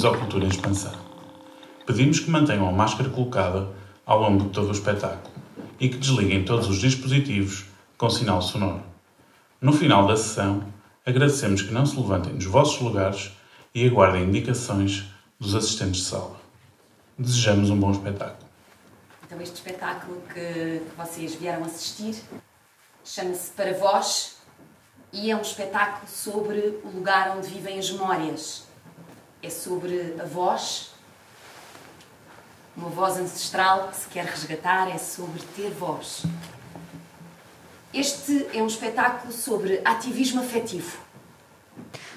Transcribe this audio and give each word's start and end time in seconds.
Bem-vindos 0.00 0.18
ao 0.18 0.26
Cultura 0.26 0.46
em 0.46 0.48
Expansão. 0.48 0.94
Pedimos 1.84 2.20
que 2.20 2.30
mantenham 2.30 2.66
a 2.66 2.72
máscara 2.72 3.10
colocada 3.10 3.68
ao 4.06 4.18
longo 4.18 4.44
de 4.44 4.48
todo 4.48 4.68
o 4.68 4.72
espetáculo 4.72 5.30
e 5.78 5.90
que 5.90 5.98
desliguem 5.98 6.42
todos 6.42 6.70
os 6.70 6.78
dispositivos 6.78 7.66
com 7.98 8.08
sinal 8.08 8.40
sonoro. 8.40 8.82
No 9.60 9.74
final 9.74 10.06
da 10.06 10.16
sessão, 10.16 10.64
agradecemos 11.04 11.60
que 11.60 11.70
não 11.70 11.84
se 11.84 11.98
levantem 11.98 12.34
dos 12.34 12.46
vossos 12.46 12.80
lugares 12.80 13.32
e 13.74 13.86
aguardem 13.86 14.24
indicações 14.24 15.04
dos 15.38 15.54
assistentes 15.54 16.00
de 16.00 16.06
sala. 16.06 16.40
Desejamos 17.18 17.68
um 17.68 17.78
bom 17.78 17.90
espetáculo. 17.90 18.48
Então, 19.26 19.38
este 19.38 19.56
espetáculo 19.56 20.22
que 20.32 20.80
vocês 20.96 21.34
vieram 21.34 21.62
assistir 21.62 22.16
chama-se 23.04 23.50
Para 23.50 23.74
Vós 23.74 24.38
e 25.12 25.30
é 25.30 25.36
um 25.36 25.42
espetáculo 25.42 26.08
sobre 26.08 26.80
o 26.84 26.90
lugar 26.90 27.36
onde 27.36 27.48
vivem 27.48 27.78
as 27.78 27.90
memórias. 27.90 28.69
É 29.42 29.48
sobre 29.48 30.16
a 30.20 30.24
voz, 30.26 30.90
uma 32.76 32.90
voz 32.90 33.16
ancestral 33.16 33.88
que 33.88 33.96
se 33.96 34.08
quer 34.08 34.26
resgatar, 34.26 34.94
é 34.94 34.98
sobre 34.98 35.40
ter 35.56 35.70
voz. 35.70 36.24
Este 37.92 38.48
é 38.52 38.62
um 38.62 38.66
espetáculo 38.66 39.32
sobre 39.32 39.80
ativismo 39.82 40.42
afetivo. 40.42 40.94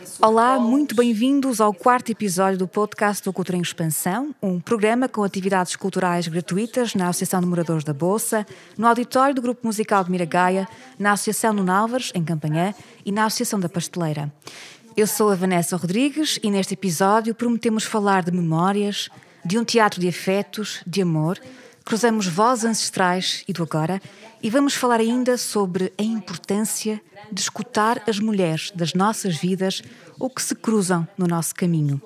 É 0.01 0.25
Olá, 0.25 0.59
muito 0.59 0.93
bem-vindos 0.93 1.61
ao 1.61 1.73
quarto 1.73 2.11
episódio 2.11 2.59
do 2.59 2.67
podcast 2.67 3.23
do 3.23 3.31
Cultura 3.31 3.57
em 3.57 3.61
Expansão, 3.61 4.35
um 4.41 4.59
programa 4.59 5.07
com 5.07 5.23
atividades 5.23 5.77
culturais 5.77 6.27
gratuitas 6.27 6.93
na 6.93 7.07
Associação 7.07 7.39
de 7.39 7.45
Moradores 7.45 7.85
da 7.85 7.93
Bolsa, 7.93 8.45
no 8.77 8.85
auditório 8.85 9.33
do 9.33 9.41
Grupo 9.41 9.65
Musical 9.65 10.03
de 10.03 10.11
Miragaia, 10.11 10.67
na 10.99 11.13
Associação 11.13 11.53
no 11.53 11.63
Nálvares, 11.63 12.11
em 12.13 12.23
Campanhã, 12.23 12.75
e 13.05 13.11
na 13.13 13.25
Associação 13.25 13.59
da 13.59 13.69
Pasteleira. 13.69 14.31
Eu 14.95 15.07
sou 15.07 15.31
a 15.31 15.35
Vanessa 15.35 15.75
Rodrigues 15.75 16.39
e 16.43 16.51
neste 16.51 16.75
episódio 16.75 17.33
prometemos 17.33 17.83
falar 17.83 18.21
de 18.21 18.31
memórias, 18.31 19.09
de 19.43 19.57
um 19.57 19.65
teatro 19.65 19.99
de 19.99 20.07
afetos, 20.07 20.83
de 20.85 21.01
amor, 21.01 21.39
cruzamos 21.83 22.27
vozes 22.27 22.65
ancestrais 22.65 23.43
e 23.47 23.53
do 23.53 23.63
agora 23.63 23.99
e 24.41 24.51
vamos 24.51 24.75
falar 24.75 24.99
ainda 24.99 25.35
sobre 25.35 25.91
a 25.97 26.03
importância 26.03 27.01
de 27.31 27.41
escutar 27.41 28.03
as 28.07 28.19
mulheres 28.19 28.71
das 28.75 28.93
nossas 28.93 29.35
vidas 29.35 29.81
ou 30.19 30.29
que 30.29 30.43
se 30.43 30.53
cruzam 30.53 31.07
no 31.17 31.25
nosso 31.25 31.55
caminho. 31.55 31.99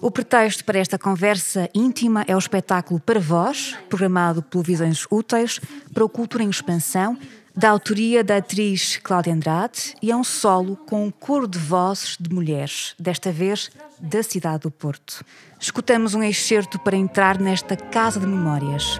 O 0.00 0.08
pretexto 0.08 0.64
para 0.64 0.78
esta 0.78 0.96
conversa 0.96 1.68
íntima 1.74 2.24
é 2.28 2.36
o 2.36 2.38
espetáculo 2.38 3.00
Para 3.00 3.18
Vós, 3.18 3.76
programado 3.88 4.40
pelo 4.40 4.62
Visões 4.62 5.04
Úteis 5.10 5.60
para 5.92 6.04
o 6.04 6.08
Cultura 6.08 6.44
em 6.44 6.50
Expansão, 6.50 7.18
da 7.56 7.70
autoria 7.70 8.24
da 8.24 8.38
atriz 8.38 8.98
Cláudia 9.02 9.32
Andrade, 9.32 9.94
e 10.02 10.10
é 10.10 10.16
um 10.16 10.24
solo 10.24 10.76
com 10.76 11.06
um 11.06 11.10
coro 11.10 11.46
de 11.46 11.58
vozes 11.58 12.16
de 12.18 12.34
mulheres, 12.34 12.94
desta 12.98 13.30
vez 13.30 13.70
da 14.00 14.22
cidade 14.22 14.62
do 14.62 14.70
Porto. 14.70 15.24
Escutamos 15.60 16.14
um 16.14 16.22
excerto 16.22 16.78
para 16.78 16.96
entrar 16.96 17.38
nesta 17.38 17.76
casa 17.76 18.18
de 18.18 18.26
memórias. 18.26 18.98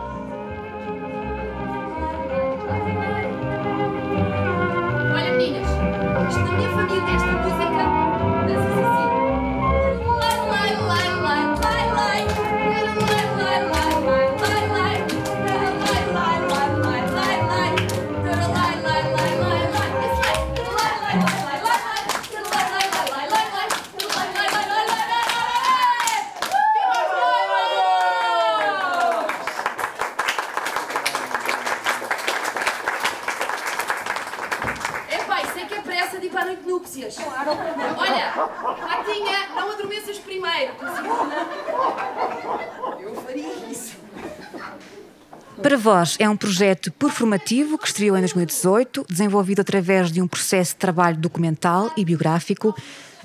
Para 45.61 45.77
Vós 45.77 46.17
é 46.21 46.29
um 46.29 46.37
projeto 46.37 46.93
performativo 46.93 47.77
que 47.77 47.89
estreou 47.89 48.17
em 48.17 48.21
2018, 48.21 49.07
desenvolvido 49.09 49.61
através 49.63 50.13
de 50.13 50.23
um 50.23 50.29
processo 50.29 50.75
de 50.75 50.79
trabalho 50.79 51.17
documental 51.17 51.91
e 51.97 52.05
biográfico, 52.05 52.73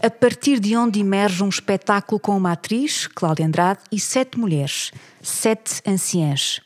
a 0.01 0.09
partir 0.09 0.59
de 0.59 0.75
onde 0.75 1.01
emerge 1.01 1.43
um 1.43 1.49
espetáculo 1.49 2.19
com 2.19 2.35
uma 2.35 2.53
atriz, 2.53 3.05
Cláudia 3.05 3.45
Andrade, 3.45 3.81
e 3.91 3.99
sete 3.99 4.39
mulheres, 4.39 4.91
sete 5.21 5.81
anciãs. 5.85 6.61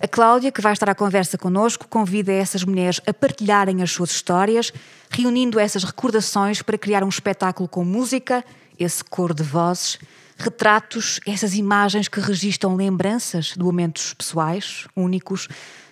A 0.00 0.08
Cláudia, 0.08 0.50
que 0.50 0.60
vai 0.60 0.72
estar 0.72 0.90
à 0.90 0.96
conversa 0.96 1.38
connosco, 1.38 1.86
convida 1.86 2.32
essas 2.32 2.64
mulheres 2.64 3.00
a 3.06 3.14
partilharem 3.14 3.82
as 3.82 3.92
suas 3.92 4.10
histórias, 4.10 4.72
reunindo 5.10 5.60
essas 5.60 5.84
recordações 5.84 6.60
para 6.60 6.76
criar 6.76 7.04
um 7.04 7.08
espetáculo 7.08 7.68
com 7.68 7.84
música, 7.84 8.44
esse 8.78 9.02
cor 9.04 9.34
de 9.34 9.42
vozes, 9.42 9.98
retratos, 10.36 11.20
essas 11.26 11.54
imagens 11.54 12.08
que 12.08 12.20
registram 12.20 12.74
lembranças 12.74 13.54
de 13.56 13.62
momentos 13.62 14.14
pessoais, 14.14 14.86
únicos, 14.96 15.48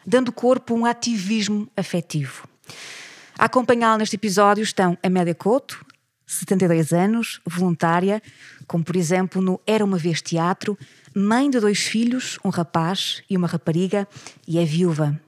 dando 0.06 0.32
corpo 0.32 0.74
a 0.74 0.76
um 0.76 0.84
ativismo 0.84 1.68
afetivo. 1.76 2.48
A 3.38 3.44
acompanhá-la 3.46 3.98
neste 3.98 4.16
episódio 4.16 4.62
estão 4.62 4.98
Amélia 5.02 5.34
Couto, 5.34 5.84
72 6.26 6.92
anos, 6.92 7.40
voluntária, 7.44 8.22
como 8.66 8.84
por 8.84 8.94
exemplo 8.96 9.42
no 9.42 9.60
Era 9.66 9.84
uma 9.84 9.98
Vez 9.98 10.22
Teatro, 10.22 10.78
mãe 11.14 11.50
de 11.50 11.58
dois 11.58 11.80
filhos, 11.80 12.38
um 12.44 12.50
rapaz 12.50 13.22
e 13.28 13.36
uma 13.36 13.48
rapariga, 13.48 14.06
e 14.46 14.58
é 14.58 14.64
viúva. 14.64 15.20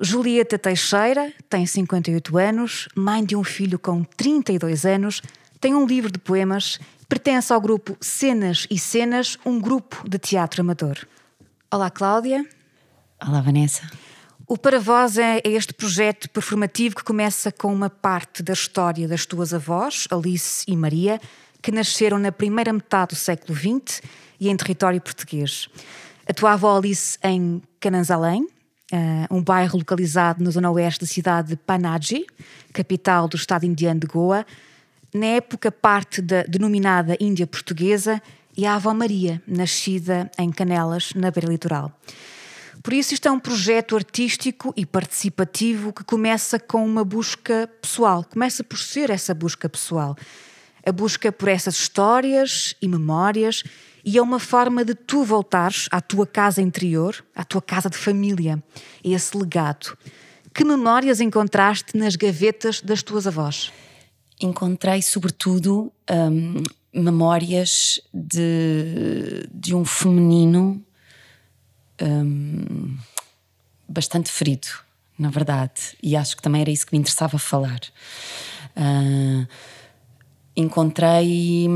Julieta 0.00 0.58
Teixeira 0.58 1.32
tem 1.48 1.64
58 1.64 2.36
anos, 2.36 2.88
mãe 2.94 3.24
de 3.24 3.36
um 3.36 3.44
filho 3.44 3.78
com 3.78 4.02
32 4.02 4.84
anos, 4.84 5.22
tem 5.66 5.74
um 5.74 5.84
livro 5.84 6.12
de 6.12 6.18
poemas 6.20 6.78
Pertence 7.08 7.52
ao 7.52 7.60
grupo 7.60 7.96
Cenas 8.00 8.68
e 8.70 8.78
Cenas, 8.78 9.36
um 9.44 9.58
grupo 9.58 10.08
de 10.08 10.16
teatro 10.16 10.60
amador. 10.60 10.96
Olá, 11.68 11.90
Cláudia. 11.90 12.48
Olá, 13.20 13.40
Vanessa. 13.40 13.82
O 14.46 14.56
Para 14.56 14.78
Voz 14.78 15.18
é 15.18 15.40
este 15.44 15.74
projeto 15.74 16.30
performativo 16.30 16.94
que 16.94 17.02
começa 17.02 17.50
com 17.50 17.74
uma 17.74 17.90
parte 17.90 18.44
da 18.44 18.52
história 18.52 19.08
das 19.08 19.26
tuas 19.26 19.52
avós, 19.52 20.06
Alice 20.08 20.64
e 20.68 20.76
Maria, 20.76 21.20
que 21.60 21.72
nasceram 21.72 22.16
na 22.16 22.30
primeira 22.30 22.72
metade 22.72 23.16
do 23.16 23.16
século 23.16 23.58
XX 23.58 24.02
e 24.38 24.48
em 24.48 24.56
território 24.56 25.00
português. 25.00 25.68
A 26.28 26.32
tua 26.32 26.52
avó 26.52 26.78
Alice 26.78 27.18
em 27.24 27.60
Cananzalém, 27.80 28.46
eh, 28.92 29.26
um 29.32 29.42
bairro 29.42 29.78
localizado 29.78 30.44
na 30.44 30.50
zona 30.50 30.70
oeste 30.70 31.00
da 31.00 31.06
cidade 31.08 31.48
de 31.48 31.56
Panaji, 31.56 32.24
capital 32.72 33.26
do 33.26 33.36
estado 33.36 33.66
indiano 33.66 33.98
de 33.98 34.06
Goa, 34.06 34.46
na 35.16 35.26
época 35.26 35.72
parte 35.72 36.20
da 36.20 36.42
denominada 36.42 37.16
Índia 37.18 37.46
Portuguesa 37.46 38.20
e 38.56 38.66
a 38.66 38.74
Avó 38.74 38.92
Maria, 38.92 39.42
nascida 39.46 40.30
em 40.38 40.50
Canelas, 40.50 41.12
na 41.14 41.30
beira 41.30 41.48
litoral. 41.48 41.90
Por 42.82 42.92
isso, 42.92 43.14
isto 43.14 43.26
é 43.26 43.30
um 43.30 43.40
projeto 43.40 43.96
artístico 43.96 44.72
e 44.76 44.84
participativo 44.84 45.92
que 45.92 46.04
começa 46.04 46.58
com 46.58 46.84
uma 46.84 47.02
busca 47.02 47.68
pessoal, 47.80 48.24
começa 48.24 48.62
por 48.62 48.78
ser 48.78 49.10
essa 49.10 49.34
busca 49.34 49.68
pessoal. 49.68 50.14
A 50.84 50.92
busca 50.92 51.32
por 51.32 51.48
essas 51.48 51.74
histórias 51.74 52.76
e 52.80 52.86
memórias, 52.86 53.64
e 54.04 54.18
é 54.18 54.22
uma 54.22 54.38
forma 54.38 54.84
de 54.84 54.94
tu 54.94 55.24
voltares 55.24 55.88
à 55.90 56.00
tua 56.00 56.26
casa 56.26 56.62
interior, 56.62 57.24
à 57.34 57.42
tua 57.42 57.60
casa 57.60 57.90
de 57.90 57.96
família, 57.96 58.62
a 59.04 59.08
esse 59.08 59.36
legado. 59.36 59.96
Que 60.54 60.64
memórias 60.64 61.20
encontraste 61.20 61.96
nas 61.96 62.14
gavetas 62.14 62.80
das 62.80 63.02
tuas 63.02 63.26
avós? 63.26 63.72
Encontrei 64.40 65.00
sobretudo 65.02 65.92
um, 66.10 66.62
memórias 66.92 68.00
de, 68.12 69.46
de 69.52 69.74
um 69.74 69.84
feminino 69.84 70.82
um, 72.00 72.96
bastante 73.88 74.30
ferido, 74.30 74.68
na 75.18 75.30
verdade, 75.30 75.96
e 76.02 76.16
acho 76.16 76.36
que 76.36 76.42
também 76.42 76.60
era 76.60 76.70
isso 76.70 76.86
que 76.86 76.94
me 76.94 76.98
interessava 76.98 77.38
falar. 77.38 77.80
Uh, 78.76 79.46
encontrei. 80.54 81.66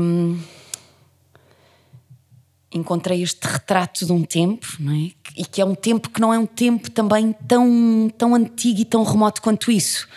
encontrei 2.71 3.23
este 3.23 3.47
retrato 3.47 4.05
de 4.05 4.11
um 4.11 4.23
tempo, 4.23 4.67
não 4.79 4.93
é? 4.93 5.11
E 5.35 5.45
que 5.45 5.61
é 5.61 5.65
um 5.65 5.75
tempo 5.75 6.09
que 6.09 6.21
não 6.21 6.33
é 6.33 6.37
um 6.37 6.45
tempo 6.45 6.89
também 6.91 7.33
tão, 7.47 8.11
tão 8.17 8.35
antigo 8.35 8.81
e 8.81 8.85
tão 8.85 9.03
remoto 9.03 9.41
quanto 9.41 9.71
isso. 9.71 10.07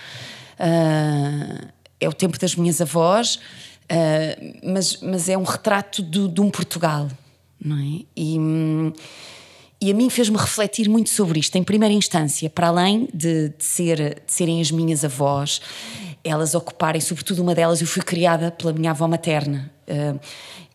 Uh, 0.58 1.73
é 2.04 2.08
o 2.08 2.12
tempo 2.12 2.38
das 2.38 2.54
minhas 2.54 2.80
avós, 2.80 3.36
uh, 3.36 4.70
mas, 4.72 4.98
mas 5.00 5.28
é 5.28 5.36
um 5.36 5.42
retrato 5.42 6.02
de, 6.02 6.28
de 6.28 6.40
um 6.40 6.50
Portugal, 6.50 7.08
não 7.60 7.76
é? 7.78 8.04
E, 8.16 8.38
e 9.80 9.90
a 9.90 9.94
mim 9.94 10.08
fez-me 10.08 10.36
refletir 10.36 10.88
muito 10.88 11.10
sobre 11.10 11.38
isto, 11.38 11.56
em 11.56 11.62
primeira 11.62 11.94
instância, 11.94 12.48
para 12.48 12.68
além 12.68 13.08
de, 13.12 13.50
de, 13.50 13.64
ser, 13.64 14.22
de 14.26 14.32
serem 14.32 14.60
as 14.60 14.70
minhas 14.70 15.04
avós, 15.04 15.60
elas 16.22 16.54
ocuparem, 16.54 17.00
sobretudo 17.00 17.42
uma 17.42 17.54
delas, 17.54 17.80
eu 17.80 17.86
fui 17.86 18.02
criada 18.02 18.50
pela 18.50 18.72
minha 18.72 18.92
avó 18.92 19.06
materna. 19.06 19.70
Uh, 19.86 20.18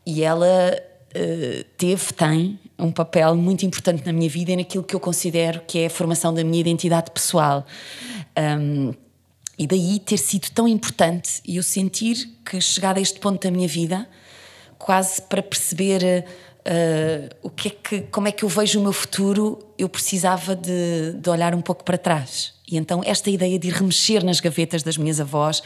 e 0.05 0.21
ela 0.21 0.77
uh, 0.77 1.63
teve, 1.75 2.13
tem 2.13 2.59
um 2.77 2.91
papel 2.91 3.35
muito 3.35 3.65
importante 3.65 4.05
na 4.05 4.13
minha 4.13 4.29
vida 4.29 4.51
e 4.51 4.57
naquilo 4.57 4.83
que 4.83 4.95
eu 4.95 4.99
considero 4.99 5.61
que 5.67 5.79
é 5.79 5.85
a 5.87 5.89
formação 5.89 6.33
da 6.33 6.43
minha 6.43 6.59
identidade 6.59 7.11
pessoal. 7.11 7.65
Um, 8.37 8.93
e 9.59 9.67
daí 9.67 10.00
ter 10.00 10.17
sido 10.17 10.50
tão 10.51 10.65
importante 10.65 11.41
e 11.45 11.57
eu 11.57 11.63
sentir 11.63 12.29
que, 12.45 12.61
chegada 12.61 12.97
a 12.97 13.01
este 13.01 13.19
ponto 13.19 13.44
da 13.44 13.51
minha 13.51 13.67
vida, 13.67 14.07
quase 14.77 15.21
para 15.21 15.44
perceber 15.44 16.25
uh, 16.59 17.35
o 17.44 17.50
que 17.50 17.67
é 17.67 17.71
que, 17.71 18.01
como 18.03 18.29
é 18.29 18.31
que 18.31 18.45
eu 18.45 18.47
vejo 18.47 18.79
o 18.79 18.83
meu 18.83 18.94
futuro, 18.94 19.59
eu 19.77 19.89
precisava 19.89 20.56
de, 20.56 21.11
de 21.13 21.29
olhar 21.29 21.53
um 21.53 21.59
pouco 21.59 21.83
para 21.83 21.97
trás. 21.97 22.53
E 22.71 22.77
então, 22.77 23.01
esta 23.03 23.29
ideia 23.29 23.59
de 23.59 23.67
ir 23.67 23.73
remexer 23.73 24.23
nas 24.23 24.39
gavetas 24.39 24.81
das 24.81 24.95
minhas 24.95 25.19
avós, 25.19 25.62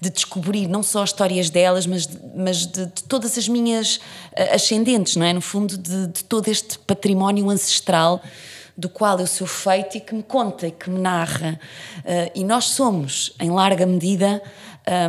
de 0.00 0.08
descobrir 0.08 0.68
não 0.68 0.84
só 0.84 1.02
as 1.02 1.08
histórias 1.08 1.50
delas, 1.50 1.84
mas, 1.84 2.08
mas 2.36 2.64
de, 2.64 2.86
de 2.86 3.02
todas 3.08 3.36
as 3.36 3.48
minhas 3.48 3.96
uh, 3.96 4.54
ascendentes, 4.54 5.16
não 5.16 5.26
é? 5.26 5.32
No 5.32 5.40
fundo, 5.40 5.76
de, 5.76 6.06
de 6.06 6.22
todo 6.24 6.46
este 6.46 6.78
património 6.78 7.50
ancestral 7.50 8.22
do 8.76 8.88
qual 8.88 9.18
eu 9.20 9.26
sou 9.26 9.46
feito 9.46 9.96
e 9.96 10.00
que 10.00 10.14
me 10.14 10.22
conta 10.22 10.66
e 10.66 10.70
que 10.70 10.88
me 10.88 10.98
narra. 10.98 11.60
Uh, 11.98 12.30
e 12.34 12.44
nós 12.44 12.66
somos, 12.66 13.34
em 13.38 13.50
larga 13.50 13.86
medida, 13.86 14.42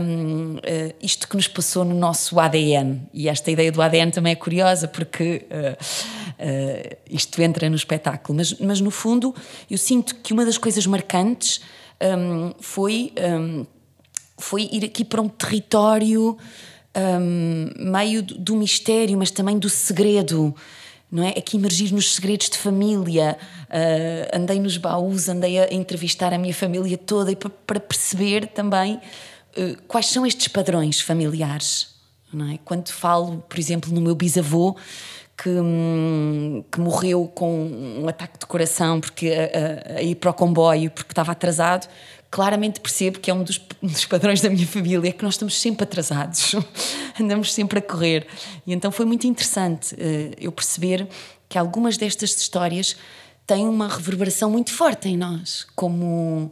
um, 0.02 0.56
uh, 0.56 0.60
eh, 0.64 0.96
isto 1.02 1.28
que 1.28 1.36
nos 1.36 1.48
passou 1.48 1.84
no 1.84 1.96
nosso 1.96 2.40
ADN. 2.40 3.02
E 3.14 3.28
esta 3.28 3.50
ideia 3.50 3.72
do 3.72 3.82
ADN 3.82 4.12
também 4.12 4.34
é 4.34 4.36
curiosa 4.36 4.88
porque 4.88 5.48
uh, 5.50 6.98
isto 7.10 7.42
entra 7.42 7.70
no 7.70 7.76
espetáculo. 7.76 8.38
Mas, 8.38 8.54
mas, 8.60 8.82
no 8.82 8.92
fundo, 8.92 9.34
eu 9.70 9.78
sinto 9.78 10.16
que 10.16 10.34
uma 10.34 10.46
das 10.46 10.58
coisas 10.58 10.86
marcantes 10.86 11.62
um, 12.02 12.54
foi, 12.60 13.14
um, 13.18 13.66
foi 14.38 14.70
ir 14.72 14.86
aqui 14.86 15.06
para 15.06 15.22
um 15.22 15.30
território 15.30 16.38
meio 17.76 18.22
do 18.22 18.56
mistério, 18.56 19.18
mas 19.18 19.32
também 19.32 19.58
do 19.58 19.68
segredo 19.68 20.56
não 21.14 21.24
é? 21.24 21.30
Aqui 21.30 21.58
emergir 21.58 21.94
nos 21.94 22.16
segredos 22.16 22.50
de 22.50 22.58
família. 22.58 23.38
Uh, 23.70 24.36
andei 24.36 24.60
nos 24.60 24.78
baús, 24.78 25.30
andei 25.30 25.60
a 25.60 25.72
entrevistar 25.72 26.34
a 26.34 26.40
minha 26.40 26.56
família 26.56 26.98
toda 26.98 27.32
e 27.32 27.36
para 27.36 27.80
perceber 27.80 28.48
também 28.48 28.96
uh, 28.96 29.78
quais 29.88 30.08
são 30.08 30.26
estes 30.26 30.48
padrões 30.48 31.00
familiares. 31.00 31.94
Não 32.34 32.50
é? 32.50 32.58
Quando 32.66 32.90
falo, 32.90 33.46
por 33.48 33.60
exemplo, 33.60 33.94
no 33.94 34.02
meu 34.02 34.16
bisavô, 34.16 34.76
que, 35.38 35.50
hum, 35.50 36.64
que 36.72 36.80
morreu 36.80 37.28
com 37.28 37.64
um 38.02 38.08
ataque 38.08 38.40
de 38.40 38.48
coração 38.48 39.00
porque 39.00 39.30
a, 39.30 39.94
a, 39.94 39.98
a 39.98 40.02
ir 40.02 40.16
para 40.16 40.32
o 40.32 40.34
comboio 40.34 40.90
porque 40.90 41.12
estava 41.12 41.32
atrasado, 41.32 41.88
claramente 42.34 42.80
percebo 42.80 43.20
que 43.20 43.30
é 43.30 43.34
um 43.34 43.44
dos, 43.44 43.62
um 43.80 43.86
dos, 43.86 44.06
padrões 44.06 44.42
da 44.42 44.50
minha 44.50 44.66
família, 44.66 45.12
que 45.12 45.24
nós 45.24 45.36
estamos 45.36 45.56
sempre 45.62 45.84
atrasados, 45.84 46.56
andamos 47.22 47.54
sempre 47.54 47.78
a 47.78 47.82
correr. 47.82 48.26
E 48.66 48.74
então 48.74 48.92
foi 48.92 49.06
muito 49.06 49.28
interessante 49.28 49.94
uh, 49.94 49.98
eu 50.40 50.52
perceber 50.52 51.08
que 51.48 51.60
algumas 51.60 51.96
destas 51.96 52.32
histórias 52.32 52.96
têm 53.46 53.68
uma 53.68 53.88
reverberação 53.88 54.50
muito 54.50 54.74
forte 54.74 55.10
em 55.10 55.16
nós, 55.16 55.68
como, 55.76 56.52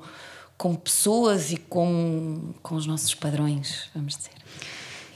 como 0.55 0.77
pessoas 0.77 1.51
e 1.51 1.57
com, 1.57 2.53
com 2.61 2.75
os 2.75 2.85
nossos 2.85 3.15
padrões, 3.15 3.89
vamos 3.95 4.15
dizer. 4.15 4.40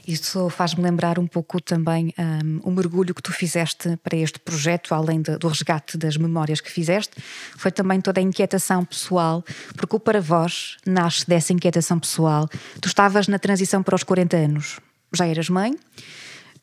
Isso 0.06 0.48
faz-me 0.50 0.82
lembrar 0.82 1.18
um 1.18 1.26
pouco 1.26 1.60
também 1.60 2.14
um, 2.18 2.60
o 2.62 2.70
mergulho 2.70 3.14
que 3.14 3.22
tu 3.22 3.32
fizeste 3.32 3.96
para 4.04 4.16
este 4.16 4.38
projeto, 4.38 4.94
além 4.94 5.20
de, 5.20 5.36
do 5.36 5.48
resgate 5.48 5.98
das 5.98 6.16
memórias 6.16 6.60
que 6.60 6.70
fizeste, 6.70 7.16
foi 7.56 7.72
também 7.72 8.00
toda 8.00 8.20
a 8.20 8.22
inquietação 8.22 8.84
pessoal, 8.84 9.44
porque 9.76 9.96
o 9.96 10.00
Para 10.00 10.20
Vós 10.20 10.76
nasce 10.86 11.26
dessa 11.26 11.52
inquietação 11.52 11.98
pessoal. 11.98 12.48
Tu 12.80 12.86
estavas 12.86 13.26
na 13.26 13.38
transição 13.38 13.82
para 13.82 13.96
os 13.96 14.04
40 14.04 14.36
anos, 14.36 14.78
já 15.12 15.26
eras 15.26 15.48
mãe, 15.48 15.74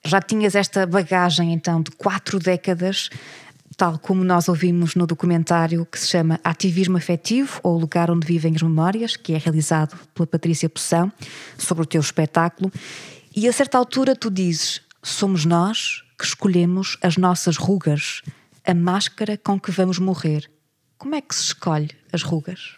já 0.05 0.21
tinhas 0.21 0.55
esta 0.55 0.85
bagagem 0.85 1.53
então 1.53 1.81
de 1.81 1.91
quatro 1.91 2.39
décadas 2.39 3.09
tal 3.75 3.97
como 3.97 4.23
nós 4.23 4.47
ouvimos 4.47 4.95
no 4.95 5.07
documentário 5.07 5.85
que 5.85 5.99
se 5.99 6.07
chama 6.07 6.39
Ativismo 6.43 6.97
Afetivo, 6.97 7.59
ou 7.63 7.75
o 7.75 7.79
Lugar 7.79 8.09
Onde 8.11 8.25
Vivem 8.25 8.53
as 8.55 8.61
Memórias, 8.61 9.15
que 9.15 9.33
é 9.33 9.37
realizado 9.37 9.97
pela 10.13 10.27
Patrícia 10.27 10.69
Poção, 10.69 11.11
sobre 11.57 11.83
o 11.83 11.85
teu 11.85 11.99
espetáculo. 11.99 12.71
E 13.35 13.47
a 13.47 13.53
certa 13.53 13.79
altura 13.79 14.15
tu 14.15 14.29
dizes: 14.29 14.81
somos 15.01 15.43
nós 15.43 16.03
que 16.17 16.25
escolhemos 16.25 16.97
as 17.01 17.17
nossas 17.17 17.57
rugas, 17.57 18.21
a 18.63 18.73
máscara 18.73 19.37
com 19.37 19.59
que 19.59 19.71
vamos 19.71 19.97
morrer. 19.97 20.49
Como 20.97 21.15
é 21.15 21.21
que 21.21 21.33
se 21.33 21.41
escolhe 21.41 21.89
as 22.11 22.21
rugas? 22.21 22.77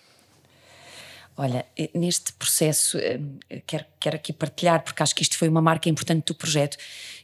Olha, 1.38 1.66
eh, 1.78 1.90
neste 1.94 2.32
processo, 2.34 2.98
eh, 2.98 3.20
quero, 3.68 3.86
quero 4.00 4.16
aqui 4.16 4.32
partilhar, 4.32 4.82
porque 4.84 5.04
acho 5.04 5.14
que 5.14 5.22
isto 5.22 5.38
foi 5.38 5.50
uma 5.50 5.62
marca 5.62 5.90
importante 5.90 6.28
do 6.28 6.36
projeto. 6.36 6.78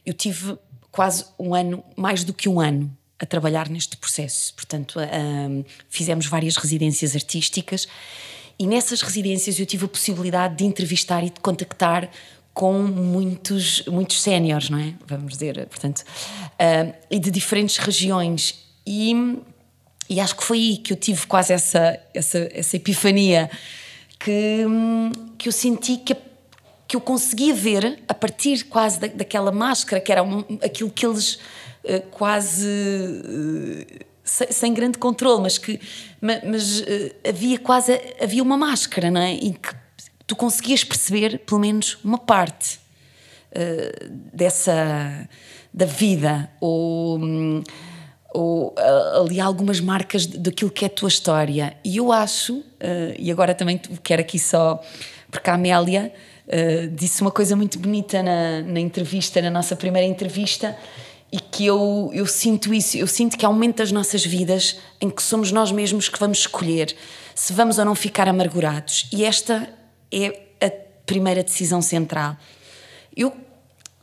Eu 0.04 0.12
tive 0.12 0.58
quase 0.90 1.24
um 1.38 1.54
ano, 1.54 1.82
mais 1.96 2.22
do 2.22 2.34
que 2.34 2.50
um 2.50 2.60
ano, 2.60 2.94
a 3.18 3.24
trabalhar 3.24 3.70
neste 3.70 3.96
processo. 3.96 4.52
Portanto, 4.52 4.98
um, 5.00 5.64
fizemos 5.88 6.26
várias 6.26 6.56
residências 6.56 7.16
artísticas 7.16 7.88
e 8.58 8.66
nessas 8.66 9.00
residências 9.00 9.58
eu 9.58 9.64
tive 9.64 9.86
a 9.86 9.88
possibilidade 9.88 10.56
de 10.56 10.64
entrevistar 10.64 11.24
e 11.24 11.30
de 11.30 11.40
contactar 11.40 12.10
com 12.54 12.74
muitos, 12.82 13.82
muitos 13.86 14.20
séniores, 14.20 14.68
não 14.68 14.78
é? 14.78 14.94
Vamos 15.06 15.32
dizer, 15.32 15.66
portanto, 15.66 16.00
uh, 16.00 16.94
e 17.10 17.18
de 17.18 17.30
diferentes 17.30 17.78
regiões. 17.78 18.62
E, 18.86 19.38
e 20.08 20.20
acho 20.20 20.36
que 20.36 20.44
foi 20.44 20.58
aí 20.58 20.76
que 20.76 20.92
eu 20.92 20.96
tive 20.96 21.26
quase 21.26 21.52
essa, 21.52 21.98
essa, 22.12 22.48
essa 22.52 22.76
epifania 22.76 23.50
que, 24.18 24.64
que 25.38 25.48
eu 25.48 25.52
senti 25.52 25.96
que, 25.96 26.14
que 26.86 26.96
eu 26.96 27.00
conseguia 27.00 27.54
ver 27.54 28.02
a 28.06 28.14
partir 28.14 28.64
quase 28.64 29.00
da, 29.00 29.06
daquela 29.06 29.50
máscara, 29.50 30.00
que 30.00 30.12
era 30.12 30.22
um, 30.22 30.40
aquilo 30.62 30.90
que 30.90 31.06
eles 31.06 31.34
uh, 31.84 32.02
quase. 32.10 32.68
Uh, 32.68 34.12
sem, 34.24 34.72
grande 34.72 34.98
controle, 34.98 35.42
mas 35.42 35.58
que 35.58 35.80
mas, 36.20 36.44
mas 36.44 36.84
havia 37.28 37.58
quase 37.58 38.00
havia 38.22 38.40
uma 38.40 38.56
máscara, 38.56 39.10
não 39.10 39.20
é? 39.20 39.34
E 39.34 39.52
que 39.52 39.74
tu 40.26 40.36
conseguias 40.36 40.84
perceber 40.84 41.38
pelo 41.40 41.60
menos 41.60 41.98
uma 42.04 42.18
parte 42.18 42.78
uh, 43.52 44.10
dessa 44.32 45.28
da 45.72 45.86
vida 45.86 46.50
ou, 46.60 47.18
um, 47.18 47.62
ou 48.34 48.68
uh, 48.68 49.22
ali 49.22 49.40
algumas 49.40 49.80
marcas 49.80 50.26
daquilo 50.26 50.70
que 50.70 50.84
é 50.84 50.88
a 50.88 50.90
tua 50.90 51.08
história 51.08 51.76
e 51.84 51.96
eu 51.96 52.12
acho 52.12 52.58
uh, 52.58 52.64
e 53.18 53.30
agora 53.30 53.54
também 53.54 53.80
quero 54.02 54.20
aqui 54.20 54.38
só 54.38 54.80
porque 55.30 55.48
a 55.48 55.54
Amélia 55.54 56.12
disse 56.92 57.22
uma 57.22 57.30
coisa 57.30 57.56
muito 57.56 57.78
bonita 57.78 58.22
na, 58.22 58.60
na 58.60 58.80
entrevista 58.80 59.40
na 59.40 59.48
nossa 59.48 59.74
primeira 59.74 60.06
entrevista 60.06 60.76
e 61.30 61.40
que 61.40 61.64
eu, 61.64 62.10
eu 62.12 62.26
sinto 62.26 62.74
isso, 62.74 62.98
eu 62.98 63.06
sinto 63.06 63.38
que 63.38 63.46
há 63.46 63.48
um 63.48 63.54
momento 63.54 63.78
das 63.78 63.90
nossas 63.90 64.22
vidas 64.22 64.76
em 65.00 65.08
que 65.08 65.22
somos 65.22 65.50
nós 65.50 65.72
mesmos 65.72 66.06
que 66.10 66.18
vamos 66.18 66.40
escolher 66.40 66.94
se 67.34 67.54
vamos 67.54 67.78
ou 67.78 67.84
não 67.86 67.94
ficar 67.94 68.28
amargurados. 68.28 69.08
E 69.10 69.24
esta 69.24 69.66
é 70.12 70.66
a 70.66 70.70
primeira 71.06 71.42
decisão 71.42 71.80
central. 71.80 72.36
Eu, 73.16 73.32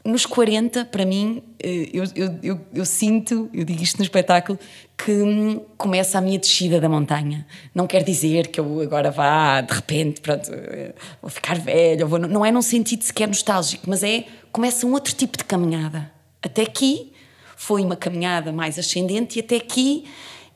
nos 0.03 0.25
40, 0.25 0.85
para 0.85 1.05
mim, 1.05 1.43
eh, 1.61 1.89
eu, 1.93 2.03
eu, 2.15 2.39
eu, 2.41 2.61
eu, 2.73 2.85
sinto, 2.85 3.49
eu 3.53 3.63
digo 3.63 3.81
isto 3.83 3.97
no 3.97 4.03
espetáculo, 4.03 4.57
que 4.97 5.11
hum, 5.11 5.61
começa 5.77 6.17
a 6.17 6.21
minha 6.21 6.39
descida 6.39 6.79
da 6.79 6.89
montanha. 6.89 7.45
Não 7.73 7.85
quer 7.85 8.03
dizer 8.03 8.47
que 8.47 8.59
eu 8.59 8.81
agora 8.81 9.11
vá, 9.11 9.61
de 9.61 9.73
repente, 9.73 10.21
pronto, 10.21 10.49
eh, 10.51 10.93
vou 11.21 11.29
ficar 11.29 11.59
velho, 11.59 12.07
vou, 12.07 12.19
não 12.19 12.45
é 12.45 12.51
num 12.51 12.61
sentido 12.61 13.03
sequer 13.03 13.27
nostálgico, 13.27 13.89
mas 13.89 14.03
é, 14.03 14.25
começa 14.51 14.85
um 14.85 14.93
outro 14.93 15.13
tipo 15.13 15.37
de 15.37 15.43
caminhada. 15.43 16.11
Até 16.41 16.63
aqui 16.63 17.13
foi 17.55 17.83
uma 17.83 17.95
caminhada 17.95 18.51
mais 18.53 18.79
ascendente 18.79 19.37
e 19.37 19.41
até 19.41 19.57
aqui 19.57 20.05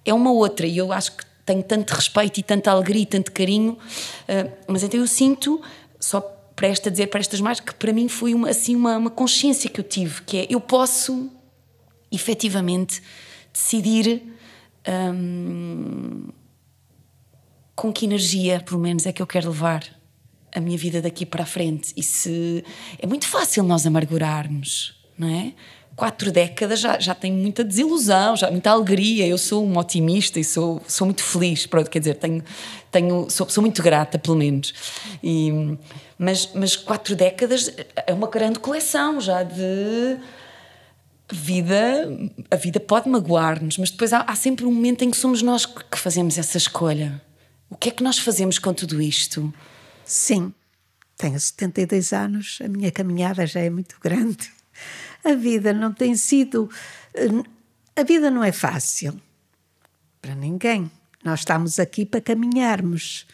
é 0.06 0.14
uma 0.14 0.32
outra. 0.32 0.66
E 0.66 0.78
eu 0.78 0.92
acho 0.92 1.18
que 1.18 1.33
tenho 1.46 1.64
tanto 1.64 1.92
respeito 1.92 2.40
e 2.40 2.44
tanta 2.44 2.72
alegria 2.72 3.04
e 3.04 3.06
tanto 3.06 3.32
carinho, 3.32 3.74
uh, 3.74 4.52
mas 4.68 4.84
então 4.84 5.00
eu 5.00 5.08
sinto, 5.08 5.62
só 6.00 6.22
para 6.56 6.68
esta 6.68 6.90
dizer 6.92 7.08
para 7.08 7.20
estas 7.20 7.42
mais, 7.42 7.60
que 7.60 7.74
para 7.74 7.92
mim 7.92 8.08
foi 8.08 8.34
uma, 8.34 8.50
assim 8.50 8.76
uma, 8.76 8.98
uma 8.98 9.10
consciência 9.10 9.70
que 9.70 9.80
eu 9.80 9.84
tive, 9.84 10.22
que 10.24 10.38
é 10.38 10.48
eu 10.50 10.62
posso 10.62 11.30
efetivamente 12.12 13.02
decidir 13.52 14.22
um, 14.88 16.30
com 17.76 17.92
que 17.92 18.06
energia, 18.06 18.60
pelo 18.60 18.80
menos, 18.80 19.06
é 19.06 19.12
que 19.12 19.22
eu 19.22 19.28
quero 19.28 19.50
levar 19.50 19.84
a 20.54 20.60
minha 20.60 20.78
vida 20.78 21.02
daqui 21.02 21.26
para 21.26 21.44
a 21.44 21.46
frente. 21.46 21.92
E 21.98 22.04
se 22.04 22.64
é 23.00 23.08
muito 23.08 23.28
fácil 23.28 23.64
nós 23.64 23.86
amargurarmos, 23.88 24.96
não 25.18 25.28
é? 25.28 25.54
Quatro 25.96 26.32
décadas 26.32 26.80
já, 26.80 27.00
já 27.00 27.14
tenho 27.14 27.36
muita 27.36 27.64
desilusão, 27.64 28.36
já 28.36 28.50
muita 28.50 28.72
alegria. 28.72 29.28
Eu 29.28 29.38
sou 29.38 29.66
um 29.66 29.78
otimista 29.78 30.40
e 30.40 30.44
sou, 30.44 30.82
sou 30.88 31.06
muito 31.06 31.24
feliz. 31.24 31.66
Pronto, 31.66 31.90
quer 31.90 32.00
dizer, 32.00 32.16
tenho, 32.16 32.44
tenho, 32.92 33.30
sou, 33.30 33.48
sou 33.50 33.62
muito 33.62 33.82
grata, 33.82 34.18
pelo 34.18 34.38
menos. 34.38 34.74
E, 35.24 35.52
mas, 36.18 36.50
mas 36.54 36.76
quatro 36.76 37.16
décadas 37.16 37.74
é 38.08 38.14
uma 38.14 38.28
grande 38.28 38.60
coleção 38.60 39.22
já 39.22 39.44
de 39.44 40.18
vida. 41.32 42.10
A 42.50 42.56
vida 42.56 42.80
pode 42.80 43.08
magoar-nos, 43.08 43.78
mas 43.78 43.92
depois 43.92 44.14
há, 44.14 44.22
há, 44.22 44.36
sempre 44.36 44.66
um 44.66 44.74
momento 44.74 45.04
em 45.04 45.12
que 45.12 45.18
somos 45.18 45.42
nós 45.42 45.66
que 45.66 45.98
fazemos 45.98 46.38
essa 46.38 46.58
escolha. 46.58 47.22
O 47.70 47.76
que 47.76 47.90
é 47.90 47.92
que 47.92 48.04
nós 48.04 48.20
fazemos 48.20 48.60
com 48.60 48.74
tudo 48.74 49.02
isto? 49.02 49.54
Sim, 50.06 50.54
tenho 51.18 51.40
72 51.40 52.14
anos, 52.14 52.60
a 52.64 52.68
minha 52.68 52.92
caminhada 52.92 53.48
já 53.48 53.62
é 53.62 53.70
muito 53.70 53.96
grande 54.02 54.52
A 55.24 55.34
vida 55.34 55.74
não 55.74 55.94
tem 55.94 56.16
sido. 56.16 56.70
A 57.96 58.04
vida 58.04 58.30
não 58.30 58.44
é 58.44 58.52
fácil 58.52 59.20
para 60.22 60.36
ninguém. 60.36 60.92
Nós 61.24 61.40
estamos 61.40 61.80
aqui 61.80 62.06
para 62.06 62.20
caminharmos 62.20 63.26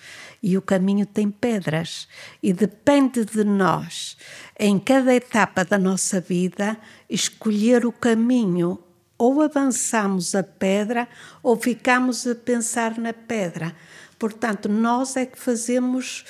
e 0.41 0.57
o 0.57 0.61
caminho 0.61 1.05
tem 1.05 1.31
pedras 1.31 2.07
e 2.41 2.53
depende 2.53 3.25
de 3.25 3.43
nós, 3.43 4.15
em 4.59 4.79
cada 4.79 5.13
etapa 5.13 5.65
da 5.65 5.77
nossa 5.77 6.21
vida, 6.21 6.77
escolher 7.09 7.85
o 7.85 7.91
caminho. 7.91 8.79
Ou 9.17 9.41
avançamos 9.41 10.33
a 10.33 10.43
pedra 10.43 11.05
ou 11.43 11.57
ficamos 11.57 12.25
a 12.25 12.33
pensar 12.33 12.97
na 12.97 13.11
pedra. 13.11 13.75
Portanto, 14.17 14.69
nós 14.69 15.17
é 15.17 15.25
que 15.25 15.37
fazemos, 15.37 16.23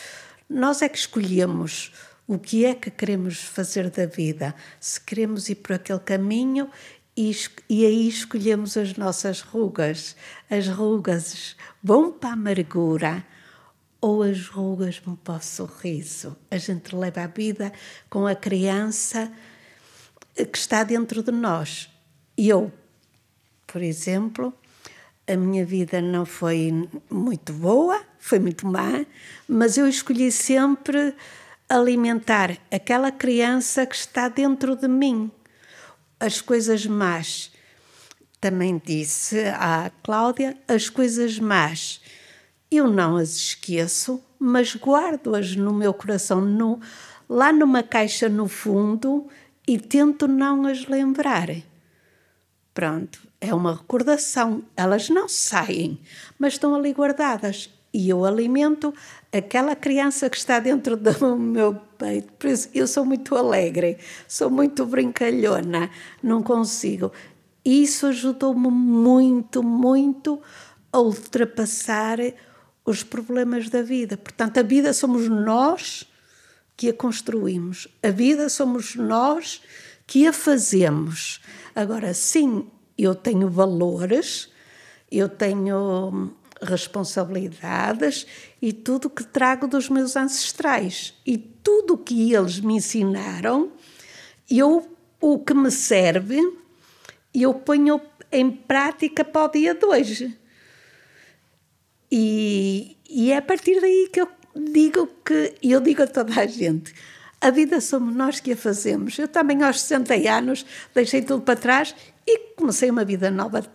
nós 0.50 0.82
é 0.82 0.89
que 0.89 0.98
escolhemos 0.98 1.92
o 2.30 2.38
que 2.38 2.64
é 2.64 2.76
que 2.76 2.92
queremos 2.92 3.40
fazer 3.42 3.90
da 3.90 4.06
vida. 4.06 4.54
Se 4.80 5.02
queremos 5.02 5.50
ir 5.50 5.56
por 5.56 5.74
aquele 5.74 6.00
caminho 6.00 6.70
e, 7.18 7.36
e, 7.68 7.84
aí 7.84 8.08
escolhemos 8.08 8.78
as 8.78 8.96
nossas 8.96 9.42
rugas. 9.42 10.16
As 10.48 10.68
rugas 10.68 11.56
vão 11.82 12.12
para 12.12 12.30
a 12.30 12.34
amargura 12.34 13.26
ou 14.00 14.22
as 14.22 14.46
rugas 14.46 15.00
vão 15.04 15.16
para 15.16 15.38
o 15.38 15.42
sorriso. 15.42 16.38
A 16.52 16.58
gente 16.58 16.96
leva 16.96 17.24
a 17.24 17.28
vida 17.28 17.74
com 18.12 18.28
a 18.28 18.36
criança 18.36 19.34
que 20.36 20.56
está 20.56 20.84
dentro 20.84 21.24
de 21.24 21.32
nós. 21.32 21.90
Eu, 22.38 22.72
por 23.66 23.82
exemplo, 23.82 24.54
a 25.28 25.36
minha 25.36 25.66
vida 25.66 26.00
não 26.00 26.28
foi 26.28 26.88
muito 27.10 27.54
boa, 27.54 28.00
foi 28.20 28.38
muito 28.38 28.68
má, 28.68 29.04
mas 29.48 29.80
eu 29.80 29.88
escolhi 29.88 30.32
sempre 30.32 31.16
alimentar 31.70 32.58
aquela 32.72 33.12
criança 33.12 33.86
que 33.86 33.96
está 33.96 34.28
dentro 34.28 34.76
de 34.76 34.88
mim. 34.88 35.32
As 36.20 36.42
coisas 36.42 36.86
más. 36.86 37.52
Também 38.42 38.82
disse 38.84 39.46
à 39.50 39.92
Cláudia, 40.02 40.58
as 40.68 40.90
coisas 40.90 41.38
más 41.40 42.02
eu 42.72 42.88
não 42.88 43.18
as 43.18 43.36
esqueço, 43.36 44.24
mas 44.38 44.76
guardo-as 44.76 45.56
no 45.56 45.74
meu 45.74 45.92
coração, 45.92 46.40
no, 46.40 46.80
lá 47.28 47.52
numa 47.52 47.82
caixa 47.82 48.30
no 48.30 48.48
fundo, 48.48 49.28
e 49.68 49.80
tento 49.80 50.28
não 50.28 50.68
as 50.68 50.86
lembrar. 50.86 51.48
Pronto, 52.72 53.20
é 53.42 53.54
uma 53.56 53.76
recordação. 53.76 54.64
Elas 54.78 55.10
não 55.10 55.28
saem, 55.28 56.00
mas 56.38 56.54
estão 56.54 56.76
ali 56.76 56.94
guardadas. 56.94 57.72
E 57.93 58.10
eu 58.10 58.24
alimento 58.24 58.93
aquela 59.31 59.75
criança 59.75 60.29
que 60.29 60.38
está 60.38 60.60
dentro 60.60 60.96
do 60.96 61.36
meu 61.38 61.75
peito. 61.98 62.31
Por 62.34 62.50
isso, 62.50 62.69
eu 62.74 62.88
sou 62.88 63.03
muito 63.03 63.36
alegre, 63.36 63.98
sou 64.27 64.50
muito 64.50 64.86
brincalhona, 64.86 65.89
não 66.22 66.43
consigo. 66.43 67.12
Isso 67.65 68.08
ajudou-me 68.08 68.69
muito, 68.69 69.63
muito 69.63 70.41
a 70.91 71.00
ultrapassar 71.00 72.19
os 72.86 73.03
problemas 73.03 73.69
da 73.69 73.81
vida. 73.81 74.17
Portanto, 74.17 74.60
a 74.60 74.63
vida 74.63 74.93
somos 74.93 75.27
nós 75.27 76.08
que 76.75 76.89
a 76.89 76.93
construímos, 76.93 77.88
a 78.01 78.10
vida 78.10 78.50
somos 78.50 78.96
nós 78.96 79.62
que 80.08 80.25
a 80.25 80.34
fazemos. 80.34 81.41
Agora, 81.75 82.13
sim, 82.13 82.67
eu 82.98 83.13
tenho 83.13 83.50
valores, 83.50 84.50
eu 85.12 85.29
tenho 85.29 86.34
responsabilidades 86.62 88.25
e 88.62 88.74
tudo 88.74 89.10
que 89.10 89.24
trago 89.24 89.68
dos 89.68 89.89
meus 89.89 90.16
ancestrais 90.16 91.13
e 91.25 91.38
tudo 91.38 91.98
que 91.98 92.34
eles 92.34 92.60
me 92.60 92.75
ensinaram, 92.75 93.72
eu 94.50 94.96
o 95.22 95.39
que 95.39 95.54
me 95.54 95.70
serve, 95.70 96.39
eu 97.34 97.54
ponho 97.54 98.00
em 98.32 98.50
prática 98.50 99.24
para 99.24 99.46
o 99.46 99.48
dia 99.50 99.74
de 99.74 99.86
hoje. 99.86 100.38
E, 102.12 102.98
e 103.08 103.32
é 103.32 103.38
a 103.38 103.42
partir 103.42 103.80
daí 103.82 104.10
que 104.12 104.22
eu 104.22 104.28
digo 104.56 105.08
que, 105.25 105.56
eu 105.62 105.80
digo 105.80 106.04
a 106.04 106.08
toda 106.08 106.39
a 106.39 106.46
gente, 106.46 106.94
a 107.42 107.51
vida 107.51 107.80
somos 107.80 108.16
nós 108.16 108.39
que 108.39 108.54
a 108.54 108.58
fazemos. 108.58 109.18
Eu 109.18 109.28
também 109.28 109.63
aos 109.63 109.82
60 109.82 110.13
anos 110.30 110.66
deixei 110.94 111.22
tudo 111.22 111.42
para 111.42 111.56
trás 111.56 111.96
e 112.28 112.54
comecei 112.56 112.89
uma 112.89 113.06
vida 113.06 113.32
nova. 113.32 113.66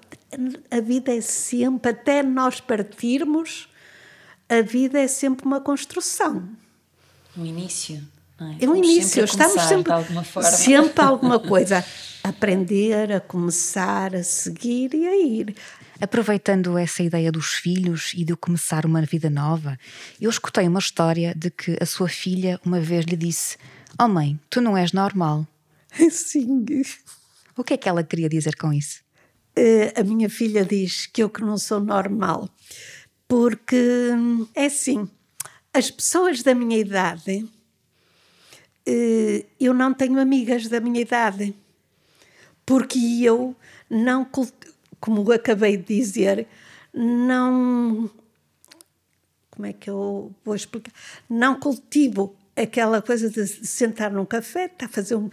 A 0.71 0.81
vida 0.81 1.14
é 1.14 1.21
sempre, 1.21 1.91
até 1.91 2.23
nós 2.23 2.61
partirmos, 2.61 3.69
a 4.49 4.61
vida 4.61 5.00
é 5.00 5.09
sempre 5.09 5.47
uma 5.47 5.61
construção. 5.61 6.49
Um 7.37 7.45
início. 7.45 8.03
É? 8.41 8.64
é 8.64 8.69
um 8.69 8.76
início, 8.76 9.26
sempre 9.26 9.31
estamos 9.31 9.62
sempre, 9.62 9.93
sempre 10.43 11.05
alguma 11.05 11.38
coisa. 11.41 11.85
Aprender, 12.23 13.12
a 13.12 13.21
começar, 13.21 14.14
a 14.14 14.23
seguir 14.25 14.95
e 14.95 15.07
a 15.07 15.17
ir. 15.17 15.55
Aproveitando 16.00 16.76
essa 16.76 17.03
ideia 17.03 17.31
dos 17.31 17.55
filhos 17.55 18.12
e 18.14 18.25
de 18.25 18.35
começar 18.35 18.85
uma 18.85 19.03
vida 19.03 19.31
nova, 19.31 19.79
eu 20.21 20.29
escutei 20.29 20.67
uma 20.67 20.81
história 20.81 21.35
de 21.37 21.50
que 21.50 21.76
a 21.81 21.87
sua 21.87 22.09
filha 22.09 22.61
uma 22.64 22.81
vez 22.81 23.05
lhe 23.05 23.17
disse: 23.17 23.57
Oh 23.99 24.09
mãe, 24.09 24.38
tu 24.50 24.61
não 24.61 24.76
és 24.76 24.93
normal. 24.93 25.47
Sim. 26.11 26.64
O 27.57 27.62
que 27.62 27.75
é 27.75 27.76
que 27.76 27.88
ela 27.88 28.03
queria 28.03 28.29
dizer 28.29 28.57
com 28.57 28.73
isso? 28.73 29.04
Uh, 29.57 30.01
a 30.01 30.03
minha 30.03 30.29
filha 30.29 30.65
diz 30.65 31.07
que 31.07 31.23
eu 31.23 31.31
que 31.31 31.41
não 31.41 31.57
sou 31.57 31.79
normal, 31.79 32.49
porque 33.29 34.11
é 34.55 34.67
assim, 34.67 35.09
as 35.73 35.91
pessoas 35.91 36.43
da 36.43 36.55
minha 36.55 36.79
idade, 36.79 37.45
uh, 38.89 39.47
eu 39.61 39.73
não 39.73 39.95
tenho 39.95 40.19
amigas 40.19 40.67
da 40.69 40.81
minha 40.81 41.01
idade, 41.01 41.55
porque 42.67 42.99
eu 43.23 43.55
não 43.89 44.25
como 45.05 45.31
acabei 45.33 45.77
de 45.77 45.99
dizer, 45.99 46.49
não. 46.93 48.11
Como 49.51 49.67
é 49.67 49.73
que 49.75 49.91
eu 49.91 50.35
vou 50.43 50.55
explicar? 50.55 50.93
Não 51.29 51.61
cultivo 51.61 52.35
aquela 52.57 53.03
coisa 53.03 53.29
de 53.29 53.47
sentar 53.47 54.11
num 54.11 54.25
café, 54.25 54.65
está 54.65 54.87
a 54.87 54.89
fazer 54.89 55.17
um, 55.17 55.29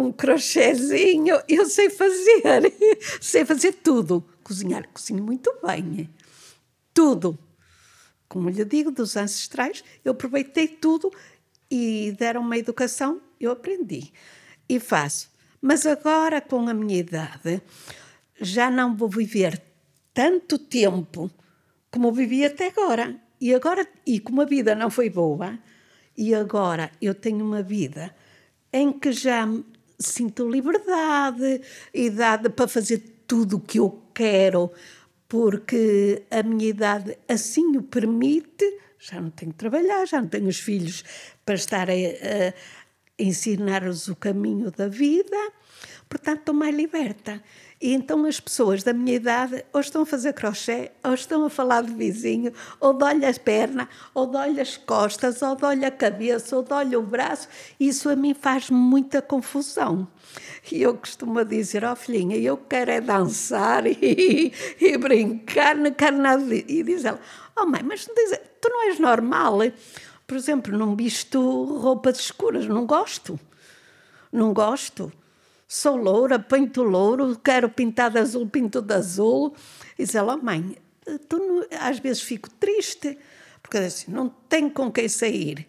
um 0.00 0.12
crochêzinho, 0.12 1.40
eu 1.48 1.66
sei 1.66 1.90
fazer, 1.90 2.42
sei 3.20 3.44
fazer 3.44 3.72
tudo. 3.74 4.24
Cozinhar, 4.42 4.88
cozinho 4.92 5.22
muito 5.22 5.54
bem, 5.64 6.08
tudo. 6.92 7.38
Como 8.28 8.48
lhe 8.48 8.64
digo, 8.64 8.90
dos 8.90 9.16
ancestrais, 9.16 9.84
eu 10.04 10.12
aproveitei 10.12 10.68
tudo 10.68 11.10
e 11.70 12.14
deram 12.18 12.40
uma 12.40 12.56
educação, 12.56 13.20
eu 13.38 13.52
aprendi 13.52 14.12
e 14.68 14.78
faço. 14.80 15.30
Mas 15.60 15.84
agora, 15.84 16.40
com 16.40 16.68
a 16.68 16.74
minha 16.74 16.98
idade, 16.98 17.60
já 18.40 18.70
não 18.70 18.96
vou 18.96 19.08
viver 19.08 19.60
tanto 20.14 20.58
tempo 20.58 21.30
como 21.90 22.12
vivi 22.12 22.44
até 22.44 22.68
agora. 22.68 23.20
E 23.40 23.54
agora, 23.54 23.86
e 24.06 24.20
como 24.20 24.42
a 24.42 24.44
vida 24.44 24.74
não 24.74 24.90
foi 24.90 25.10
boa, 25.10 25.58
e 26.16 26.34
agora 26.34 26.90
eu 27.00 27.14
tenho 27.14 27.44
uma 27.44 27.62
vida 27.62 28.14
em 28.72 28.92
que 28.92 29.12
já 29.12 29.46
sinto 30.00 30.48
liberdade, 30.48 31.60
idade 31.92 32.48
para 32.48 32.66
fazer 32.66 32.98
tudo 33.26 33.58
o 33.58 33.60
que 33.60 33.78
eu 33.78 34.02
quero, 34.14 34.72
porque 35.28 36.22
a 36.30 36.42
minha 36.42 36.68
idade 36.68 37.16
assim 37.28 37.76
o 37.76 37.82
permite. 37.82 38.78
Já 38.98 39.20
não 39.20 39.30
tenho 39.30 39.52
que 39.52 39.58
trabalhar, 39.58 40.06
já 40.06 40.20
não 40.20 40.28
tenho 40.28 40.48
os 40.48 40.58
filhos 40.58 41.04
para 41.44 41.54
estar 41.54 41.88
a, 41.88 41.92
a 41.92 42.52
ensinar-os 43.18 44.08
o 44.08 44.16
caminho 44.16 44.70
da 44.70 44.88
vida, 44.88 45.36
portanto 46.08 46.40
estou 46.40 46.54
mais 46.54 46.74
liberta. 46.74 47.42
E 47.80 47.94
então 47.94 48.26
as 48.26 48.38
pessoas 48.38 48.82
da 48.82 48.92
minha 48.92 49.16
idade 49.16 49.64
ou 49.72 49.80
estão 49.80 50.02
a 50.02 50.06
fazer 50.06 50.34
crochê, 50.34 50.90
ou 51.02 51.14
estão 51.14 51.46
a 51.46 51.48
falar 51.48 51.82
de 51.82 51.94
vizinho, 51.94 52.52
ou 52.78 52.92
dói 52.92 53.24
as 53.24 53.38
pernas, 53.38 53.88
ou 54.12 54.26
dói 54.26 54.60
as 54.60 54.76
costas, 54.76 55.40
ou 55.40 55.56
dói 55.56 55.82
a 55.86 55.90
cabeça, 55.90 56.54
ou 56.56 56.62
dói 56.62 56.94
o 56.94 57.00
braço. 57.00 57.48
Isso 57.78 58.10
a 58.10 58.16
mim 58.16 58.34
faz 58.34 58.68
muita 58.68 59.22
confusão. 59.22 60.06
E 60.70 60.82
eu 60.82 60.94
costumo 60.94 61.42
dizer, 61.42 61.82
ó 61.82 61.92
oh, 61.92 61.96
filhinha, 61.96 62.36
eu 62.36 62.58
quero 62.58 62.90
é 62.90 63.00
dançar 63.00 63.86
e, 63.88 64.52
e 64.78 64.98
brincar, 64.98 65.74
não 65.74 65.90
quero 65.90 66.18
nada. 66.18 66.54
E 66.54 66.82
diz 66.82 67.06
ela, 67.06 67.18
oh 67.56 67.64
mãe, 67.64 67.82
mas 67.82 68.06
diz, 68.14 68.38
tu 68.60 68.68
não 68.68 68.88
és 68.88 68.98
normal? 68.98 69.58
Por 70.26 70.36
exemplo, 70.36 70.76
não 70.76 70.94
visto 70.94 71.40
roupas 71.80 72.20
escuras, 72.20 72.66
não 72.66 72.84
gosto. 72.84 73.40
Não 74.30 74.52
gosto 74.52 75.10
sou 75.72 75.94
loura, 75.94 76.36
pinto 76.36 76.82
louro, 76.82 77.38
quero 77.38 77.70
pintar 77.70 78.10
de 78.10 78.18
azul, 78.18 78.44
pinto 78.48 78.82
de 78.82 78.92
azul. 78.92 79.54
E 79.96 80.04
diz 80.04 80.16
ela, 80.16 80.36
mãe, 80.36 80.76
não, 81.30 81.64
às 81.80 82.00
vezes 82.00 82.22
fico 82.22 82.50
triste, 82.50 83.16
porque 83.62 83.78
assim, 83.78 84.10
não 84.10 84.28
tenho 84.48 84.68
com 84.72 84.90
quem 84.90 85.08
sair. 85.08 85.68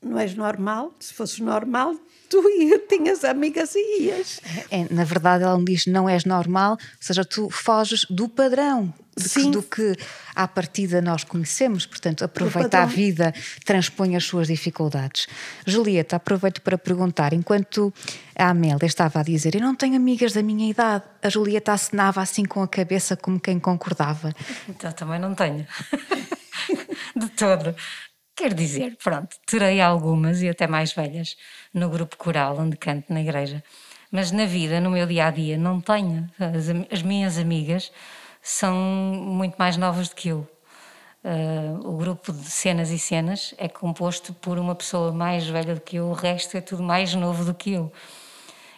não 0.00 0.18
és 0.18 0.34
normal. 0.34 0.94
Se 0.98 1.12
fosses 1.12 1.38
normal, 1.38 1.94
tu 2.32 2.48
ia, 2.48 2.78
tinhas 2.88 3.24
amigas 3.24 3.74
e 3.74 4.04
ias. 4.04 4.40
É, 4.70 4.86
na 4.90 5.04
verdade, 5.04 5.44
ela 5.44 5.58
me 5.58 5.66
diz: 5.66 5.86
não 5.86 6.08
és 6.08 6.24
normal, 6.24 6.72
ou 6.72 6.78
seja, 6.98 7.24
tu 7.24 7.50
foges 7.50 8.06
do 8.08 8.28
padrão. 8.28 8.92
De 9.14 9.28
que, 9.28 9.50
do 9.50 9.62
que 9.62 9.94
à 10.34 10.48
partida 10.48 11.02
nós 11.02 11.22
conhecemos, 11.22 11.84
portanto, 11.84 12.24
aproveita 12.24 12.78
a 12.78 12.86
vida, 12.86 13.34
transpõe 13.62 14.16
as 14.16 14.24
suas 14.24 14.46
dificuldades. 14.46 15.26
Julieta, 15.66 16.16
aproveito 16.16 16.62
para 16.62 16.78
perguntar: 16.78 17.34
enquanto 17.34 17.92
a 18.34 18.48
Amélia 18.48 18.86
estava 18.86 19.20
a 19.20 19.22
dizer, 19.22 19.54
eu 19.54 19.60
não 19.60 19.74
tenho 19.74 19.96
amigas 19.96 20.32
da 20.32 20.42
minha 20.42 20.70
idade, 20.70 21.04
a 21.22 21.28
Julieta 21.28 21.74
acenava 21.74 22.22
assim 22.22 22.46
com 22.46 22.62
a 22.62 22.68
cabeça 22.68 23.14
como 23.14 23.38
quem 23.38 23.60
concordava. 23.60 24.34
Então 24.66 24.90
também 24.92 25.18
não 25.20 25.34
tenho. 25.34 25.66
De 27.14 27.28
todo. 27.36 27.74
Quer 28.34 28.54
dizer, 28.54 28.96
pronto, 28.96 29.36
terei 29.46 29.78
algumas 29.78 30.40
e 30.40 30.48
até 30.48 30.66
mais 30.66 30.94
velhas 30.94 31.36
no 31.72 31.88
grupo 31.88 32.16
coral 32.16 32.58
onde 32.58 32.76
canto 32.76 33.12
na 33.12 33.20
igreja. 33.20 33.62
Mas 34.10 34.30
na 34.30 34.44
vida, 34.44 34.80
no 34.80 34.90
meu 34.90 35.06
dia 35.06 35.26
a 35.26 35.30
dia, 35.30 35.56
não 35.56 35.80
tenho. 35.80 36.28
As, 36.38 36.68
as 36.92 37.02
minhas 37.02 37.38
amigas 37.38 37.90
são 38.42 38.74
muito 38.74 39.56
mais 39.56 39.76
novas 39.76 40.08
do 40.08 40.14
que 40.14 40.28
eu. 40.28 40.46
Uh, 41.24 41.88
o 41.88 41.96
grupo 41.96 42.32
de 42.32 42.50
cenas 42.50 42.90
e 42.90 42.98
cenas 42.98 43.54
é 43.56 43.68
composto 43.68 44.34
por 44.34 44.58
uma 44.58 44.74
pessoa 44.74 45.12
mais 45.12 45.46
velha 45.46 45.76
do 45.76 45.80
que 45.80 45.96
eu, 45.96 46.06
o 46.06 46.12
resto 46.12 46.56
é 46.56 46.60
tudo 46.60 46.82
mais 46.82 47.14
novo 47.14 47.44
do 47.44 47.54
que 47.54 47.72
eu. 47.72 47.92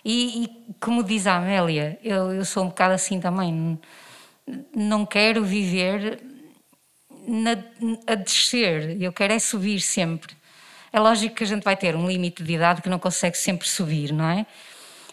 E, 0.04 0.44
e 0.44 0.74
como 0.78 1.02
diz 1.02 1.26
a 1.26 1.36
Amélia, 1.36 1.98
eu, 2.04 2.34
eu 2.34 2.44
sou 2.44 2.64
um 2.64 2.68
bocado 2.68 2.92
assim 2.92 3.18
também. 3.18 3.80
Não 4.76 5.06
quero 5.06 5.42
viver 5.42 6.22
na, 7.26 7.52
a 8.06 8.14
descer, 8.14 9.00
eu 9.00 9.12
quero 9.12 9.32
é 9.32 9.38
subir 9.38 9.80
sempre. 9.80 10.36
É 10.94 11.00
lógico 11.00 11.34
que 11.34 11.42
a 11.42 11.46
gente 11.48 11.64
vai 11.64 11.76
ter 11.76 11.96
um 11.96 12.06
limite 12.06 12.40
de 12.44 12.52
idade 12.52 12.80
que 12.80 12.88
não 12.88 13.00
consegue 13.00 13.36
sempre 13.36 13.66
subir, 13.66 14.12
não 14.12 14.30
é? 14.30 14.46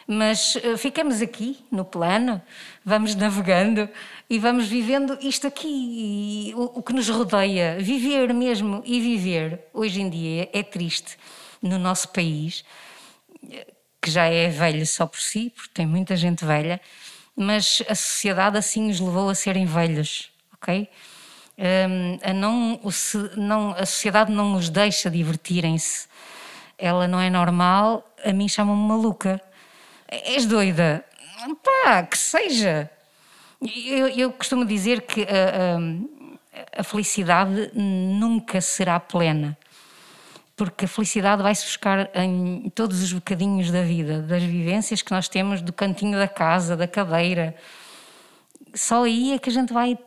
Mas 0.05 0.53
uh, 0.57 0.77
ficamos 0.77 1.23
aqui 1.23 1.57
no 1.71 1.83
plano, 1.83 2.39
vamos 2.85 3.15
navegando 3.15 3.89
e 4.29 4.37
vamos 4.37 4.67
vivendo 4.67 5.17
isto 5.23 5.47
aqui, 5.47 6.53
o, 6.55 6.77
o, 6.77 6.83
que 6.83 6.93
nos 6.93 7.09
rodeia. 7.09 7.79
Viver 7.79 8.31
mesmo 8.31 8.83
e 8.85 9.01
viver, 9.01 9.59
hoje 9.73 10.01
em 10.01 10.09
dia, 10.11 10.47
é 10.53 10.61
triste 10.61 11.17
no 11.59 11.79
nosso 11.79 12.09
país, 12.09 12.63
que 13.99 14.11
já 14.11 14.25
é 14.25 14.49
velho 14.49 14.85
só 14.85 15.07
por 15.07 15.19
si, 15.19 15.51
porque 15.55 15.71
tem 15.73 15.87
muita 15.87 16.15
gente 16.15 16.45
velha, 16.45 16.79
mas 17.35 17.81
a 17.89 17.95
sociedade 17.95 18.55
assim 18.55 18.91
os 18.91 18.99
levou 18.99 19.29
a 19.29 19.33
serem 19.33 19.65
velhos, 19.65 20.31
ok? 20.53 20.87
A, 22.23 22.33
não, 22.33 22.79
não, 23.37 23.71
a 23.71 23.85
sociedade 23.85 24.31
não 24.31 24.49
nos 24.53 24.69
deixa 24.69 25.09
divertirem-se. 25.09 26.07
Ela 26.77 27.07
não 27.07 27.19
é 27.19 27.29
normal, 27.29 28.07
a 28.23 28.33
mim 28.33 28.47
chamam-me 28.47 28.87
maluca. 28.87 29.41
És 30.07 30.45
doida? 30.45 31.05
Pá, 31.63 32.03
que 32.03 32.17
seja. 32.17 32.89
Eu, 33.61 34.07
eu 34.07 34.31
costumo 34.31 34.65
dizer 34.65 35.01
que 35.01 35.21
a, 35.21 36.77
a, 36.77 36.81
a 36.81 36.83
felicidade 36.83 37.71
nunca 37.75 38.59
será 38.59 38.99
plena 38.99 39.57
porque 40.63 40.85
a 40.85 40.87
felicidade 40.87 41.41
vai-se 41.41 41.65
buscar 41.65 42.11
em 42.13 42.69
todos 42.75 43.01
os 43.01 43.11
bocadinhos 43.11 43.71
da 43.71 43.81
vida, 43.81 44.21
das 44.21 44.43
vivências 44.43 45.01
que 45.01 45.11
nós 45.11 45.27
temos 45.27 45.59
do 45.59 45.73
cantinho 45.73 46.19
da 46.19 46.27
casa, 46.27 46.77
da 46.77 46.87
cadeira. 46.87 47.55
Só 48.71 49.03
aí 49.03 49.33
é 49.33 49.39
que 49.39 49.49
a 49.49 49.51
gente 49.51 49.73
vai 49.73 49.97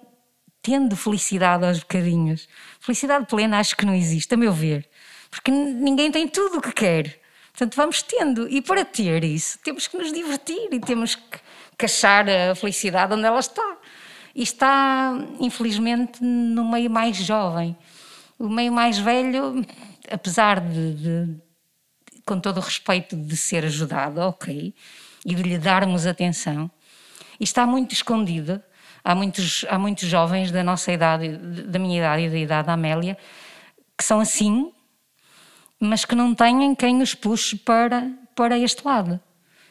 tendo 0.65 0.97
felicidade 0.97 1.65
aos 1.67 1.81
bocadinhos. 1.81 2.49
Felicidade 2.81 3.27
plena 3.27 3.59
acho 3.59 3.77
que 3.77 3.85
não 3.85 3.95
existe, 3.95 4.33
a 4.33 4.37
meu 4.37 4.53
ver, 4.53 4.89
porque 5.31 5.51
ninguém 5.51 6.11
tem 6.11 6.27
tudo 6.27 6.59
o 6.59 6.63
que 6.63 6.73
quer. 6.73 7.21
Portanto, 7.53 7.77
vamos 7.77 8.03
tendo, 8.03 8.49
e 8.49 8.61
para 8.61 8.85
ter 8.85 9.23
isso, 9.23 9.59
temos 9.63 9.87
que 9.87 9.97
nos 9.97 10.11
divertir 10.13 10.69
e 10.73 10.81
temos 10.81 11.15
que 11.15 11.85
achar 11.85 12.29
a 12.29 12.55
felicidade 12.55 13.13
onde 13.13 13.25
ela 13.25 13.39
está. 13.39 13.77
E 14.35 14.43
está, 14.43 15.13
infelizmente, 15.39 16.25
no 16.25 16.69
meio 16.69 16.91
mais 16.91 17.17
jovem. 17.19 17.77
O 18.37 18.49
meio 18.49 18.73
mais 18.73 18.99
velho, 18.99 19.65
apesar 20.11 20.61
de, 20.61 20.95
de 20.95 21.37
com 22.27 22.41
todo 22.41 22.57
o 22.57 22.61
respeito, 22.61 23.15
de 23.15 23.37
ser 23.37 23.65
ajudado, 23.65 24.21
ok, 24.23 24.75
e 25.25 25.35
de 25.35 25.43
lhe 25.43 25.59
darmos 25.59 26.07
atenção, 26.07 26.69
está 27.39 27.67
muito 27.67 27.93
escondido 27.93 28.61
há 29.05 29.15
muitos, 29.15 29.67
há 29.69 29.79
muitos 29.79 30.09
jovens 30.09 30.51
da 30.51 30.65
nossa 30.65 30.91
idade, 30.91 31.37
da 31.37 31.79
minha 31.79 31.99
idade 31.99 32.23
e 32.23 32.31
da 32.31 32.39
idade 32.39 32.67
da 32.67 32.73
Amélia, 32.73 33.19
que 33.97 34.03
são 34.03 34.19
assim, 34.19 34.73
mas 35.79 36.05
que 36.05 36.15
não 36.15 36.35
têm 36.35 36.75
quem 36.75 37.03
os 37.03 37.15
puxe 37.15 37.57
para, 37.57 38.11
para 38.35 38.59
este 38.59 38.85
lado. 38.85 39.21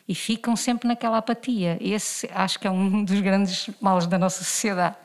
E 0.07 0.13
ficam 0.13 0.55
sempre 0.55 0.87
naquela 0.87 1.17
apatia. 1.17 1.77
Esse 1.81 2.29
acho 2.33 2.59
que 2.59 2.67
é 2.67 2.71
um 2.71 3.03
dos 3.03 3.19
grandes 3.21 3.69
males 3.81 4.05
da 4.05 4.17
nossa 4.17 4.43
sociedade. 4.43 4.97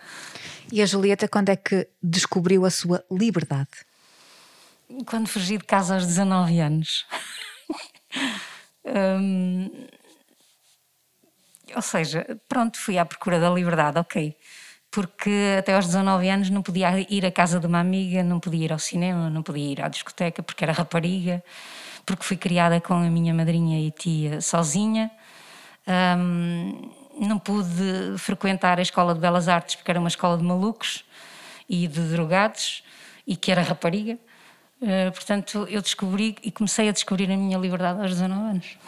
E 0.71 0.83
a 0.83 0.87
Julieta, 0.87 1.29
quando 1.29 1.49
é 1.49 1.57
que 1.57 1.89
descobriu 2.03 2.65
a 2.67 2.71
sua 2.71 3.03
liberdade? 3.11 3.71
Quando 5.07 5.29
fugi 5.29 5.57
de 5.57 5.65
casa 5.65 5.95
aos 5.95 6.05
19 6.05 6.61
anos. 6.61 7.07
hum, 8.85 9.71
ou 11.75 11.83
seja, 11.83 12.27
pronto, 12.49 12.79
fui 12.79 12.99
à 12.99 13.05
procura 13.05 13.39
da 13.39 13.51
liberdade, 13.51 13.99
ok. 13.99 14.37
Porque 14.91 15.57
até 15.59 15.75
aos 15.75 15.87
19 15.87 16.29
anos 16.29 16.51
não 16.51 16.63
podia 16.63 17.07
ir 17.11 17.25
à 17.27 17.31
casa 17.31 17.61
de 17.61 17.67
uma 17.67 17.81
amiga, 17.81 18.23
não 18.23 18.41
podia 18.41 18.65
ir 18.65 18.73
ao 18.73 18.79
cinema, 18.79 19.29
não 19.29 19.43
podia 19.43 19.73
ir 19.73 19.83
à 19.83 19.89
discoteca 19.89 20.43
porque 20.43 20.65
era 20.65 20.73
rapariga, 20.73 21.43
porque 22.07 22.25
fui 22.25 22.37
criada 22.37 22.81
com 22.81 22.95
a 22.95 23.11
minha 23.11 23.35
madrinha 23.35 23.81
e 23.87 23.91
tia 23.91 24.41
sozinha. 24.41 25.11
Um, 25.87 26.91
não 27.21 27.39
pude 27.39 28.17
frequentar 28.19 28.79
a 28.79 28.83
Escola 28.83 29.15
de 29.15 29.21
Belas 29.21 29.49
Artes 29.49 29.77
porque 29.77 29.91
era 29.91 30.01
uma 30.01 30.09
escola 30.09 30.39
de 30.39 30.45
malucos 30.45 31.05
e 31.69 31.87
de 31.87 32.01
drogados 32.09 32.83
e 33.27 33.37
que 33.37 33.51
era 33.51 33.63
rapariga. 33.63 34.19
Uh, 34.81 35.13
portanto, 35.13 35.67
eu 35.69 35.83
descobri 35.83 36.37
e 36.43 36.51
comecei 36.51 36.89
a 36.89 36.93
descobrir 36.93 37.31
a 37.31 37.37
minha 37.37 37.59
liberdade 37.59 38.01
aos 38.01 38.11
19 38.11 38.51
anos 38.51 38.79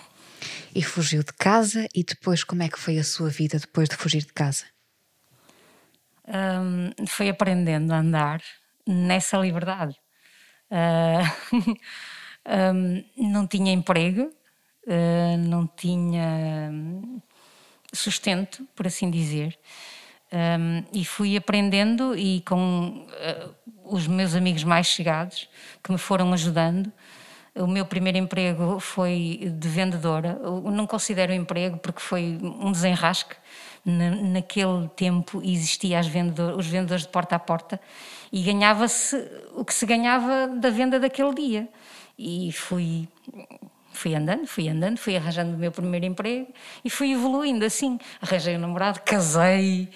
e 0.74 0.82
fugiu 0.82 1.22
de 1.22 1.32
casa. 1.32 1.86
E 1.94 2.04
depois, 2.04 2.44
como 2.44 2.62
é 2.62 2.68
que 2.68 2.78
foi 2.78 2.98
a 2.98 3.04
sua 3.04 3.28
vida 3.28 3.58
depois 3.58 3.88
de 3.88 3.96
fugir 3.96 4.22
de 4.22 4.32
casa? 4.32 4.64
Um, 6.26 7.06
foi 7.06 7.28
aprendendo 7.28 7.92
a 7.92 7.98
andar 7.98 8.42
nessa 8.86 9.36
liberdade. 9.38 9.96
Uh, 10.72 11.74
um, 12.46 13.04
não 13.32 13.44
tinha 13.44 13.72
emprego, 13.72 14.32
uh, 14.86 15.36
não 15.36 15.66
tinha 15.66 16.70
sustento, 17.92 18.64
por 18.76 18.86
assim 18.86 19.10
dizer. 19.10 19.58
Um, 20.32 20.84
e 20.92 21.04
fui 21.04 21.36
aprendendo 21.36 22.16
e 22.16 22.40
com 22.42 23.04
uh, 23.08 23.54
os 23.84 24.06
meus 24.06 24.36
amigos 24.36 24.62
mais 24.62 24.86
chegados 24.86 25.48
que 25.82 25.90
me 25.90 25.98
foram 25.98 26.32
ajudando 26.32 26.92
o 27.54 27.66
meu 27.66 27.84
primeiro 27.84 28.18
emprego 28.18 28.78
foi 28.78 29.52
de 29.52 29.68
vendedora. 29.68 30.38
Eu 30.42 30.60
não 30.70 30.86
considero 30.86 31.32
emprego 31.32 31.78
porque 31.78 32.00
foi 32.00 32.38
um 32.42 32.70
desenrasque. 32.72 33.34
Na, 33.84 34.10
naquele 34.10 34.88
tempo 34.94 35.40
existiam 35.42 36.02
vendedor, 36.02 36.54
os 36.58 36.66
vendedores 36.66 37.04
de 37.04 37.08
porta 37.08 37.36
a 37.36 37.38
porta 37.38 37.80
e 38.30 38.42
ganhava-se 38.42 39.16
o 39.54 39.64
que 39.64 39.72
se 39.72 39.86
ganhava 39.86 40.48
da 40.48 40.68
venda 40.68 41.00
daquele 41.00 41.34
dia. 41.34 41.68
E 42.18 42.52
fui, 42.52 43.08
fui 43.90 44.14
andando, 44.14 44.46
fui 44.46 44.68
andando, 44.68 44.98
fui 44.98 45.16
arranjando 45.16 45.56
o 45.56 45.58
meu 45.58 45.72
primeiro 45.72 46.04
emprego 46.04 46.52
e 46.84 46.90
fui 46.90 47.12
evoluindo 47.12 47.64
assim. 47.64 47.98
Arranjei 48.20 48.56
um 48.56 48.60
namorado, 48.60 49.00
casei, 49.00 49.88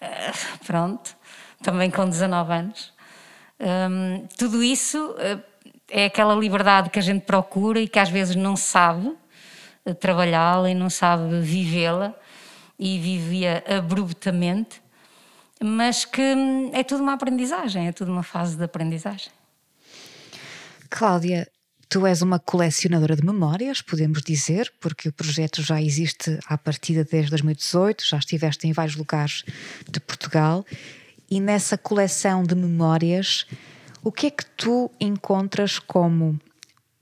eh, 0.00 0.32
pronto, 0.64 1.16
também 1.62 1.90
com 1.90 2.08
19 2.08 2.52
anos. 2.52 2.92
Um, 3.58 4.26
tudo 4.38 4.62
isso 4.62 5.14
eh, 5.18 5.38
é 5.92 6.06
aquela 6.06 6.34
liberdade 6.34 6.88
que 6.88 6.98
a 6.98 7.02
gente 7.02 7.22
procura 7.22 7.78
e 7.78 7.86
que 7.86 7.98
às 7.98 8.08
vezes 8.08 8.34
não 8.34 8.56
sabe 8.56 9.12
eh, 9.84 9.92
trabalhá-la 9.92 10.70
e 10.70 10.74
não 10.74 10.88
sabe 10.88 11.40
vivê-la 11.40 12.14
e 12.78 12.98
vivia 12.98 13.62
abruptamente, 13.68 14.80
mas 15.62 16.04
que 16.04 16.20
hum, 16.20 16.70
é 16.72 16.82
tudo 16.82 17.02
uma 17.02 17.12
aprendizagem, 17.12 17.86
é 17.86 17.92
tudo 17.92 18.10
uma 18.10 18.22
fase 18.22 18.56
de 18.56 18.64
aprendizagem. 18.64 19.30
Cláudia, 20.88 21.46
tu 21.88 22.06
és 22.06 22.22
uma 22.22 22.38
colecionadora 22.38 23.14
de 23.14 23.24
memórias, 23.24 23.82
podemos 23.82 24.22
dizer, 24.22 24.72
porque 24.80 25.10
o 25.10 25.12
projeto 25.12 25.62
já 25.62 25.80
existe 25.80 26.38
à 26.46 26.56
partida 26.56 27.04
desde 27.04 27.30
2018, 27.30 28.04
já 28.04 28.16
estiveste 28.16 28.66
em 28.66 28.72
vários 28.72 28.96
lugares 28.96 29.44
de 29.88 30.00
Portugal 30.00 30.64
e 31.30 31.38
nessa 31.38 31.76
coleção 31.76 32.42
de 32.42 32.54
memórias 32.54 33.46
o 34.04 34.10
que 34.10 34.26
é 34.26 34.30
que 34.30 34.44
tu 34.44 34.90
encontras 35.00 35.78
como 35.78 36.38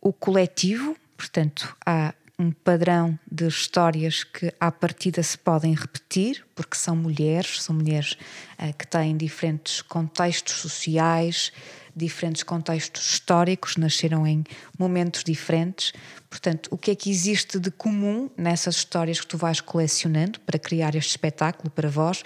o 0.01 0.13
coletivo? 0.13 0.97
Portanto, 1.17 1.75
há 1.85 2.15
um 2.39 2.51
padrão 2.51 3.19
de 3.31 3.47
histórias 3.47 4.25
que 4.25 4.53
à 4.59 4.71
partida 4.71 5.23
se 5.23 5.37
podem 5.37 5.75
repetir, 5.75 6.45
porque 6.55 6.77
são 6.77 6.97
mulheres, 6.97 7.63
são 7.63 7.75
mulheres 7.75 8.17
uh, 8.59 8.75
que 8.77 8.87
têm 8.87 9.17
diferentes 9.17 9.83
contextos 9.83 10.55
sociais, 10.55 11.53
diferentes 11.95 12.43
contextos 12.43 13.13
históricos, 13.13 13.77
nasceram 13.77 14.27
em 14.27 14.45
momentos 14.79 15.25
diferentes. 15.25 15.93
Portanto, 16.31 16.69
o 16.71 16.79
que 16.79 16.91
é 16.91 16.95
que 16.95 17.11
existe 17.11 17.59
de 17.59 17.71
comum 17.71 18.31
nessas 18.37 18.77
histórias 18.77 19.21
que 19.21 19.27
tu 19.27 19.37
vais 19.37 19.61
colecionando 19.61 20.41
para 20.41 20.59
criar 20.59 20.95
este 20.95 21.11
espetáculo 21.11 21.71
para 21.71 21.91
vós 21.91 22.23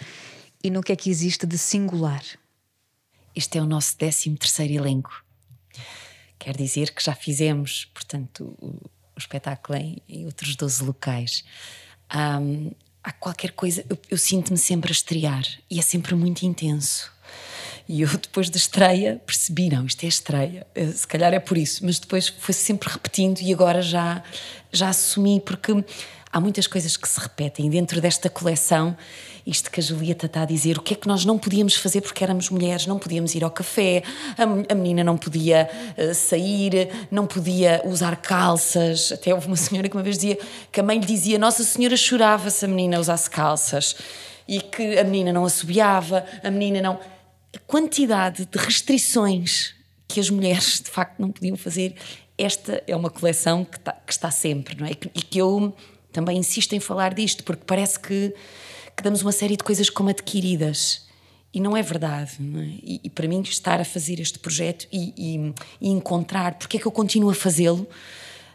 e 0.63 0.71
no 0.71 0.83
que 0.83 0.93
é 0.93 0.97
que 0.97 1.11
existe 1.11 1.47
de 1.47 1.59
singular? 1.59 2.23
Este 3.35 3.59
é 3.59 3.63
o 3.63 3.67
nosso 3.67 3.97
13 3.97 4.31
terceiro 4.37 4.75
elenco. 4.75 5.25
Quer 6.39 6.57
dizer 6.57 6.93
que 6.93 7.03
já 7.03 7.15
fizemos, 7.15 7.87
portanto, 7.87 8.57
o, 8.61 8.67
o 9.15 9.19
espetáculo 9.19 9.79
em, 9.79 9.99
em, 10.09 10.27
outros 10.27 10.55
12 10.57 10.85
locais. 10.85 11.45
Um, 12.15 12.71
há 13.03 13.13
qualquer 13.13 13.53
coisa, 13.53 13.85
eu, 13.89 13.99
eu 14.11 14.19
sinto-me 14.19 14.59
sempre 14.59 14.91
a 14.91 14.93
estrear 14.93 15.45
e 15.71 15.79
é 15.79 15.83
sempre 15.83 16.15
muito 16.15 16.43
intenso. 16.45 17.13
E 17.89 18.01
eu, 18.01 18.09
depois 18.09 18.49
da 18.49 18.57
estreia, 18.57 19.21
percebi: 19.27 19.69
não, 19.69 19.85
isto 19.85 20.05
é 20.05 20.09
estreia, 20.09 20.67
eh, 20.75 20.87
se 20.87 21.07
calhar 21.07 21.35
é 21.35 21.41
por 21.41 21.59
isso, 21.59 21.85
mas 21.85 21.99
depois 21.99 22.29
foi 22.29 22.55
sempre 22.55 22.89
repetindo 22.89 23.41
e 23.41 23.53
agora 23.53 23.83
já, 23.83 24.23
já 24.73 24.89
assumi, 24.89 25.41
porque 25.41 25.73
há 26.33 26.41
muitas 26.41 26.67
coisas 26.67 26.97
que 26.97 27.09
se 27.09 27.21
repetem 27.21 27.69
dentro 27.69 28.01
desta 28.01 28.31
coleção. 28.31 28.97
Isto 29.47 29.71
que 29.71 29.79
a 29.79 29.83
Julieta 29.83 30.25
está 30.27 30.43
a 30.43 30.45
dizer, 30.47 30.79
o 30.79 30.83
que 30.83 30.95
é 30.95 30.97
que 30.97 31.07
nós 31.07 31.25
não 31.25 31.39
podíamos 31.39 31.75
fazer 31.77 32.01
porque 32.01 32.25
éramos 32.25 32.49
mulheres? 32.49 32.87
Não 32.87 32.99
podíamos 32.99 33.35
ir 33.35 33.45
ao 33.45 33.51
café, 33.51 34.03
a, 34.39 34.75
menina 34.75 35.05
não 35.05 35.19
podia 35.19 35.69
uh, 35.99 36.15
sair, 36.15 36.89
não 37.11 37.27
podia 37.27 37.83
usar 37.85 38.17
calças. 38.17 39.13
Até 39.13 39.35
houve 39.35 39.47
uma 39.47 39.57
senhora 39.57 39.89
que 39.89 39.97
uma 39.97 40.03
vez 40.03 40.17
dizia 40.17 40.39
que 40.73 40.81
a 40.81 40.83
mãe 40.83 40.99
lhe 40.99 41.07
dizia: 41.07 41.39
Nossa 41.39 41.63
Senhora 41.63 41.97
chorava 41.97 42.49
se 42.49 42.65
a 42.65 42.69
menina 42.69 42.99
usasse 42.99 43.29
calças 43.29 43.97
e 44.49 44.61
que 44.61 44.99
a 44.99 45.05
menina 45.05 45.33
não 45.33 45.45
assobiava, 45.45 46.25
a 46.43 46.51
menina 46.51 46.81
não 46.81 46.99
a 47.55 47.59
quantidade 47.67 48.47
de 48.47 48.59
restrições 48.59 49.75
que 50.09 50.21
as 50.21 50.29
mulheres 50.29 50.81
de 50.81 50.91
facto 50.91 51.19
não 51.19 51.31
podiam 51.31 51.57
fazer, 51.57 51.95
esta 52.37 52.83
é 52.87 52.95
uma 52.97 53.11
coleção 53.11 53.65
que, 53.65 53.77
está, 53.77 53.93
que 53.93 54.13
está 54.13 54.31
sempre, 54.31 54.77
não 54.77 54.87
é? 54.87 54.91
E 54.91 54.95
que, 54.95 55.39
eu 55.39 55.75
também 56.13 56.39
insisto 56.39 56.73
em 56.75 56.81
falar 56.81 57.15
disto, 57.15 57.43
porque 57.45 57.63
parece 57.67 57.99
que, 57.99 58.35
que 58.97 59.03
damos 59.03 59.23
uma 59.23 59.33
série 59.33 59.57
de 59.57 59.65
coisas 59.65 59.91
como 59.91 60.11
adquiridas. 60.11 61.05
E 61.53 61.61
não 61.61 61.77
é 61.77 61.83
verdade. 61.83 62.33
Não 62.41 62.61
é? 62.61 62.65
E, 62.65 63.01
e, 63.05 63.11
para 63.11 63.29
mim, 63.29 63.41
estar 63.43 63.81
a 63.81 63.85
fazer 63.85 64.21
este 64.21 64.39
projeto 64.39 64.87
e, 64.93 65.15
e, 65.17 65.55
e 65.81 65.89
encontrar 65.89 66.55
porque 66.55 66.77
é 66.77 66.81
que 66.81 66.87
eu 66.87 66.93
continuo 66.93 67.31
a 67.31 67.35
fazê-lo. 67.35 67.87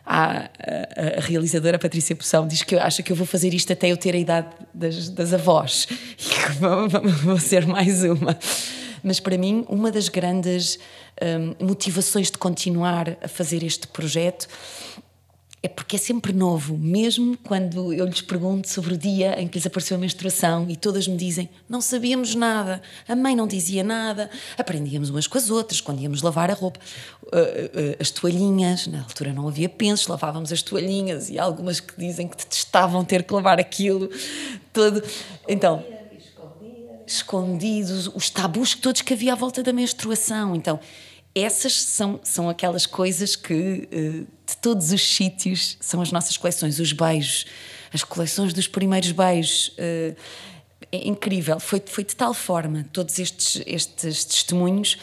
A, 0.06 0.22
a, 0.32 1.18
a, 1.18 1.22
realizadora 1.22 1.78
Patrícia 1.78 2.16
Poção 2.16 2.48
diz 2.48 2.64
que 2.64 2.76
acha 2.76 3.04
que 3.04 3.12
eu 3.12 3.16
vou 3.16 3.28
fazer 3.28 3.54
isto 3.54 3.72
até 3.72 3.92
eu 3.92 3.98
ter 3.98 4.16
a 4.16 4.18
idade 4.18 4.48
das, 4.74 5.08
das 5.08 5.34
avós 5.34 5.88
e 6.18 6.54
vou, 6.60 6.90
vou 7.24 7.40
ser 7.40 7.68
mais 7.68 8.04
uma. 8.04 8.38
Mas 9.04 9.20
para 9.20 9.38
mim, 9.38 9.66
uma 9.70 9.92
das 9.92 10.10
grandes 10.10 10.80
um, 11.22 11.66
motivações 11.66 12.32
de 12.32 12.38
continuar 12.38 13.18
a 13.22 13.28
fazer 13.28 13.64
este 13.64 13.88
projeto 13.88 14.48
é 15.62 15.68
porque 15.68 15.98
é 15.98 16.00
sempre 16.00 16.32
novo, 16.32 16.78
mesmo 16.78 17.38
quando 17.44 17.94
eu 17.94 18.06
lhes 18.06 18.22
pergunto 18.22 18.70
sobre 18.70 18.94
o 18.94 18.98
dia 18.98 19.40
em 19.42 19.48
que 19.48 19.58
lhes 19.58 19.68
apareceu 19.68 19.98
a 19.98 20.00
menstruação 20.00 20.66
e 20.70 20.76
todas 20.78 21.06
me 21.06 21.18
dizem 21.18 21.50
não 21.68 21.82
sabíamos 21.82 22.34
nada, 22.34 22.82
a 23.08 23.16
mãe 23.16 23.36
não 23.36 23.46
dizia 23.46 23.84
nada, 23.84 24.30
aprendíamos 24.58 25.10
umas 25.10 25.28
com 25.28 25.38
as 25.38 25.50
outras, 25.50 25.82
quando 25.82 26.00
íamos 26.00 26.22
lavar 26.22 26.50
a 26.50 26.54
roupa, 26.54 26.80
uh, 27.24 27.28
uh, 27.28 27.96
as 28.00 28.10
toalhinhas, 28.10 28.88
na 28.88 29.00
altura 29.00 29.34
não 29.34 29.50
havia 29.50 29.68
pensos, 29.68 30.08
lavávamos 30.08 30.54
as 30.54 30.62
toalhinhas 30.62 31.30
e 31.30 31.38
algumas 31.38 31.82
que 31.82 31.94
dizem 31.98 32.28
que 32.28 32.38
detestavam 32.38 33.04
ter 33.04 33.24
que 33.24 33.34
lavar 33.34 33.60
aquilo 33.60 34.10
todo. 34.72 35.04
Então, 35.46 35.84
escondidos, 37.06 38.08
os 38.08 38.30
tabus 38.30 38.76
todos 38.76 39.02
que 39.02 39.14
havia 39.14 39.34
à 39.34 39.36
volta 39.36 39.62
da 39.62 39.74
menstruação. 39.74 40.56
Então, 40.56 40.80
essas 41.34 41.74
são, 41.74 42.20
são 42.24 42.50
aquelas 42.50 42.86
coisas 42.86 43.36
que 43.36 43.88
eh, 43.92 44.24
de 44.46 44.58
todos 44.62 44.92
os 44.92 45.02
sítios 45.02 45.78
são 45.80 46.02
as 46.02 46.12
nossas 46.12 46.38
coleções, 46.38 46.80
os 46.80 46.92
beijos, 46.92 47.46
as 47.94 48.04
coleções 48.04 48.54
dos 48.54 48.68
primeiros 48.68 49.12
beijos. 49.12 49.74
Eh, 49.78 50.16
é 50.92 51.08
incrível, 51.08 51.60
foi, 51.60 51.82
foi 51.86 52.04
de 52.04 52.16
tal 52.16 52.34
forma 52.34 52.86
todos 52.92 53.20
estes, 53.20 53.62
estes 53.66 54.26
testemunhos 54.26 54.98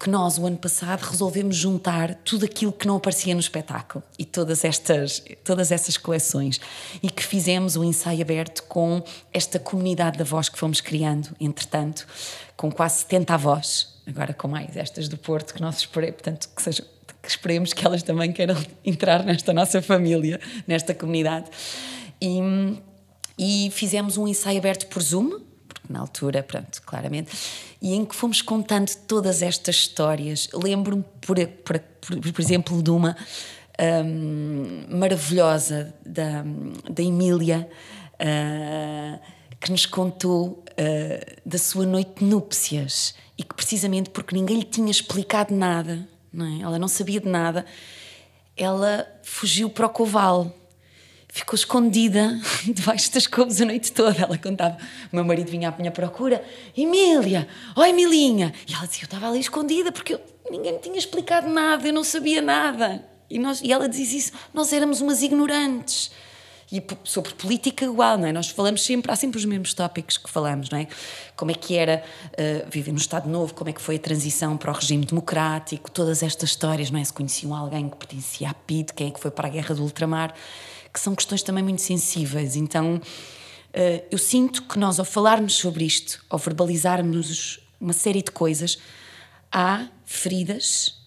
que 0.00 0.08
nós, 0.08 0.38
o 0.38 0.46
ano 0.46 0.56
passado, 0.56 1.02
resolvemos 1.02 1.56
juntar 1.56 2.14
tudo 2.16 2.46
aquilo 2.46 2.72
que 2.72 2.86
não 2.86 2.96
aparecia 2.96 3.34
no 3.34 3.40
espetáculo 3.40 4.02
e 4.18 4.24
todas 4.24 4.64
estas, 4.64 5.22
todas 5.44 5.72
essas 5.72 5.96
coleções. 5.96 6.58
E 7.02 7.10
que 7.10 7.22
fizemos 7.22 7.76
um 7.76 7.84
ensaio 7.84 8.22
aberto 8.22 8.62
com 8.62 9.02
esta 9.32 9.58
comunidade 9.58 10.16
da 10.16 10.24
voz 10.24 10.48
que 10.48 10.58
fomos 10.58 10.80
criando, 10.80 11.34
entretanto, 11.38 12.06
com 12.56 12.70
quase 12.70 13.00
70 13.00 13.34
avós, 13.34 13.95
agora 14.06 14.32
com 14.32 14.48
mais 14.48 14.76
estas 14.76 15.08
do 15.08 15.16
Porto, 15.16 15.54
que 15.54 15.60
nós 15.60 15.78
esperemos, 15.78 16.16
portanto, 16.16 16.48
que, 16.54 16.62
seja, 16.62 16.84
que 17.22 17.28
esperemos 17.28 17.72
que 17.72 17.84
elas 17.84 18.02
também 18.02 18.32
queiram 18.32 18.56
entrar 18.84 19.24
nesta 19.24 19.52
nossa 19.52 19.82
família, 19.82 20.40
nesta 20.66 20.94
comunidade. 20.94 21.50
E, 22.20 22.40
e 23.38 23.70
fizemos 23.72 24.16
um 24.16 24.26
ensaio 24.26 24.58
aberto 24.58 24.86
por 24.86 25.02
Zoom, 25.02 25.40
porque 25.68 25.92
na 25.92 26.00
altura, 26.00 26.42
pronto, 26.42 26.80
claramente, 26.82 27.30
e 27.82 27.94
em 27.94 28.04
que 28.04 28.14
fomos 28.14 28.40
contando 28.40 28.90
todas 29.06 29.42
estas 29.42 29.76
histórias. 29.76 30.48
Lembro-me, 30.52 31.04
por, 31.20 31.36
por, 31.64 31.78
por, 31.78 32.40
exemplo, 32.40 32.82
de 32.82 32.90
uma 32.90 33.16
um, 33.78 34.96
maravilhosa 34.96 35.94
da, 36.04 36.44
da 36.88 37.02
Emília, 37.02 37.68
uh, 38.14 39.35
que 39.60 39.70
nos 39.70 39.86
contou 39.86 40.64
uh, 40.72 41.40
da 41.44 41.58
sua 41.58 41.86
noite 41.86 42.18
de 42.18 42.24
núpcias 42.24 43.14
e 43.38 43.42
que 43.42 43.54
precisamente 43.54 44.10
porque 44.10 44.34
ninguém 44.34 44.58
lhe 44.58 44.64
tinha 44.64 44.90
explicado 44.90 45.54
nada, 45.54 46.08
não 46.32 46.46
é? 46.46 46.62
ela 46.62 46.78
não 46.78 46.88
sabia 46.88 47.20
de 47.20 47.28
nada, 47.28 47.64
ela 48.56 49.06
fugiu 49.22 49.68
para 49.68 49.86
o 49.86 49.90
coval 49.90 50.54
ficou 51.36 51.54
escondida 51.54 52.40
debaixo 52.64 53.12
das 53.12 53.26
couves 53.26 53.60
a 53.60 53.66
noite 53.66 53.92
toda. 53.92 54.22
Ela 54.22 54.38
contava. 54.38 54.78
O 55.12 55.16
meu 55.16 55.24
marido 55.24 55.50
vinha 55.50 55.68
à 55.68 55.76
minha 55.76 55.90
procura: 55.90 56.42
Emília, 56.76 57.46
oh, 57.76 57.84
Emilinha. 57.84 58.54
E 58.66 58.72
ela 58.72 58.86
dizia: 58.86 59.02
Eu 59.02 59.06
estava 59.06 59.28
ali 59.28 59.40
escondida 59.40 59.92
porque 59.92 60.14
eu, 60.14 60.20
ninguém 60.50 60.72
me 60.72 60.78
tinha 60.78 60.96
explicado 60.96 61.48
nada, 61.48 61.86
eu 61.86 61.92
não 61.92 62.04
sabia 62.04 62.40
nada. 62.40 63.04
E, 63.28 63.38
nós, 63.38 63.60
e 63.60 63.70
ela 63.70 63.88
dizia 63.88 64.18
isso: 64.18 64.32
Nós 64.54 64.72
éramos 64.72 65.02
umas 65.02 65.22
ignorantes. 65.22 66.10
E 66.70 66.82
sobre 67.04 67.32
política, 67.34 67.84
igual, 67.84 68.18
não 68.18 68.26
é? 68.26 68.32
Nós 68.32 68.50
falamos 68.50 68.84
sempre, 68.84 69.12
há 69.12 69.16
sempre 69.16 69.38
os 69.38 69.44
mesmos 69.44 69.72
tópicos 69.72 70.18
que 70.18 70.28
falamos, 70.28 70.68
não 70.68 70.78
é? 70.78 70.88
Como 71.36 71.50
é 71.52 71.54
que 71.54 71.76
era 71.76 72.02
uh, 72.32 72.68
viver 72.68 72.90
no 72.90 72.98
Estado 72.98 73.28
Novo, 73.28 73.54
como 73.54 73.70
é 73.70 73.72
que 73.72 73.80
foi 73.80 73.96
a 73.96 73.98
transição 74.00 74.56
para 74.56 74.72
o 74.72 74.74
regime 74.74 75.04
democrático, 75.04 75.90
todas 75.90 76.24
estas 76.24 76.50
histórias, 76.50 76.90
não 76.90 76.98
é? 76.98 77.04
Se 77.04 77.12
conheciam 77.12 77.54
alguém 77.54 77.88
que 77.88 77.96
pertencia 77.96 78.50
à 78.50 78.54
PID, 78.54 78.92
quem 78.94 79.08
é 79.08 79.10
que 79.12 79.20
foi 79.20 79.30
para 79.30 79.46
a 79.46 79.50
Guerra 79.50 79.74
do 79.74 79.82
Ultramar 79.82 80.34
que 80.96 81.00
são 81.00 81.14
questões 81.14 81.42
também 81.42 81.62
muito 81.62 81.82
sensíveis. 81.82 82.56
Então, 82.56 82.98
eh, 83.74 84.04
eu 84.10 84.16
sinto 84.16 84.62
que 84.62 84.78
nós, 84.78 84.98
ao 84.98 85.04
falarmos 85.04 85.54
sobre 85.54 85.84
isto, 85.84 86.24
ao 86.30 86.38
verbalizarmos 86.38 87.60
uma 87.78 87.92
série 87.92 88.22
de 88.22 88.30
coisas, 88.30 88.78
há 89.52 89.86
feridas 90.06 90.98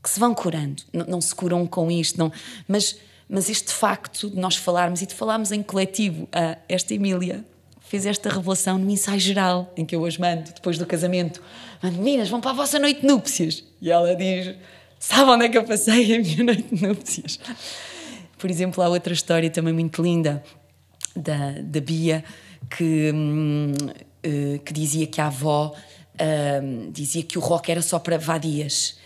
que 0.00 0.08
se 0.08 0.20
vão 0.20 0.32
curando. 0.32 0.84
Não, 0.92 1.06
não 1.06 1.20
se 1.20 1.34
curam 1.34 1.66
com 1.66 1.90
isto, 1.90 2.16
não, 2.16 2.30
mas, 2.68 2.96
mas 3.32 3.48
este 3.48 3.72
facto 3.72 4.28
de 4.28 4.36
nós 4.36 4.56
falarmos 4.56 5.00
e 5.00 5.06
de 5.06 5.14
falarmos 5.14 5.52
em 5.52 5.62
coletivo, 5.62 6.28
a 6.30 6.58
esta 6.68 6.92
Emília 6.92 7.42
fez 7.80 8.04
esta 8.04 8.28
revelação 8.28 8.76
no 8.76 8.90
ensaio 8.90 9.18
geral, 9.18 9.72
em 9.74 9.86
que 9.86 9.96
eu 9.96 10.02
hoje 10.02 10.20
mando, 10.20 10.52
depois 10.52 10.76
do 10.76 10.84
casamento, 10.84 11.40
mando, 11.82 11.96
meninas, 11.96 12.28
vão 12.28 12.42
para 12.42 12.50
a 12.50 12.54
vossa 12.54 12.78
noite 12.78 13.00
de 13.00 13.06
núpcias. 13.06 13.64
E 13.80 13.90
ela 13.90 14.14
diz, 14.14 14.54
sabe 14.98 15.30
onde 15.30 15.46
é 15.46 15.48
que 15.48 15.56
eu 15.56 15.64
passei 15.64 16.14
a 16.14 16.20
minha 16.20 16.44
noite 16.44 16.74
de 16.74 16.86
núpcias? 16.86 17.40
Por 18.36 18.50
exemplo, 18.50 18.84
há 18.84 18.88
outra 18.90 19.14
história 19.14 19.48
também 19.48 19.72
muito 19.72 20.02
linda 20.02 20.44
da, 21.16 21.52
da 21.62 21.80
Bia 21.80 22.22
que, 22.76 23.12
hum, 23.14 23.72
eh, 24.22 24.60
que 24.62 24.74
dizia 24.74 25.06
que 25.06 25.22
a 25.22 25.28
avó 25.28 25.74
hum, 26.62 26.90
dizia 26.92 27.22
que 27.22 27.38
o 27.38 27.40
rock 27.40 27.72
era 27.72 27.80
só 27.80 27.98
para 27.98 28.18
vadias. 28.18 28.98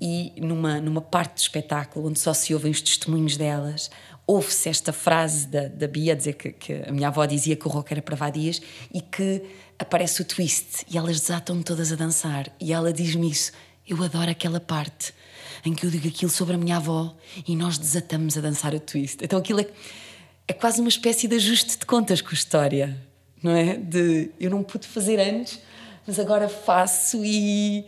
E 0.00 0.32
numa, 0.40 0.80
numa 0.80 1.00
parte 1.00 1.34
do 1.34 1.38
espetáculo, 1.38 2.08
onde 2.08 2.18
só 2.18 2.34
se 2.34 2.52
ouvem 2.52 2.70
os 2.70 2.80
testemunhos 2.80 3.36
delas, 3.36 3.90
ouve-se 4.26 4.68
esta 4.68 4.92
frase 4.92 5.46
da, 5.46 5.68
da 5.68 5.86
Bia 5.86 6.16
dizer 6.16 6.34
que, 6.34 6.52
que, 6.52 6.72
a 6.86 6.92
minha 6.92 7.08
avó 7.08 7.24
dizia 7.26 7.56
que 7.56 7.66
o 7.66 7.70
rock 7.70 7.92
era 7.92 8.02
para 8.02 8.16
vadias 8.16 8.60
e 8.92 9.00
que 9.00 9.42
aparece 9.78 10.22
o 10.22 10.24
twist 10.24 10.84
e 10.90 10.96
elas 10.96 11.20
desatam 11.20 11.62
todas 11.62 11.92
a 11.92 11.96
dançar. 11.96 12.50
E 12.60 12.72
ela 12.72 12.92
diz-me 12.92 13.30
isso. 13.30 13.52
Eu 13.86 14.02
adoro 14.02 14.30
aquela 14.30 14.60
parte 14.60 15.12
em 15.64 15.74
que 15.74 15.86
eu 15.86 15.90
digo 15.90 16.08
aquilo 16.08 16.30
sobre 16.30 16.54
a 16.54 16.58
minha 16.58 16.76
avó 16.76 17.14
e 17.46 17.56
nós 17.56 17.78
desatamos 17.78 18.36
a 18.36 18.40
dançar 18.40 18.74
o 18.74 18.80
twist. 18.80 19.22
Então 19.22 19.38
aquilo 19.38 19.60
é, 19.60 19.66
é 20.48 20.52
quase 20.52 20.80
uma 20.80 20.88
espécie 20.88 21.28
de 21.28 21.36
ajuste 21.36 21.78
de 21.78 21.86
contas 21.86 22.20
com 22.20 22.30
a 22.30 22.34
história, 22.34 22.98
não 23.42 23.52
é? 23.52 23.76
De 23.76 24.30
eu 24.40 24.50
não 24.50 24.62
pude 24.62 24.86
fazer 24.86 25.18
antes, 25.18 25.60
mas 26.06 26.18
agora 26.18 26.48
faço 26.48 27.24
e. 27.24 27.86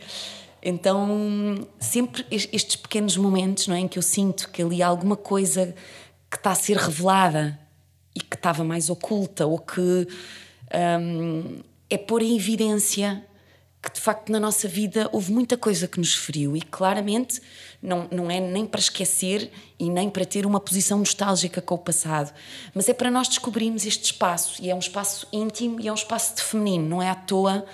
Então, 0.69 1.65
sempre 1.79 2.27
estes 2.29 2.75
pequenos 2.75 3.17
momentos 3.17 3.69
não 3.69 3.77
é, 3.77 3.79
em 3.79 3.87
que 3.87 3.97
eu 3.97 4.03
sinto 4.03 4.51
que 4.51 4.61
ali 4.61 4.83
há 4.83 4.89
alguma 4.89 5.17
coisa 5.17 5.73
que 6.29 6.37
está 6.37 6.51
a 6.51 6.57
ser 6.57 6.77
revelada 6.77 7.57
e 8.13 8.21
que 8.21 8.35
estava 8.35 8.65
mais 8.65 8.91
oculta 8.91 9.47
ou 9.47 9.61
que 9.61 9.81
hum, 11.01 11.61
é 11.89 11.97
pôr 11.97 12.21
em 12.21 12.35
evidência 12.35 13.25
que 13.81 13.93
de 13.93 14.01
facto 14.01 14.33
na 14.33 14.41
nossa 14.41 14.67
vida 14.67 15.09
houve 15.13 15.31
muita 15.31 15.57
coisa 15.57 15.87
que 15.87 16.01
nos 16.01 16.17
feriu 16.17 16.57
e 16.57 16.61
claramente 16.61 17.41
não, 17.81 18.09
não 18.11 18.29
é 18.29 18.41
nem 18.41 18.67
para 18.67 18.81
esquecer 18.81 19.49
e 19.79 19.89
nem 19.89 20.11
para 20.11 20.25
ter 20.25 20.45
uma 20.45 20.59
posição 20.59 20.99
nostálgica 20.99 21.63
com 21.63 21.77
o 21.77 21.79
passado, 21.79 22.35
mas 22.75 22.89
é 22.89 22.93
para 22.93 23.09
nós 23.09 23.29
descobrirmos 23.29 23.87
este 23.87 24.07
espaço 24.07 24.61
e 24.61 24.69
é 24.69 24.75
um 24.75 24.81
espaço 24.81 25.29
íntimo 25.33 25.81
e 25.81 25.87
é 25.87 25.93
um 25.93 25.95
espaço 25.95 26.35
de 26.35 26.43
feminino, 26.43 26.89
não 26.89 27.01
é 27.01 27.09
à 27.09 27.15
toa 27.15 27.65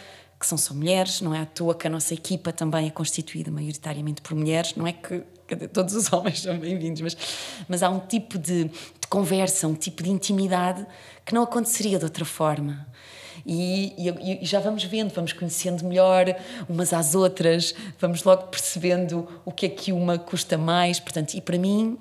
que 0.43 0.49
são 0.49 0.59
só 0.59 0.75
mulheres, 0.75 1.21
não 1.21 1.33
é 1.33 1.43
à 1.43 1.47
toa 1.47 1.73
que 1.73 1.87
a 1.87 1.91
nossa 1.91 2.13
equipa 2.13 2.53
também 2.53 2.89
é 2.89 2.91
constituída 2.91 3.49
maioritariamente 3.49 4.21
por 4.21 4.35
mulheres, 4.35 4.75
não 4.75 4.85
é 4.85 4.93
que 4.93 5.23
todos 5.73 5.95
os 5.95 6.11
homens 6.13 6.41
são 6.41 6.59
bem-vindos, 6.59 7.01
mas, 7.01 7.17
mas 7.69 7.81
há 7.81 7.89
um 7.89 8.01
tipo 8.01 8.37
de, 8.41 8.65
de 8.65 9.07
conversa, 9.09 9.69
um 9.69 9.75
tipo 9.77 10.03
de 10.03 10.11
intimidade 10.11 10.85
que 11.25 11.33
não 11.33 11.45
aconteceria 11.45 11.97
de 11.97 12.05
outra 12.05 12.25
forma. 12.25 12.85
E, 13.47 13.95
e, 13.97 14.43
e, 14.43 14.45
já 14.45 14.59
vamos 14.59 14.83
vendo, 14.83 15.15
vamos 15.15 15.33
conhecendo 15.33 15.85
melhor 15.85 16.35
umas 16.69 16.93
às 16.93 17.15
outras, 17.15 17.73
vamos 18.01 18.25
logo 18.25 18.49
percebendo 18.49 19.29
o 19.45 19.53
que 19.53 19.67
é 19.67 19.69
que 19.69 19.93
uma 19.93 20.19
custa 20.19 20.59
mais. 20.59 20.99
Portanto, 20.99 21.35
e 21.35 21.41
para 21.41 21.57
mim, 21.57 21.97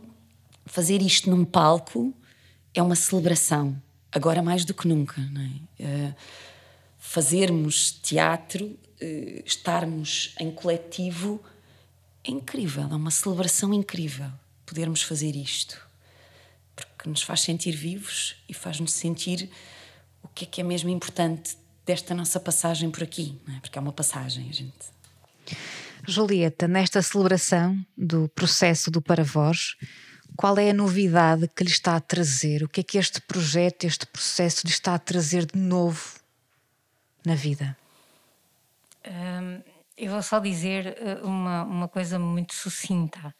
fazer 0.66 1.00
isto 1.00 1.30
num 1.30 1.46
palco 1.46 2.12
é 2.74 2.82
uma 2.82 2.96
celebração, 2.96 3.80
agora 4.12 4.42
mais 4.42 4.66
do 4.66 4.74
que 4.74 4.88
nunca. 4.88 5.22
Não 5.32 5.42
é? 5.42 5.46
Uh, 5.84 6.16
fazermos 7.12 7.92
teatro, 7.92 8.68
uh, 8.68 9.44
estarmos 9.46 10.34
em 10.40 10.50
coletivo 10.50 11.44
é 12.24 12.32
incrível, 12.32 12.84
é 12.84 12.96
uma 12.96 13.12
celebração 13.12 13.74
incrível 13.74 14.32
podermos 14.66 15.02
fazer 15.02 15.36
isto. 15.36 15.78
Porque 16.74 17.10
nos 17.10 17.22
faz 17.22 17.42
sentir 17.42 17.74
vivos 17.74 18.38
e 18.48 18.54
faz-nos 18.54 18.94
sentir 18.94 19.50
o 20.24 20.30
que 20.30 20.46
é 20.46 20.48
que 20.48 20.62
é 20.62 20.64
mesmo 20.64 20.90
importante 20.90 21.58
desta 21.86 22.16
nossa 22.16 22.40
passagem 22.40 22.90
por 22.90 23.04
aqui, 23.04 23.38
é? 23.50 23.60
porque 23.60 23.78
é 23.78 23.82
uma 23.82 23.92
passagem, 23.92 24.52
gente. 24.54 24.90
Julieta, 26.08 26.66
nesta 26.66 27.02
celebração 27.02 27.78
do 27.98 28.30
processo 28.30 28.90
do 28.90 29.02
Paravós, 29.02 29.76
qual 30.38 30.58
é 30.58 30.70
a 30.70 30.74
novidade 30.74 31.50
que 31.50 31.66
lhe 31.66 31.72
está 31.72 31.98
a 31.98 32.00
trazer? 32.00 32.64
O 32.64 32.70
que 32.70 32.80
é 32.80 32.84
que 32.84 32.98
este 32.98 33.20
projeto, 33.20 33.84
este 33.84 34.06
processo 34.06 34.66
lhe 34.66 34.72
está 34.72 34.96
a 34.96 35.00
trazer 35.00 35.46
de 35.46 35.60
novo 35.60 36.21
na 37.26 37.36
vida? 37.36 37.78
Um, 39.08 39.62
eu 39.98 40.12
vou 40.12 40.22
só 40.24 40.40
dizer 40.40 40.98
eh, 41.00 41.20
uma, 41.24 41.64
uma 41.64 41.88
coisa 41.88 42.18
muito 42.18 42.54
sucinta. 42.54 43.34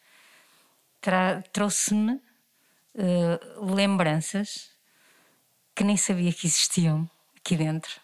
Trouxe-me 1.52 2.14
uh, 2.14 3.74
lembranças 3.74 4.70
que 5.74 5.84
nem 5.84 5.98
sabia 5.98 6.32
que 6.32 6.46
existiam 6.46 7.10
aqui 7.36 7.56
dentro 7.56 8.00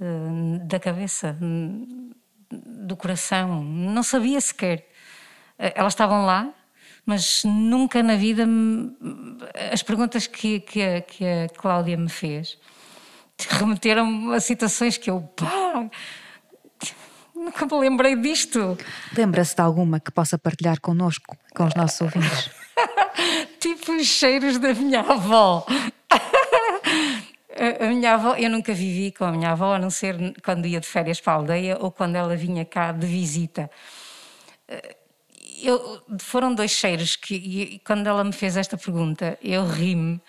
uh, 0.00 0.58
da 0.66 0.80
cabeça, 0.80 1.38
do 2.50 2.96
coração, 2.96 3.62
não 3.62 4.02
sabia 4.02 4.40
sequer. 4.40 4.80
Uh, 5.58 5.70
elas 5.76 5.92
estavam 5.92 6.26
lá, 6.26 6.52
mas 7.04 7.44
nunca 7.44 8.02
na 8.02 8.16
vida 8.16 8.44
as 9.70 9.84
perguntas 9.84 10.26
que, 10.26 10.58
que, 10.58 10.82
a, 10.82 11.00
que 11.00 11.24
a 11.24 11.48
Cláudia 11.50 11.96
me 11.96 12.08
fez 12.08 12.58
remeteram 13.44 14.32
a 14.32 14.40
situações 14.40 14.96
que 14.96 15.10
eu 15.10 15.20
pá, 15.20 15.88
nunca 17.34 17.66
me 17.66 17.80
lembrei 17.80 18.16
disto. 18.16 18.76
Lembra-se 19.16 19.54
de 19.54 19.62
alguma 19.62 20.00
que 20.00 20.10
possa 20.10 20.38
partilhar 20.38 20.80
connosco, 20.80 21.36
com 21.54 21.64
os 21.64 21.74
nossos 21.74 22.00
ouvintes? 22.00 22.50
tipo 23.60 23.92
os 23.92 24.06
cheiros 24.06 24.58
da 24.58 24.74
minha 24.74 25.00
avó. 25.00 25.66
A 27.80 27.86
minha 27.86 28.14
avó, 28.14 28.34
eu 28.34 28.50
nunca 28.50 28.74
vivi 28.74 29.10
com 29.12 29.24
a 29.24 29.32
minha 29.32 29.52
avó, 29.52 29.74
a 29.74 29.78
não 29.78 29.88
ser 29.88 30.34
quando 30.42 30.66
ia 30.66 30.78
de 30.78 30.86
férias 30.86 31.20
para 31.20 31.32
a 31.32 31.36
aldeia 31.36 31.78
ou 31.80 31.90
quando 31.90 32.16
ela 32.16 32.36
vinha 32.36 32.64
cá 32.64 32.92
de 32.92 33.06
visita. 33.06 33.70
Eu, 35.62 36.02
foram 36.18 36.54
dois 36.54 36.70
cheiros 36.70 37.16
que, 37.16 37.34
e, 37.34 37.78
quando 37.78 38.06
ela 38.06 38.22
me 38.22 38.32
fez 38.32 38.58
esta 38.58 38.76
pergunta, 38.76 39.38
eu 39.42 39.66
ri-me, 39.66 40.20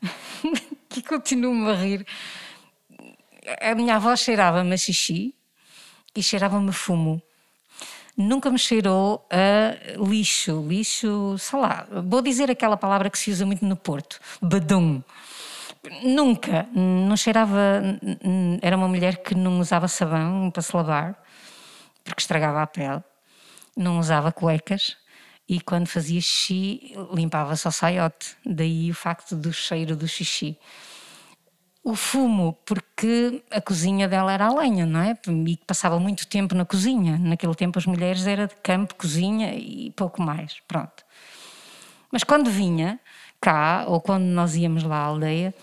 que 0.88 1.02
continuo-me 1.02 1.70
a 1.70 1.74
rir. 1.74 2.06
A 3.60 3.74
minha 3.74 3.96
avó 3.96 4.14
cheirava-me 4.16 4.74
a 4.74 4.76
xixi 4.76 5.34
e 6.14 6.22
cheirava-me 6.22 6.70
a 6.70 6.72
fumo. 6.72 7.22
Nunca 8.16 8.50
me 8.50 8.58
cheirou 8.58 9.26
a 9.30 10.02
lixo, 10.02 10.66
lixo, 10.66 11.36
sei 11.38 11.58
lá, 11.58 11.86
vou 12.04 12.20
dizer 12.20 12.50
aquela 12.50 12.76
palavra 12.76 13.08
que 13.08 13.18
se 13.18 13.30
usa 13.30 13.46
muito 13.46 13.64
no 13.64 13.76
Porto, 13.76 14.18
badum 14.42 15.02
Nunca. 16.02 16.68
Não 16.74 17.16
cheirava. 17.16 17.82
Era 18.60 18.76
uma 18.76 18.88
mulher 18.88 19.22
que 19.22 19.34
não 19.34 19.60
usava 19.60 19.88
sabão 19.88 20.50
para 20.50 20.62
se 20.62 20.74
lavar, 20.76 21.22
porque 22.04 22.20
estragava 22.20 22.62
a 22.62 22.66
pele. 22.66 23.02
Não 23.76 23.98
usava 23.98 24.32
cuecas. 24.32 24.96
E 25.48 25.60
quando 25.60 25.86
fazia 25.86 26.20
xixi, 26.20 26.94
limpava 27.12 27.56
só 27.56 27.70
saiote. 27.70 28.36
Daí 28.44 28.90
o 28.90 28.94
facto 28.94 29.34
do 29.34 29.52
cheiro 29.52 29.96
do 29.96 30.06
xixi. 30.06 30.58
O 31.88 31.94
fumo, 31.94 32.52
porque 32.66 33.42
a 33.50 33.62
cozinha 33.62 34.06
dela 34.06 34.30
era 34.30 34.44
a 34.44 34.52
lenha, 34.52 34.84
não 34.84 35.00
é? 35.00 35.16
E 35.46 35.56
passava 35.66 35.98
muito 35.98 36.26
tempo 36.26 36.54
na 36.54 36.66
cozinha. 36.66 37.16
Naquele 37.16 37.54
tempo 37.54 37.78
as 37.78 37.86
mulheres 37.86 38.26
era 38.26 38.46
de 38.46 38.54
campo, 38.56 38.94
cozinha 38.94 39.54
e 39.54 39.90
pouco 39.92 40.20
mais. 40.20 40.60
Pronto. 40.68 41.02
Mas 42.12 42.22
quando 42.24 42.50
vinha 42.50 43.00
cá, 43.40 43.86
ou 43.88 44.02
quando 44.02 44.24
nós 44.24 44.54
íamos 44.54 44.82
lá 44.82 44.96
à 44.98 45.04
aldeia, 45.04 45.54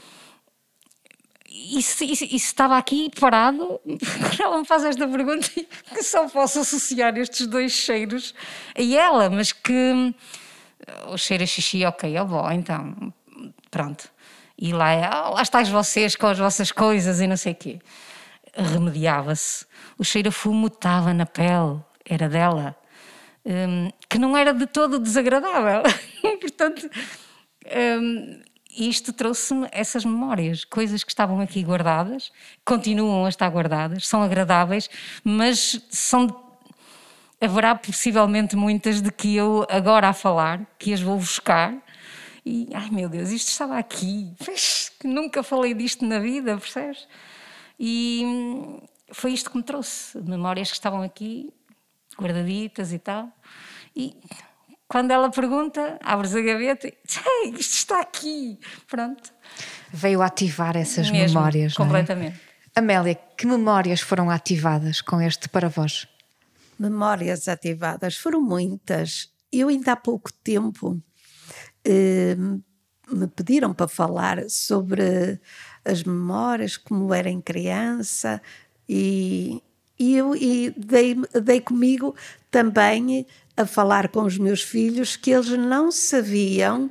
isso, 1.47 2.03
isso, 2.03 2.23
isso, 2.23 2.35
estava 2.35 2.75
aqui 2.75 3.11
parado, 3.19 3.79
ela 4.41 4.57
me 4.57 4.65
faz 4.65 4.83
esta 4.83 5.07
pergunta 5.07 5.47
que 5.47 6.01
só 6.01 6.27
posso 6.27 6.61
associar 6.61 7.15
estes 7.19 7.45
dois 7.45 7.71
cheiros 7.71 8.33
a 8.75 8.81
ela, 8.81 9.29
mas 9.29 9.51
que 9.51 10.15
o 11.07 11.17
cheiro 11.19 11.43
a 11.43 11.45
xixi, 11.45 11.85
ok, 11.85 12.17
ó 12.17 12.25
bom, 12.25 12.51
então, 12.51 13.13
pronto. 13.69 14.14
E 14.57 14.71
lá, 14.71 14.91
ah, 15.11 15.29
lá 15.29 15.41
estáis 15.41 15.69
vocês 15.69 16.15
com 16.15 16.27
as 16.27 16.37
vossas 16.37 16.71
coisas 16.71 17.19
e 17.19 17.27
não 17.27 17.35
sei 17.35 17.51
o 17.53 17.55
quê. 17.55 17.79
Remediava-se. 18.55 19.65
O 19.97 20.03
cheiro 20.03 20.29
a 20.29 20.31
fumo 20.31 20.67
estava 20.67 21.13
na 21.13 21.25
pele, 21.25 21.79
era 22.05 22.29
dela, 22.29 22.75
um, 23.45 23.91
que 24.09 24.17
não 24.17 24.35
era 24.37 24.53
de 24.53 24.65
todo 24.65 24.99
desagradável. 24.99 25.83
Portanto, 26.39 26.89
um, 28.01 28.39
isto 28.77 29.13
trouxe-me 29.13 29.67
essas 29.71 30.03
memórias, 30.03 30.65
coisas 30.65 31.03
que 31.03 31.11
estavam 31.11 31.39
aqui 31.39 31.63
guardadas, 31.63 32.31
continuam 32.63 33.25
a 33.25 33.29
estar 33.29 33.49
guardadas, 33.49 34.07
são 34.07 34.21
agradáveis, 34.21 34.89
mas 35.23 35.81
são 35.89 36.43
haverá 37.39 37.75
possivelmente 37.75 38.55
muitas 38.55 39.01
de 39.01 39.11
que 39.11 39.35
eu 39.35 39.65
agora 39.69 40.09
a 40.09 40.13
falar, 40.13 40.65
que 40.79 40.93
as 40.93 41.01
vou 41.01 41.17
buscar 41.17 41.73
e 42.45 42.69
ai 42.73 42.91
meu 42.91 43.09
Deus, 43.09 43.29
isto 43.29 43.49
estava 43.49 43.77
aqui, 43.77 44.33
nunca 45.03 45.41
falei 45.41 45.73
disto 45.73 46.05
na 46.05 46.19
vida, 46.19 46.57
percebes? 46.57 47.07
E 47.79 48.21
hum, 48.23 48.81
foi 49.11 49.33
isto 49.33 49.49
que 49.49 49.57
me 49.57 49.63
trouxe, 49.63 50.21
memórias 50.21 50.69
que 50.69 50.75
estavam 50.75 51.01
aqui, 51.01 51.51
guardaditas 52.17 52.93
e 52.93 52.99
tal. 52.99 53.29
E 53.95 54.15
quando 54.87 55.11
ela 55.11 55.29
pergunta, 55.29 55.97
abres 56.03 56.35
a 56.35 56.41
gaveta 56.41 56.87
e 56.87 56.93
isto 57.57 57.73
está 57.73 57.99
aqui. 57.99 58.59
Pronto. 58.87 59.33
Veio 59.91 60.21
ativar 60.21 60.77
essas 60.77 61.09
Mesmo, 61.09 61.39
memórias. 61.39 61.73
É? 61.73 61.75
Completamente. 61.75 62.39
É? 62.75 62.79
Amélia, 62.79 63.15
que 63.15 63.47
memórias 63.47 64.01
foram 64.01 64.29
ativadas 64.29 65.01
com 65.01 65.21
este 65.21 65.49
para 65.49 65.69
vós? 65.69 66.07
Memórias 66.77 67.47
ativadas 67.47 68.17
foram 68.17 68.41
muitas. 68.41 69.31
Eu 69.51 69.69
ainda 69.69 69.93
há 69.93 69.95
pouco 69.95 70.31
tempo 70.31 71.01
me 73.11 73.27
pediram 73.27 73.73
para 73.73 73.87
falar 73.87 74.49
sobre 74.49 75.39
as 75.83 76.03
memórias, 76.03 76.77
como 76.77 77.13
era 77.13 77.29
em 77.29 77.39
criança, 77.39 78.41
e, 78.89 79.61
e 79.99 80.15
eu 80.15 80.35
e 80.35 80.73
dei, 80.75 81.15
dei 81.43 81.61
comigo 81.61 82.15
também 82.49 83.25
a 83.55 83.65
falar 83.65 84.09
com 84.09 84.23
os 84.23 84.37
meus 84.37 84.61
filhos 84.61 85.15
que 85.15 85.31
eles 85.31 85.49
não 85.49 85.91
sabiam 85.91 86.89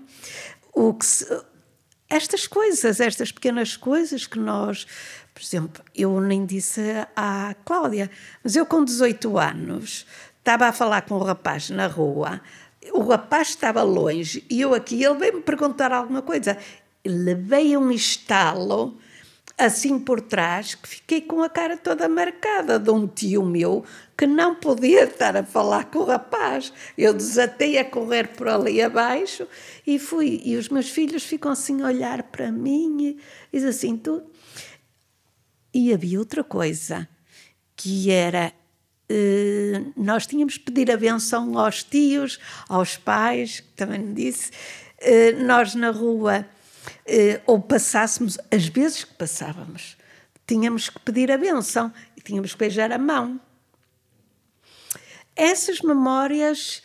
o 0.73 0.95
que 0.95 1.05
se, 1.05 1.27
estas 2.09 2.47
coisas, 2.47 3.01
estas 3.01 3.33
pequenas 3.33 3.77
coisas 3.77 4.27
que 4.27 4.39
nós, 4.39 4.87
por 5.33 5.43
exemplo, 5.43 5.85
eu 5.95 6.21
nem 6.21 6.47
disse 6.47 6.81
à 7.17 7.55
Cláudia, 7.65 8.11
mas 8.43 8.57
eu 8.57 8.65
com 8.65 8.85
18 8.85 9.39
anos 9.39 10.07
estava 10.39 10.67
a 10.67 10.73
falar 10.73 11.03
com 11.03 11.17
um 11.17 11.23
rapaz 11.23 11.71
na 11.71 11.87
rua, 11.87 12.41
o 12.93 13.03
rapaz 13.03 13.49
estava 13.49 13.83
longe 13.83 14.45
e 14.51 14.61
eu 14.61 14.75
aqui, 14.75 15.03
ele 15.03 15.15
veio 15.15 15.35
me 15.37 15.43
perguntar 15.43 15.93
alguma 15.93 16.23
coisa. 16.23 16.59
Levei 17.05 17.77
um 17.77 17.91
estalo 17.91 18.97
assim 19.57 19.99
por 19.99 20.21
trás 20.21 20.75
que 20.75 20.89
fiquei 20.89 21.21
com 21.21 21.43
a 21.43 21.49
cara 21.49 21.77
toda 21.77 22.09
marcada 22.09 22.79
de 22.79 22.91
um 22.91 23.07
tio 23.07 23.45
meu 23.45 23.85
que 24.17 24.27
não 24.27 24.55
podia 24.55 25.05
estar 25.05 25.37
a 25.37 25.45
falar 25.45 25.91
com 25.91 26.01
o 26.01 26.05
rapaz. 26.05 26.73
Eu 26.97 27.15
desatei 27.15 27.79
a 27.79 27.85
correr 27.85 28.29
por 28.29 28.49
ali 28.49 28.83
abaixo 28.83 29.47
e 29.87 29.99
fui. 29.99 30.41
E 30.45 30.57
os 30.57 30.69
meus 30.69 30.89
filhos 30.89 31.25
ficam 31.25 31.53
assim 31.53 31.83
a 31.83 31.87
olhar 31.87 32.23
para 32.25 32.51
mim 32.51 33.01
e 33.01 33.19
diz 33.53 33.65
assim: 33.65 33.97
tu. 33.97 34.23
E 35.73 35.93
havia 35.93 36.19
outra 36.19 36.45
coisa. 36.45 37.09
que 37.77 38.11
era 38.11 38.53
nós 39.97 40.27
tínhamos 40.27 40.57
que 40.57 40.65
pedir 40.65 40.91
a 40.91 40.97
benção 40.97 41.59
aos 41.59 41.83
tios, 41.83 42.39
aos 42.69 42.97
pais, 42.97 43.61
que 43.61 43.73
também 43.77 44.01
me 44.01 44.15
disse. 44.15 44.51
Uh, 45.01 45.45
nós 45.45 45.75
na 45.75 45.91
rua, 45.91 46.47
uh, 47.07 47.43
ou 47.47 47.61
passássemos, 47.61 48.39
as 48.51 48.67
vezes 48.67 49.05
que 49.05 49.15
passávamos, 49.15 49.97
tínhamos 50.47 50.89
que 50.89 50.99
pedir 51.01 51.31
a 51.31 51.37
benção 51.37 51.93
e 52.17 52.21
tínhamos 52.21 52.53
que 52.53 52.59
beijar 52.59 52.91
a 52.93 52.99
mão. 52.99 53.41
Essas 55.37 55.81
memórias 55.81 56.83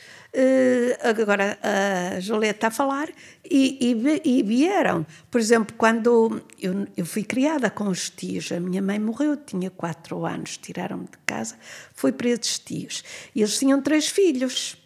agora 1.04 1.58
a 1.62 2.20
Julieta 2.20 2.58
está 2.58 2.68
a 2.68 2.72
falar, 2.72 3.10
e, 3.44 3.78
e, 3.82 4.22
e, 4.40 4.44
vieram. 4.44 5.06
Por 5.32 5.42
exemplo, 5.42 5.76
quando 5.78 6.42
eu, 6.60 6.88
eu, 6.96 7.06
fui 7.06 7.24
criada 7.24 7.70
com 7.70 7.88
os 7.88 8.10
tios, 8.10 8.52
a 8.52 8.60
minha 8.60 8.82
mãe 8.82 9.00
morreu, 9.00 9.36
tinha 9.36 9.70
quatro 9.70 10.26
anos, 10.26 10.58
tiraram-me 10.58 11.06
de 11.06 11.18
casa, 11.26 11.58
fui 11.94 12.12
para 12.12 12.30
esses 12.30 12.60
tios. 12.60 13.04
E 13.34 13.42
eles 13.42 13.58
tinham 13.58 13.82
três 13.82 14.08
filhos. 14.08 14.78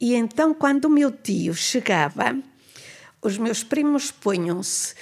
E 0.00 0.14
então, 0.14 0.52
quando 0.52 0.84
o 0.84 0.90
meu 0.90 1.10
tio 1.10 1.54
chegava, 1.54 2.38
os 3.20 3.36
meus 3.38 3.64
primos 3.64 4.10
punham-se 4.10 4.94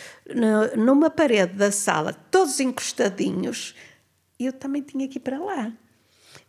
numa 0.77 1.11
parede 1.11 1.55
da 1.55 1.71
sala, 1.71 2.13
todos 2.13 2.61
encostadinhos, 2.61 3.75
e 4.39 4.47
eu 4.47 4.53
também 4.53 4.83
tinha 4.83 5.07
que 5.09 5.19
ir 5.19 5.21
para 5.21 5.39
lá. 5.39 5.73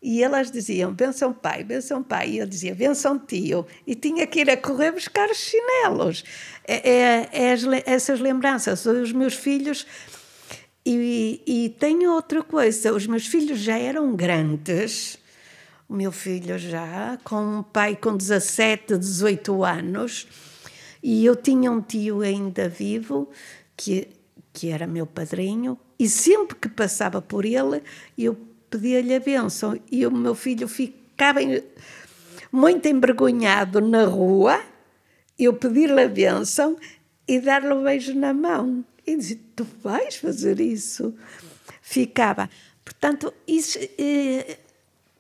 E 0.02 0.24
elas 0.24 0.52
diziam, 0.52 0.94
benção 0.94 1.34
pai, 1.34 1.64
benção 1.64 2.04
pai. 2.04 2.32
E 2.32 2.38
eu 2.38 2.46
dizia, 2.46 2.76
benção 2.76 3.18
tio. 3.18 3.66
E 3.86 3.96
tinha 3.96 4.28
que 4.28 4.42
ir 4.42 4.50
a 4.50 4.58
correr 4.58 4.92
buscar 4.92 5.30
os 5.30 5.38
chinelos. 5.38 6.24
É, 6.68 6.90
é, 6.90 7.30
é 7.32 7.52
as, 7.52 7.64
essas 7.86 8.20
lembranças. 8.20 8.86
Os 8.86 9.12
meus 9.12 9.34
filhos... 9.34 9.86
E, 10.90 11.42
e 11.46 11.70
tenho 11.78 12.14
outra 12.14 12.42
coisa, 12.42 12.94
os 12.94 13.06
meus 13.08 13.28
filhos 13.28 13.60
já 13.60 13.78
eram 13.78 14.16
grandes. 14.16 15.18
O 15.90 15.94
meu 15.94 16.14
filho 16.14 16.58
já, 16.58 17.18
com 17.26 17.60
um 17.60 17.64
pai 17.64 17.94
com 17.96 18.16
17, 18.16 18.98
18 18.98 19.66
anos. 19.66 20.28
E 21.04 21.26
eu 21.26 21.36
tinha 21.36 21.72
um 21.72 21.82
tio 21.82 22.22
ainda 22.22 22.70
vivo, 22.70 23.30
que, 23.76 24.08
que 24.54 24.70
era 24.70 24.88
meu 24.88 25.06
padrinho. 25.06 25.78
E 26.00 26.08
sempre 26.08 26.56
que 26.56 26.70
passava 26.70 27.22
por 27.22 27.44
ele, 27.44 27.82
eu 28.18 28.38
pedia-lhe 28.70 29.16
a 29.16 29.20
bênção 29.20 29.80
e 29.92 30.06
o 30.06 30.12
meu 30.12 30.36
filho 30.36 30.68
ficava 30.68 31.40
muito 32.52 32.88
envergonhado 32.88 33.82
na 33.82 34.06
rua, 34.06 34.62
eu 35.38 35.54
pedir-lhe 35.54 36.02
a 36.02 36.08
bênção 36.08 36.78
e 37.28 37.40
dar-lhe 37.40 37.74
um 37.74 37.84
beijo 37.84 38.14
na 38.14 38.34
mão. 38.34 38.84
E 39.06 39.16
dizia, 39.16 39.40
tu 39.56 39.66
vais 39.84 40.16
fazer 40.16 40.60
isso? 40.60 41.14
Ficava. 41.82 42.50
Portanto, 42.84 43.34
isso, 43.48 43.78
eh, 43.98 44.60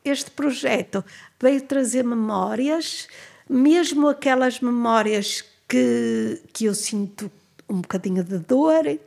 este 0.04 0.32
projeto 0.32 1.04
veio 1.40 1.62
trazer 1.62 2.04
memórias, 2.04 3.08
mesmo 3.50 4.08
aquelas 4.08 4.60
memórias 4.60 5.44
que, 5.68 6.42
que 6.54 6.66
eu 6.66 6.74
sinto 6.74 7.32
um 7.70 7.82
bocadinho 7.82 8.24
de 8.24 8.40
dor, 8.40 9.00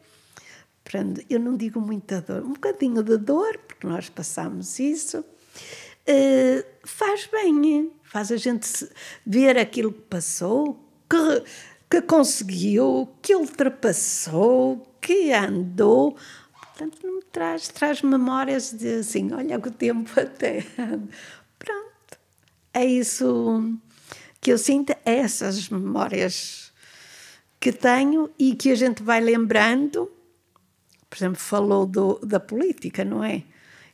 eu 1.29 1.38
não 1.38 1.57
digo 1.57 1.81
muita 1.81 2.20
dor, 2.20 2.42
um 2.42 2.53
bocadinho 2.53 3.03
de 3.03 3.16
dor, 3.16 3.59
porque 3.59 3.87
nós 3.87 4.09
passamos 4.09 4.79
isso, 4.79 5.18
uh, 5.20 6.64
faz 6.85 7.26
bem, 7.26 7.92
faz 8.05 8.33
a 8.33 8.37
gente 8.37 8.88
ver 9.24 9.59
aquilo 9.59 9.92
que 9.92 10.03
passou, 10.03 10.79
que, 11.09 11.44
que 11.90 12.03
conseguiu, 12.03 13.09
que 13.22 13.35
ultrapassou, 13.35 14.87
que 15.00 15.33
andou. 15.33 16.16
Portanto, 16.53 16.98
não 17.03 17.16
me 17.16 17.22
traz, 17.22 17.68
traz 17.68 18.03
memórias 18.03 18.72
de 18.72 19.00
assim, 19.00 19.33
olha 19.33 19.59
o 19.59 19.70
tempo 19.70 20.11
até. 20.18 20.62
Pronto. 21.59 22.18
É 22.72 22.85
isso 22.85 23.79
que 24.40 24.53
eu 24.53 24.59
sinto, 24.59 24.90
é 25.05 25.18
essas 25.18 25.68
memórias 25.68 26.72
que 27.61 27.72
tenho 27.72 28.31
e 28.38 28.55
que 28.55 28.70
a 28.70 28.74
gente 28.74 29.03
vai 29.03 29.20
lembrando 29.20 30.11
por 31.11 31.16
exemplo, 31.16 31.40
falou 31.40 31.85
do, 31.87 32.20
da 32.23 32.38
política, 32.38 33.05
não 33.05 33.23
é? 33.25 33.42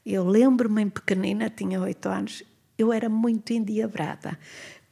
Eu 0.04 0.28
lembro-me 0.28 0.82
em 0.82 0.90
pequenina, 0.90 1.48
tinha 1.48 1.80
oito 1.80 2.08
anos, 2.08 2.42
eu 2.78 2.92
era 2.92 3.08
muito 3.08 3.54
endiabrada. 3.54 4.38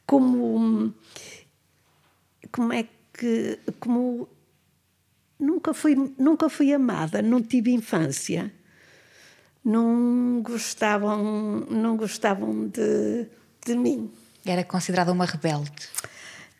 Como, 0.07 0.91
como 2.51 2.73
é 2.73 2.87
que, 3.13 3.59
como 3.79 4.27
nunca 5.39 5.73
fui, 5.73 5.95
nunca 6.17 6.49
fui 6.49 6.73
amada, 6.73 7.21
não 7.21 7.41
tive 7.41 7.71
infância, 7.71 8.51
não 9.63 10.41
gostavam, 10.41 11.65
não 11.69 11.95
gostavam 11.95 12.67
de, 12.67 13.27
de 13.65 13.77
mim. 13.77 14.11
Era 14.43 14.63
considerada 14.63 15.11
uma 15.11 15.25
rebelde? 15.25 15.71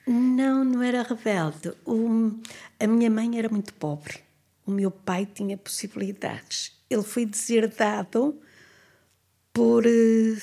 Não, 0.08 0.64
não 0.64 0.84
era 0.84 1.02
rebelde. 1.02 1.74
O, 1.86 2.32
a 2.80 2.86
minha 2.88 3.10
mãe 3.10 3.38
era 3.38 3.50
muito 3.50 3.74
pobre 3.74 4.25
o 4.66 4.72
meu 4.72 4.90
pai 4.90 5.26
tinha 5.26 5.58
possibilidades. 5.58 6.76
Ele 6.90 7.04
foi 7.04 7.26
deserdado 7.26 8.40
por 9.54 9.86
uh, 9.86 10.42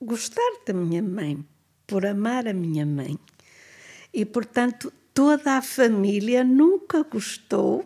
gostar 0.00 0.50
da 0.66 0.72
minha 0.72 1.02
mãe, 1.02 1.44
por 1.86 2.04
amar 2.04 2.46
a 2.48 2.52
minha 2.52 2.84
mãe. 2.84 3.18
E, 4.12 4.24
portanto, 4.24 4.92
toda 5.12 5.56
a 5.56 5.62
família 5.62 6.44
nunca 6.44 7.02
gostou, 7.02 7.84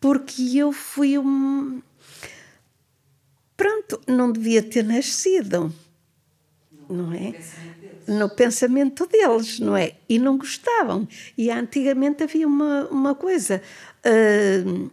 porque 0.00 0.56
eu 0.56 0.72
fui 0.72 1.18
um. 1.18 1.82
Pronto, 3.56 4.00
não 4.06 4.30
devia 4.30 4.62
ter 4.62 4.84
nascido, 4.84 5.72
não 6.88 7.12
é? 7.12 7.34
no 8.06 8.28
pensamento 8.28 9.06
deles, 9.06 9.58
não 9.58 9.76
é? 9.76 9.92
E 10.08 10.18
não 10.18 10.38
gostavam. 10.38 11.08
E 11.36 11.50
antigamente 11.50 12.22
havia 12.22 12.46
uma, 12.46 12.86
uma 12.88 13.14
coisa. 13.14 13.60
Uh, 14.06 14.90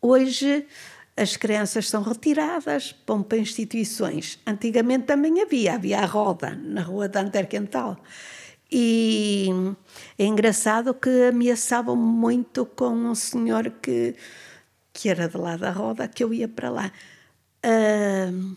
hoje 0.00 0.66
as 1.16 1.36
crianças 1.36 1.88
são 1.88 2.02
retiradas, 2.02 2.94
vão 3.06 3.22
para 3.22 3.38
instituições. 3.38 4.38
Antigamente 4.46 5.04
também 5.04 5.40
havia, 5.42 5.74
havia 5.74 6.00
a 6.00 6.06
roda 6.06 6.54
na 6.56 6.82
rua 6.82 7.08
da 7.08 7.20
Anterquental. 7.20 7.96
E 8.70 9.48
é 10.18 10.24
engraçado 10.24 10.94
que 10.94 11.28
ameaçavam 11.28 11.94
muito 11.94 12.66
com 12.66 12.88
um 12.88 13.14
senhor 13.14 13.70
que, 13.80 14.16
que 14.92 15.08
era 15.08 15.28
de 15.28 15.36
lá 15.36 15.56
da 15.56 15.70
roda, 15.70 16.08
que 16.08 16.24
eu 16.24 16.34
ia 16.34 16.48
para 16.48 16.70
lá. 16.70 16.92
Uh, 17.64 18.56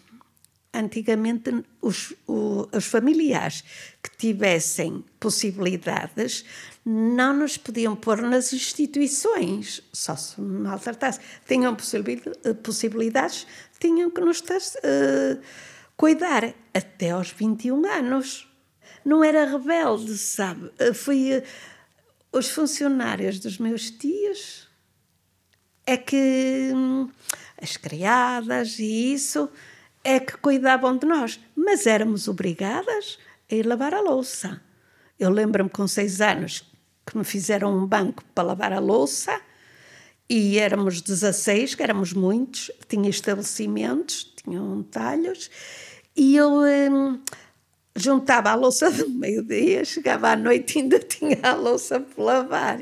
antigamente 0.80 1.64
os, 1.82 2.14
os 2.28 2.86
familiares 2.86 3.64
que 4.02 4.16
tivessem 4.18 5.04
possibilidades 5.20 6.46
não 6.86 7.34
nos 7.34 7.58
podiam 7.58 7.96
pôr 7.96 8.22
nas 8.22 8.54
instituições, 8.54 9.82
só 9.92 10.16
se 10.16 10.40
maltratasse. 10.40 11.20
Tinham 11.46 11.76
possibilidades, 11.76 13.46
tinham 13.80 14.10
que 14.10 14.22
nos 14.22 14.40
uh, 14.40 15.42
cuidar 15.98 16.54
até 16.74 17.12
aos 17.12 17.32
21 17.32 17.86
anos. 17.86 18.48
Não 19.04 19.24
era 19.24 19.46
rebelde, 19.46 20.18
sabe? 20.18 20.72
Eh, 20.80 20.94
fui 20.94 21.38
uh, 21.38 21.44
os 22.32 22.50
funcionários 22.50 23.40
dos 23.40 23.58
meus 23.58 23.90
tios 23.90 24.68
é 25.86 25.98
que 25.98 26.72
hum, 26.74 27.10
as 27.62 27.78
criadas 27.78 28.78
e 28.80 29.14
isso 29.14 29.50
é 30.08 30.22
que 30.22 30.38
cuidavam 30.38 30.98
de 30.98 31.06
nós, 31.06 31.38
mas 31.54 31.86
éramos 31.86 32.30
obrigadas 32.30 33.20
a 33.52 33.54
ir 33.54 33.66
lavar 33.66 33.94
a 33.94 34.00
louça. 34.00 34.62
Eu 35.20 35.30
lembro-me 35.30 35.70
com 35.70 35.86
seis 35.86 36.22
anos 36.22 36.64
que 37.06 37.18
me 37.18 37.26
fizeram 37.26 37.78
um 37.78 37.86
banco 37.86 38.24
para 38.34 38.46
lavar 38.46 38.72
a 38.72 38.80
louça 38.80 39.38
e 40.30 40.58
éramos 40.60 41.02
16, 41.02 41.76
que 41.76 41.84
éramos 41.84 42.14
muitos, 42.14 42.72
tinha 42.88 43.10
estabelecimentos, 43.10 44.34
tinham 44.42 44.82
talhos, 44.84 45.52
e 46.16 46.38
eu 46.38 46.62
hum, 46.62 47.22
juntava 47.94 48.52
a 48.52 48.56
louça 48.56 48.90
do 48.92 49.10
meio-dia, 49.10 49.84
chegava 49.84 50.30
à 50.30 50.38
noite 50.38 50.80
e 50.80 50.84
ainda 50.84 51.00
tinha 51.00 51.38
a 51.44 51.54
louça 51.54 52.00
para 52.00 52.24
lavar. 52.24 52.80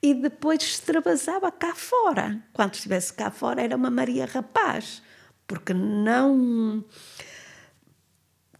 E 0.00 0.14
depois 0.14 0.62
extravasava 0.62 1.50
cá 1.50 1.74
fora. 1.74 2.40
Quando 2.52 2.74
estivesse 2.74 3.12
cá 3.12 3.28
fora 3.32 3.60
era 3.60 3.74
uma 3.74 3.90
Maria 3.90 4.24
Rapaz 4.24 5.02
porque 5.46 5.74
não. 5.74 6.84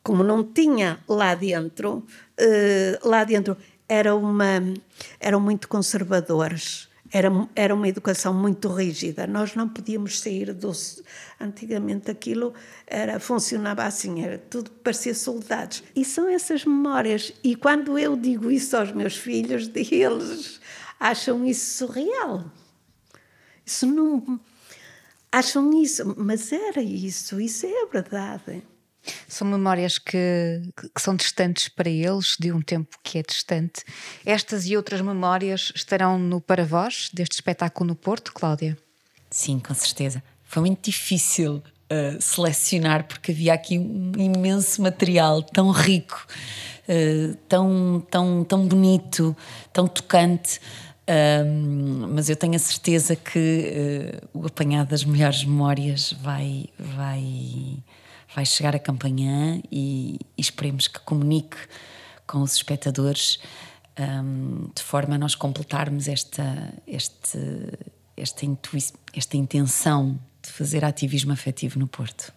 Como 0.03 0.23
não 0.23 0.45
tinha 0.45 0.99
lá 1.09 1.35
dentro, 1.35 2.05
uh, 2.39 3.09
lá 3.09 3.25
dentro 3.25 3.57
era 3.89 4.15
uma, 4.15 4.63
eram 5.19 5.41
muito 5.41 5.67
conservadores, 5.69 6.89
era, 7.13 7.31
era 7.55 7.75
uma 7.75 7.89
educação 7.89 8.35
muito 8.35 8.69
rígida. 8.69 9.27
Nós 9.27 9.55
não 9.55 9.69
podíamos 9.69 10.21
sair 10.21 10.53
do. 10.53 10.73
Antigamente 11.41 12.11
aquilo 12.11 12.53
era, 12.87 13.21
funcionava 13.21 13.85
assim, 13.85 14.25
era 14.25 14.37
tudo 14.37 14.71
parecia 14.71 15.15
soldados. 15.15 15.85
E 15.95 16.05
são 16.05 16.29
essas 16.29 16.65
memórias. 16.65 17.33
E 17.43 17.55
quando 17.55 17.99
eu 17.99 18.17
digo 18.17 18.51
isso 18.51 18.77
aos 18.77 18.93
meus 18.93 19.17
filhos, 19.17 19.71
eles 19.75 20.61
acham 20.99 21.47
isso 21.47 21.87
surreal. 21.87 22.45
Isso 23.65 23.87
não 23.87 24.41
acham 25.35 25.83
isso, 25.83 26.15
mas 26.17 26.53
era 26.53 26.81
isso, 26.81 27.41
isso 27.41 27.67
é 27.67 27.83
a 27.83 27.87
verdade. 27.87 28.63
São 29.29 29.47
memórias 29.47 29.99
que, 29.99 30.17
que, 30.77 31.01
são 31.01 31.15
distantes 31.15 31.69
para 31.69 31.91
eles, 31.91 32.37
de 32.39 32.53
um 32.53 32.63
tempo 32.63 32.97
que 33.03 33.19
é 33.19 33.23
distante. 33.23 33.85
Estas 34.25 34.67
e 34.67 34.77
outras 34.77 35.01
memórias 35.01 35.73
estarão 35.75 36.19
no 36.19 36.41
Para 36.41 36.65
Vós, 36.65 37.11
deste 37.13 37.33
espetáculo 37.33 37.89
no 37.89 37.95
Porto, 37.95 38.33
Cláudia? 38.33 38.79
Sim, 39.29 39.59
com 39.59 39.75
certeza. 39.75 40.23
Foi 40.45 40.63
muito 40.63 40.85
difícil 40.85 41.57
uh, 41.57 42.23
selecionar, 42.23 43.07
porque 43.07 43.33
havia 43.33 43.53
aqui 43.53 43.79
um 43.79 44.13
imenso 44.17 44.81
material 44.81 45.43
tão 45.43 45.71
rico, 45.71 46.27
uh, 46.89 47.35
tão, 47.49 48.07
tão, 48.11 48.45
tão 48.45 48.67
bonito, 48.67 49.37
tão 49.73 49.87
tocante. 49.87 50.61
Um, 51.07 52.15
mas 52.15 52.31
eu 52.31 52.37
tenho 52.37 52.55
a 52.55 52.59
certeza 52.59 53.15
que 53.15 54.21
uh, 54.33 54.39
o 54.39 54.47
apanhado 54.47 54.89
das 54.89 55.05
melhores 55.05 55.45
memórias 55.45 56.15
vai, 56.15 56.67
vai, 56.79 57.77
vai 58.35 58.47
chegar 58.47 58.75
a 58.75 58.79
campanhã 58.79 59.61
e, 59.71 60.19
e 60.37 60.41
esperemos 60.41 60.89
que 60.89 60.99
comunique 61.01 61.59
com 62.27 62.41
os 62.41 62.55
espectadores 62.55 63.39
um, 63.99 64.71
de 64.75 64.83
forma 64.83 65.17
a 65.17 65.19
nós 65.19 65.35
completarmos 65.35 66.09
esta, 66.09 66.73
este, 66.87 67.39
esta, 68.17 68.47
esta 69.15 69.37
intenção 69.37 70.19
de 70.43 70.51
fazer 70.51 70.85
ativismo 70.87 71.33
afetivo 71.33 71.79
no 71.79 71.87
Porto. 71.87 72.33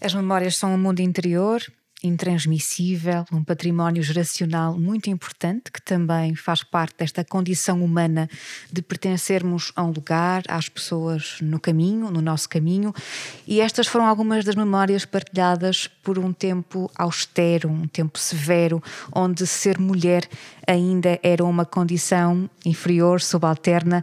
As 0.00 0.14
memórias 0.14 0.56
são 0.56 0.72
um 0.74 0.78
mundo 0.78 1.00
interior 1.00 1.60
intransmissível, 2.06 3.24
um 3.32 3.42
património 3.42 4.02
geracional 4.02 4.78
muito 4.78 5.10
importante 5.10 5.70
que 5.72 5.80
também 5.80 6.34
faz 6.34 6.62
parte 6.62 6.96
desta 6.98 7.24
condição 7.24 7.82
humana 7.82 8.28
de 8.70 8.82
pertencermos 8.82 9.72
a 9.74 9.82
um 9.82 9.90
lugar, 9.90 10.42
às 10.48 10.68
pessoas 10.68 11.38
no 11.40 11.58
caminho, 11.58 12.10
no 12.10 12.20
nosso 12.20 12.48
caminho. 12.48 12.94
E 13.46 13.60
estas 13.60 13.86
foram 13.86 14.06
algumas 14.06 14.44
das 14.44 14.54
memórias 14.54 15.04
partilhadas 15.04 15.88
por 16.02 16.18
um 16.18 16.32
tempo 16.32 16.90
austero, 16.94 17.68
um 17.68 17.86
tempo 17.86 18.18
severo, 18.18 18.82
onde 19.12 19.46
ser 19.46 19.78
mulher 19.78 20.28
ainda 20.66 21.18
era 21.22 21.44
uma 21.44 21.64
condição 21.64 22.48
inferior, 22.64 23.20
subalterna 23.20 24.02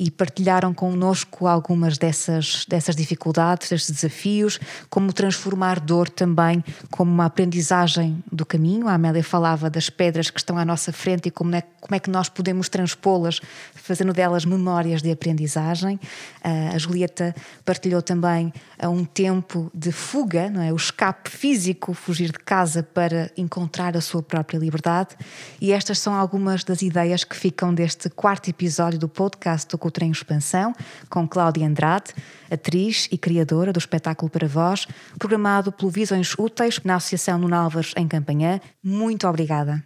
e 0.00 0.10
partilharam 0.10 0.72
connosco 0.72 1.46
algumas 1.46 1.98
dessas, 1.98 2.64
dessas 2.66 2.96
dificuldades, 2.96 3.68
desses 3.68 3.90
desafios, 3.90 4.58
como 4.88 5.12
transformar 5.12 5.78
dor 5.78 6.08
também 6.08 6.64
como 6.90 7.12
uma 7.12 7.26
aprendizagem 7.26 8.24
do 8.32 8.46
caminho. 8.46 8.88
A 8.88 8.94
Amélia 8.94 9.22
falava 9.22 9.68
das 9.68 9.90
pedras 9.90 10.30
que 10.30 10.40
estão 10.40 10.56
à 10.56 10.64
nossa 10.64 10.90
frente 10.90 11.26
e 11.26 11.30
como 11.30 11.54
é, 11.54 11.62
como 11.82 11.94
é 11.94 11.98
que 11.98 12.08
nós 12.08 12.30
podemos 12.30 12.70
transpô-las, 12.70 13.42
fazendo 13.74 14.14
delas 14.14 14.46
memórias 14.46 15.02
de 15.02 15.10
aprendizagem. 15.10 16.00
A 16.42 16.78
Julieta 16.78 17.34
partilhou 17.62 18.00
também 18.00 18.54
um 18.82 19.04
tempo 19.04 19.70
de 19.74 19.92
fuga, 19.92 20.48
não 20.48 20.62
é? 20.62 20.72
o 20.72 20.76
escape 20.76 21.28
físico, 21.28 21.92
fugir 21.92 22.32
de 22.32 22.38
casa 22.38 22.82
para 22.82 23.30
encontrar 23.36 23.94
a 23.98 24.00
sua 24.00 24.22
própria 24.22 24.56
liberdade. 24.56 25.14
E 25.60 25.72
estas 25.72 25.98
são 26.00 26.14
algumas 26.14 26.64
das 26.64 26.82
ideias 26.82 27.22
que 27.24 27.36
ficam 27.36 27.72
deste 27.72 28.08
quarto 28.08 28.48
episódio 28.48 28.98
do 28.98 29.08
podcast 29.08 29.68
do 29.68 29.78
o 29.80 29.90
Trem 29.90 30.10
Expansão, 30.10 30.74
com 31.08 31.28
Cláudia 31.28 31.66
Andrade, 31.66 32.14
atriz 32.50 33.08
e 33.12 33.18
criadora 33.18 33.72
do 33.72 33.78
espetáculo 33.78 34.30
para 34.30 34.48
voz, 34.48 34.86
programado 35.18 35.70
pelo 35.70 35.90
Visões 35.90 36.34
Úteis 36.38 36.80
na 36.84 36.96
Associação 36.96 37.38
Nuno 37.38 37.54
Álvares 37.54 37.92
em 37.96 38.08
Campanhã. 38.08 38.60
Muito 38.82 39.28
obrigada. 39.28 39.84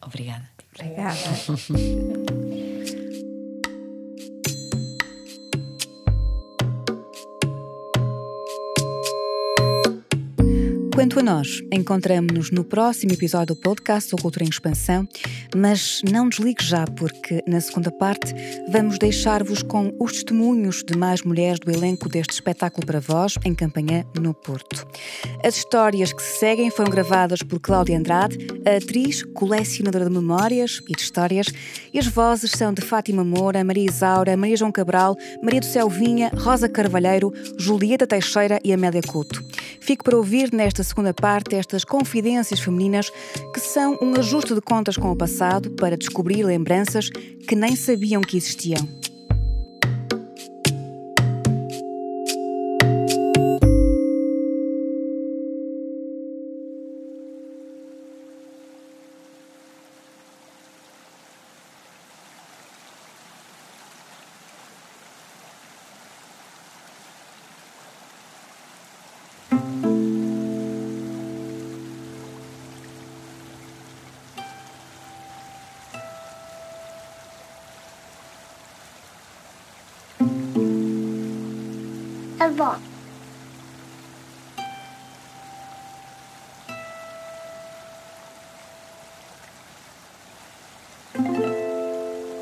Obrigada. 0.00 0.48
Obrigada. 0.74 1.18
Quanto 11.08 11.20
a 11.20 11.22
nós, 11.22 11.62
encontramos-nos 11.72 12.50
no 12.50 12.62
próximo 12.62 13.14
episódio 13.14 13.54
do 13.54 13.56
podcast 13.56 14.14
O 14.14 14.18
Cultura 14.18 14.44
em 14.44 14.50
Expansão, 14.50 15.08
mas 15.56 16.02
não 16.12 16.28
desligue 16.28 16.62
já, 16.62 16.84
porque 16.84 17.42
na 17.46 17.62
segunda 17.62 17.90
parte 17.90 18.34
vamos 18.70 18.98
deixar-vos 18.98 19.62
com 19.62 19.90
os 19.98 20.12
testemunhos 20.12 20.84
de 20.84 20.98
mais 20.98 21.22
mulheres 21.22 21.58
do 21.60 21.70
elenco 21.70 22.10
deste 22.10 22.34
espetáculo 22.34 22.86
para 22.86 23.00
vós, 23.00 23.36
em 23.42 23.54
campanha 23.54 24.06
no 24.20 24.34
Porto. 24.34 24.86
As 25.42 25.56
histórias 25.56 26.12
que 26.12 26.22
se 26.22 26.40
seguem 26.40 26.70
foram 26.70 26.90
gravadas 26.90 27.42
por 27.42 27.58
Cláudia 27.58 27.96
Andrade, 27.96 28.36
atriz, 28.66 29.22
colecionadora 29.32 30.04
de 30.04 30.10
memórias 30.10 30.82
e 30.90 30.94
de 30.94 31.00
histórias, 31.00 31.46
e 31.90 31.98
as 31.98 32.06
vozes 32.06 32.50
são 32.50 32.70
de 32.70 32.82
Fátima 32.82 33.24
Moura, 33.24 33.64
Maria 33.64 33.86
Isaura, 33.88 34.36
Maria 34.36 34.58
João 34.58 34.70
Cabral, 34.70 35.16
Maria 35.42 35.60
do 35.60 35.66
Selvinha, 35.66 36.30
Rosa 36.34 36.68
Carvalheiro, 36.68 37.32
Julieta 37.56 38.06
Teixeira 38.06 38.60
e 38.62 38.74
Amélia 38.74 39.00
Couto. 39.00 39.42
Fico 39.80 40.04
para 40.04 40.18
ouvir 40.18 40.52
nesta 40.52 40.82
segunda 40.82 40.97
parte 41.14 41.54
estas 41.54 41.84
confidências 41.84 42.60
femininas 42.60 43.10
que 43.52 43.60
são 43.60 43.98
um 44.02 44.18
ajuste 44.18 44.54
de 44.54 44.60
contas 44.60 44.96
com 44.96 45.10
o 45.10 45.16
passado 45.16 45.70
para 45.70 45.96
descobrir 45.96 46.42
lembranças 46.42 47.08
que 47.48 47.54
nem 47.54 47.74
sabiam 47.76 48.20
que 48.20 48.36
existiam. 48.36 49.07
Avó. 82.48 82.76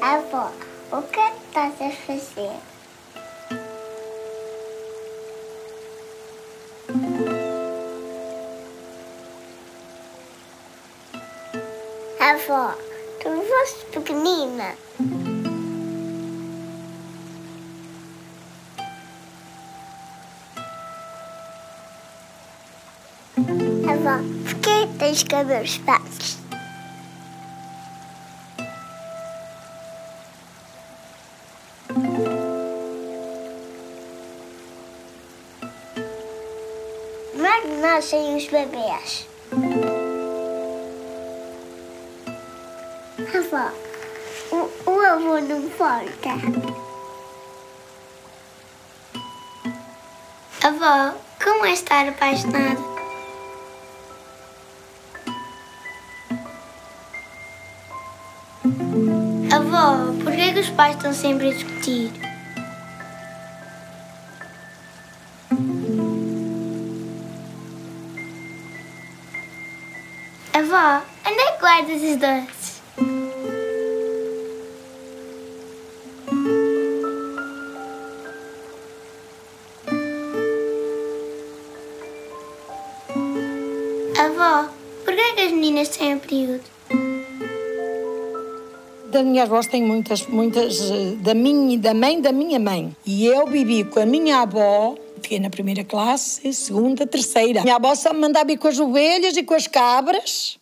Avó, 0.00 0.50
o 0.92 1.02
que 1.02 1.20
estás 1.20 1.80
a 1.80 1.90
fazer? 1.90 2.75
Baixos? 25.78 26.38
Como 37.32 37.46
é 37.46 37.60
que 37.60 37.68
nascem 37.68 38.36
os 38.36 38.48
bebês? 38.48 39.28
Avó, 43.34 43.70
o, 44.50 44.90
o 44.90 45.00
avô 45.00 45.40
não 45.40 45.68
volta. 45.68 46.30
Avó, 50.64 51.14
como 51.42 51.64
é 51.64 51.72
estar 51.72 52.08
apaixonada? 52.08 52.95
Pais 60.86 60.96
estão 60.96 61.12
sempre 61.12 61.48
a 61.48 61.52
discutir? 61.52 62.12
Avó, 70.52 71.02
onde 71.26 71.40
é 71.40 71.52
que 71.52 71.60
guardas 71.60 72.02
os 72.02 72.16
doces? 72.16 72.55
Das 89.16 89.24
minhas 89.24 89.48
avós 89.48 89.66
tem 89.66 89.82
muitas, 89.82 90.26
muitas 90.26 90.90
eh, 90.90 91.16
da 91.20 91.32
minha, 91.32 91.78
da 91.78 91.94
mãe 91.94 92.20
da 92.20 92.32
minha 92.32 92.58
mãe. 92.58 92.94
E 93.06 93.24
eu 93.24 93.46
vivi 93.46 93.82
com 93.84 93.98
a 93.98 94.04
minha 94.04 94.40
avó, 94.42 94.94
fiquei 95.22 95.40
na 95.40 95.48
primeira 95.48 95.82
classe, 95.82 96.52
segunda, 96.52 97.06
terceira. 97.06 97.62
Minha 97.62 97.76
avó 97.76 97.94
só 97.94 98.12
me 98.12 98.20
mandava 98.20 98.52
ir 98.52 98.58
com 98.58 98.68
as 98.68 98.78
ovelhas 98.78 99.34
e 99.36 99.42
com 99.42 99.54
as 99.54 99.66
cabras. 99.66 100.58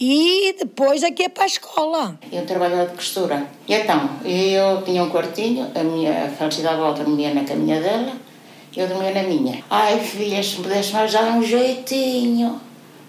E 0.00 0.56
depois 0.58 1.04
aqui 1.04 1.22
é 1.22 1.28
para 1.28 1.44
a 1.44 1.46
escola. 1.46 2.18
Eu 2.32 2.44
trabalhava 2.44 2.90
de 2.90 2.96
costura. 2.96 3.46
E 3.68 3.74
então, 3.74 4.10
eu 4.24 4.82
tinha 4.82 5.04
um 5.04 5.10
quartinho, 5.10 5.70
a 5.72 5.84
minha 5.84 6.28
falecida 6.36 6.72
avó 6.72 6.90
dormia 6.90 7.32
na 7.32 7.44
caminha 7.44 7.80
dela, 7.80 8.12
eu 8.76 8.88
dormia 8.88 9.12
na 9.12 9.22
minha. 9.22 9.62
Ai, 9.70 10.00
filha, 10.00 10.42
se 10.42 10.56
me 10.56 10.64
pudesse 10.64 10.92
mais 10.92 11.12
dar 11.12 11.36
um 11.36 11.42
jeitinho. 11.42 12.60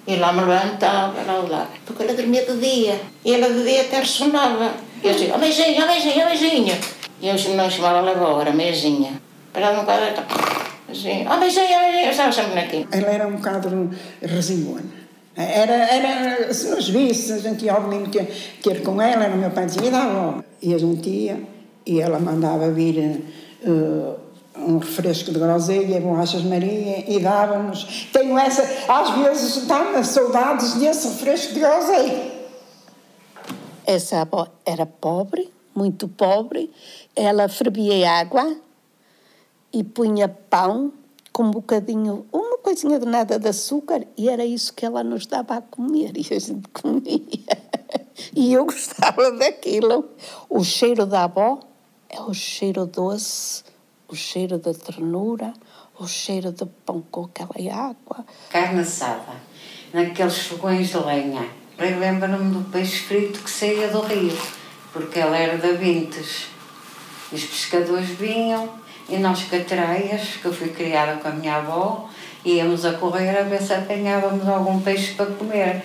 E 0.08 0.16
lá 0.18 0.32
me 0.34 0.42
levantava, 0.42 1.24
lá 1.24 1.38
lá. 1.50 1.70
Porque 1.86 2.04
ela 2.04 2.14
dormia 2.14 2.46
de 2.46 2.58
dia. 2.58 3.02
E 3.24 3.34
ela 3.34 3.50
de 3.50 3.64
dia 3.64 3.82
até 3.82 4.00
ressonava. 4.00 4.72
E 5.04 5.08
eu 5.08 5.14
dizia, 5.14 5.34
ó 5.34 5.38
beijinho, 5.38 5.84
ó 5.84 5.88
beijinho, 5.88 6.26
ó 6.26 6.30
beijinho. 6.30 6.78
E 7.22 7.28
eu 7.28 7.56
não 7.56 7.70
chamava 7.70 8.10
avó, 8.10 8.42
era 8.42 8.52
mesinha. 8.52 9.14
Parava 9.52 9.78
um 9.78 9.82
bocado, 9.82 10.04
assim, 10.92 11.26
ó 11.28 11.38
beijinho, 11.38 11.76
ó 11.76 11.80
beijinho. 11.80 12.06
Eu 12.06 12.12
estava 12.12 12.32
sempre 12.32 12.56
naquilo. 12.56 12.88
Ela 12.92 13.08
era 13.08 13.28
um 13.28 13.32
bocado 13.38 13.90
resingona. 14.22 15.06
Era, 15.36 15.74
era, 15.74 16.54
se 16.54 16.70
nos 16.70 16.88
visse, 16.88 17.34
a 17.34 17.40
gente 17.40 17.66
ia 17.66 17.74
ao 17.74 17.82
domingo 17.82 18.10
ter, 18.10 18.26
ter 18.64 18.82
com 18.82 19.02
ela, 19.02 19.28
o 19.28 19.38
meu 19.38 19.52
pai 19.52 19.66
dizia, 19.66 19.92
dava. 19.92 20.44
E 20.62 20.74
a 20.74 20.78
gente 20.78 21.10
ia, 21.10 21.38
e 21.86 22.00
ela 22.00 22.20
mandava 22.20 22.72
vir 22.72 23.22
uh, 23.64 24.16
um 24.58 24.78
refresco 24.78 25.32
de 25.32 25.40
groselha, 25.40 26.00
bolachas 26.00 26.44
Maria, 26.44 27.10
e 27.10 27.20
dava-nos. 27.20 28.08
Tenho 28.12 28.38
essa, 28.38 28.64
às 28.88 29.10
vezes, 29.18 29.66
dá-me 29.66 30.04
saudades 30.04 30.76
desse 30.76 31.08
refresco 31.10 31.54
de 31.54 31.60
groselha. 31.60 32.36
Essa 33.86 34.22
avó 34.22 34.48
era 34.66 34.86
pobre, 34.86 35.52
muito 35.76 36.08
pobre, 36.08 36.72
ela 37.16 37.48
fervia 37.48 38.12
água 38.12 38.56
e 39.72 39.84
punha 39.84 40.28
pão 40.28 40.92
com 41.32 41.44
um 41.44 41.52
bocadinho, 41.52 42.26
uma 42.32 42.58
coisinha 42.60 42.98
de 42.98 43.06
nada 43.06 43.38
de 43.38 43.50
açúcar, 43.50 44.08
e 44.18 44.30
era 44.30 44.46
isso 44.46 44.74
que 44.74 44.86
ela 44.86 45.04
nos 45.04 45.26
dava 45.26 45.58
a 45.58 45.62
comer, 45.62 46.14
e 46.16 46.34
a 46.34 46.40
gente 46.40 46.68
comia. 46.70 47.22
E 48.34 48.54
eu 48.54 48.66
gostava 48.66 49.32
daquilo. 49.34 50.10
O 50.50 50.64
cheiro 50.64 51.06
da 51.06 51.26
avó 51.26 51.60
é 52.10 52.22
o 52.22 52.34
cheiro 52.34 52.86
doce, 52.86 53.64
o 54.16 54.18
cheiro 54.18 54.58
da 54.58 54.74
ternura, 54.74 55.54
o 56.00 56.08
cheiro 56.08 56.54
de 56.54 56.66
pão 56.86 57.04
com 57.12 57.26
aquela 57.26 57.90
água. 57.90 58.26
Carne 58.50 58.80
assada, 58.80 59.34
naqueles 59.94 60.38
fogões 60.38 60.88
de 60.88 60.98
lenha. 61.00 61.50
Lembro-me 61.78 62.54
do 62.54 62.64
peixe 62.72 63.00
frito 63.00 63.42
que 63.42 63.50
saía 63.50 63.90
do 63.90 64.00
rio, 64.00 64.38
porque 64.94 65.20
ela 65.20 65.38
era 65.38 65.58
da 65.58 65.74
Vintes. 65.74 66.46
Os 67.30 67.44
pescadores 67.44 68.08
vinham, 68.12 68.70
e 69.10 69.18
nós 69.18 69.44
catreias, 69.44 70.38
que 70.42 70.46
eu 70.46 70.54
fui 70.54 70.70
criada 70.70 71.20
com 71.20 71.28
a 71.28 71.32
minha 71.32 71.58
avó, 71.58 72.10
íamos 72.46 72.86
a 72.86 72.94
correr 72.94 73.38
a 73.38 73.44
ver 73.44 73.62
se 73.62 73.74
apanhávamos 73.74 74.48
algum 74.48 74.80
peixe 74.80 75.14
para 75.16 75.26
comer. 75.26 75.84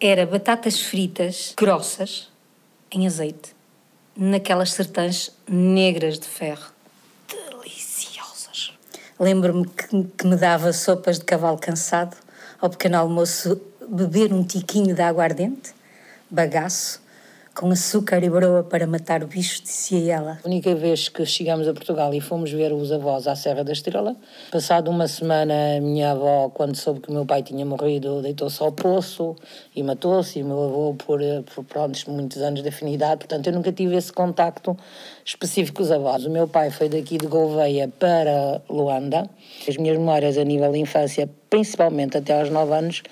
Era 0.00 0.24
batatas 0.24 0.80
fritas 0.80 1.52
grossas 1.58 2.30
em 2.92 3.08
azeite, 3.08 3.56
naquelas 4.16 4.72
sertãs 4.72 5.36
negras 5.48 6.16
de 6.16 6.28
ferro. 6.28 6.78
Lembro-me 9.20 9.66
que, 9.66 10.04
que 10.16 10.26
me 10.26 10.34
dava 10.34 10.72
sopas 10.72 11.18
de 11.18 11.26
cavalo 11.26 11.58
cansado, 11.58 12.16
ao 12.58 12.70
pequeno 12.70 12.96
almoço 12.96 13.60
beber 13.86 14.32
um 14.32 14.42
tiquinho 14.42 14.94
de 14.94 15.02
aguardente, 15.02 15.74
bagaço, 16.30 17.02
com 17.54 17.70
açúcar 17.70 18.22
e 18.22 18.30
broa 18.30 18.62
para 18.62 18.86
matar 18.86 19.22
o 19.22 19.26
bicho, 19.26 19.62
dizia 19.62 20.14
ela. 20.14 20.38
A 20.42 20.46
única 20.46 20.74
vez 20.74 21.08
que 21.08 21.26
chegámos 21.26 21.66
a 21.68 21.72
Portugal 21.74 22.14
e 22.14 22.20
fomos 22.20 22.50
ver 22.50 22.72
os 22.72 22.92
avós 22.92 23.26
à 23.26 23.34
Serra 23.34 23.64
da 23.64 23.72
Estrela, 23.72 24.16
passado 24.50 24.90
uma 24.90 25.08
semana, 25.08 25.76
a 25.76 25.80
minha 25.80 26.12
avó, 26.12 26.48
quando 26.50 26.76
soube 26.76 27.00
que 27.00 27.10
o 27.10 27.12
meu 27.12 27.26
pai 27.26 27.42
tinha 27.42 27.64
morrido, 27.66 28.22
deitou-se 28.22 28.62
ao 28.62 28.72
poço 28.72 29.36
e 29.74 29.82
matou-se, 29.82 30.38
e 30.38 30.42
o 30.42 30.46
meu 30.46 30.64
avô 30.64 30.94
por, 30.94 31.20
por 31.54 31.64
pronto, 31.64 31.98
muitos 32.10 32.38
anos 32.38 32.62
de 32.62 32.68
afinidade, 32.68 33.18
portanto 33.18 33.46
eu 33.46 33.52
nunca 33.52 33.72
tive 33.72 33.96
esse 33.96 34.12
contacto 34.12 34.76
específico 35.24 35.78
com 35.78 35.82
os 35.82 35.90
avós. 35.90 36.24
O 36.24 36.30
meu 36.30 36.48
pai 36.48 36.70
foi 36.70 36.88
daqui 36.88 37.18
de 37.18 37.26
Gouveia 37.26 37.88
para 37.98 38.62
Luanda. 38.68 39.28
As 39.68 39.76
minhas 39.76 39.98
memórias 39.98 40.38
a 40.38 40.44
nível 40.44 40.72
de 40.72 40.78
infância, 40.78 41.28
principalmente 41.48 42.16
até 42.16 42.38
aos 42.38 42.50
9 42.50 42.72
anos, 42.72 43.02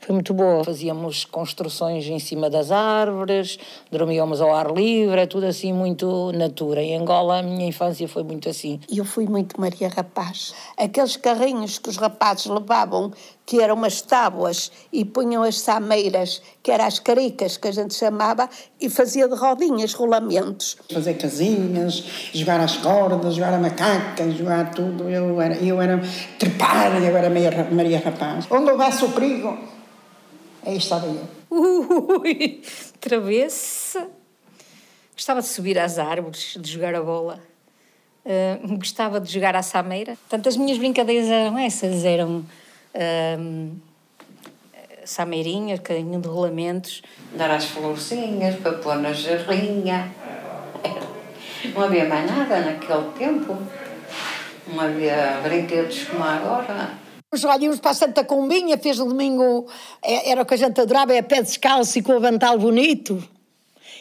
foi 0.00 0.14
muito 0.14 0.32
boa. 0.32 0.64
Fazíamos 0.64 1.24
construções 1.24 2.06
em 2.06 2.18
cima 2.18 2.48
das 2.48 2.70
árvores, 2.70 3.58
dormíamos 3.90 4.40
ao 4.40 4.54
ar 4.54 4.70
livre, 4.72 5.20
é 5.20 5.26
tudo 5.26 5.46
assim 5.46 5.72
muito 5.72 6.32
natura. 6.32 6.82
Em 6.82 6.96
Angola 6.96 7.38
a 7.38 7.42
minha 7.42 7.66
infância 7.66 8.08
foi 8.08 8.22
muito 8.22 8.48
assim. 8.48 8.80
Eu 8.90 9.04
fui 9.04 9.26
muito 9.26 9.60
Maria 9.60 9.88
Rapaz. 9.88 10.54
Aqueles 10.76 11.16
carrinhos 11.16 11.78
que 11.78 11.90
os 11.90 11.98
rapazes 11.98 12.46
levavam, 12.46 13.12
que 13.44 13.60
eram 13.60 13.74
umas 13.74 14.00
tábuas 14.00 14.72
e 14.92 15.04
punham 15.04 15.42
as 15.42 15.60
sameiras, 15.60 16.40
que 16.62 16.70
eram 16.70 16.86
as 16.86 16.98
caricas 16.98 17.56
que 17.56 17.68
a 17.68 17.72
gente 17.72 17.94
chamava, 17.94 18.48
e 18.80 18.88
fazia 18.88 19.28
de 19.28 19.34
rodinhas, 19.34 19.92
rolamentos. 19.92 20.76
Fazer 20.92 21.14
casinhas, 21.14 22.30
jogar 22.32 22.60
as 22.60 22.76
cordas, 22.76 23.34
jogar 23.34 23.54
a 23.54 23.58
macaca, 23.58 24.30
jogar 24.30 24.70
tudo. 24.70 25.10
Eu 25.10 25.40
era, 25.40 25.56
eu 25.56 25.80
era 25.80 26.00
trepar, 26.38 27.02
eu 27.02 27.16
era 27.16 27.28
Maria, 27.28 27.68
Maria 27.70 27.98
Rapaz. 27.98 28.46
Onde 28.50 28.70
houvesse 28.70 29.04
o 29.04 29.10
perigo, 29.10 29.58
Aí 30.64 30.76
estava 30.76 31.06
eu. 31.06 31.26
Ui, 31.50 32.62
travessa. 33.00 34.08
Gostava 35.14 35.40
de 35.40 35.48
subir 35.48 35.78
às 35.78 35.98
árvores, 35.98 36.56
de 36.58 36.70
jogar 36.70 36.94
a 36.94 37.02
bola. 37.02 37.40
Uh, 38.24 38.76
gostava 38.76 39.20
de 39.20 39.32
jogar 39.32 39.56
à 39.56 39.62
sameira. 39.62 40.16
Portanto, 40.16 40.48
as 40.48 40.56
minhas 40.56 40.78
brincadeiras 40.78 41.28
eram 41.28 41.58
essas, 41.58 42.04
eram 42.04 42.44
uh, 42.94 43.76
sameirinhas, 45.04 45.80
carinho 45.80 46.20
de 46.20 46.28
rolamentos. 46.28 47.02
Dar 47.34 47.50
as 47.50 47.64
florzinhas 47.66 48.56
para 48.56 48.72
pôr 48.78 48.96
na 48.96 49.12
jarrinha. 49.12 50.12
Não 51.74 51.82
havia 51.82 52.06
mais 52.06 52.30
nada 52.30 52.60
naquele 52.60 53.10
tempo. 53.18 53.56
Não 54.66 54.80
havia 54.80 55.40
brinquedos 55.42 56.04
como 56.04 56.24
agora. 56.24 56.99
Olha, 57.32 57.62
íamos 57.62 57.78
para 57.78 57.92
a 57.92 57.94
Santa 57.94 58.24
Combinha, 58.24 58.76
fez 58.76 58.98
o 58.98 59.04
domingo, 59.04 59.68
é, 60.02 60.32
era 60.32 60.42
o 60.42 60.44
que 60.44 60.54
a 60.54 60.56
gente 60.56 60.80
adorava, 60.80 61.14
é 61.14 61.22
pé 61.22 61.40
descalço 61.40 61.96
e 61.96 62.02
com 62.02 62.10
o 62.10 62.16
avental 62.16 62.58
bonito. 62.58 63.22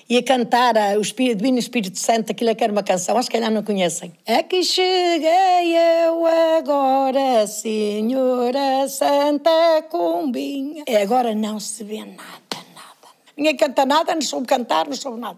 E 0.09 0.17
a 0.17 0.23
cantar 0.23 0.73
o 0.97 1.01
Espírito, 1.01 1.37
Divino 1.37 1.59
Espírito 1.59 1.99
Santo, 1.99 2.31
aquilo 2.31 2.49
é 2.49 2.55
que 2.55 2.63
era 2.63 2.73
uma 2.73 2.81
canção, 2.81 3.15
acho 3.19 3.29
que 3.29 3.37
ainda 3.37 3.51
não 3.51 3.61
conhecem. 3.61 4.11
É 4.25 4.41
que 4.41 4.63
cheguei 4.63 5.77
eu 5.77 6.25
agora, 6.57 7.45
Senhora 7.45 8.87
Santa 8.87 9.83
Combinha. 9.91 10.83
E 10.87 10.95
agora 10.95 11.35
não 11.35 11.59
se 11.59 11.83
vê 11.83 11.99
nada, 11.99 12.65
nada. 12.73 13.13
Ninguém 13.37 13.55
canta 13.55 13.85
nada, 13.85 14.15
não 14.15 14.23
soube 14.23 14.47
cantar, 14.47 14.87
não 14.87 14.95
soube 14.95 15.19
nada. 15.19 15.37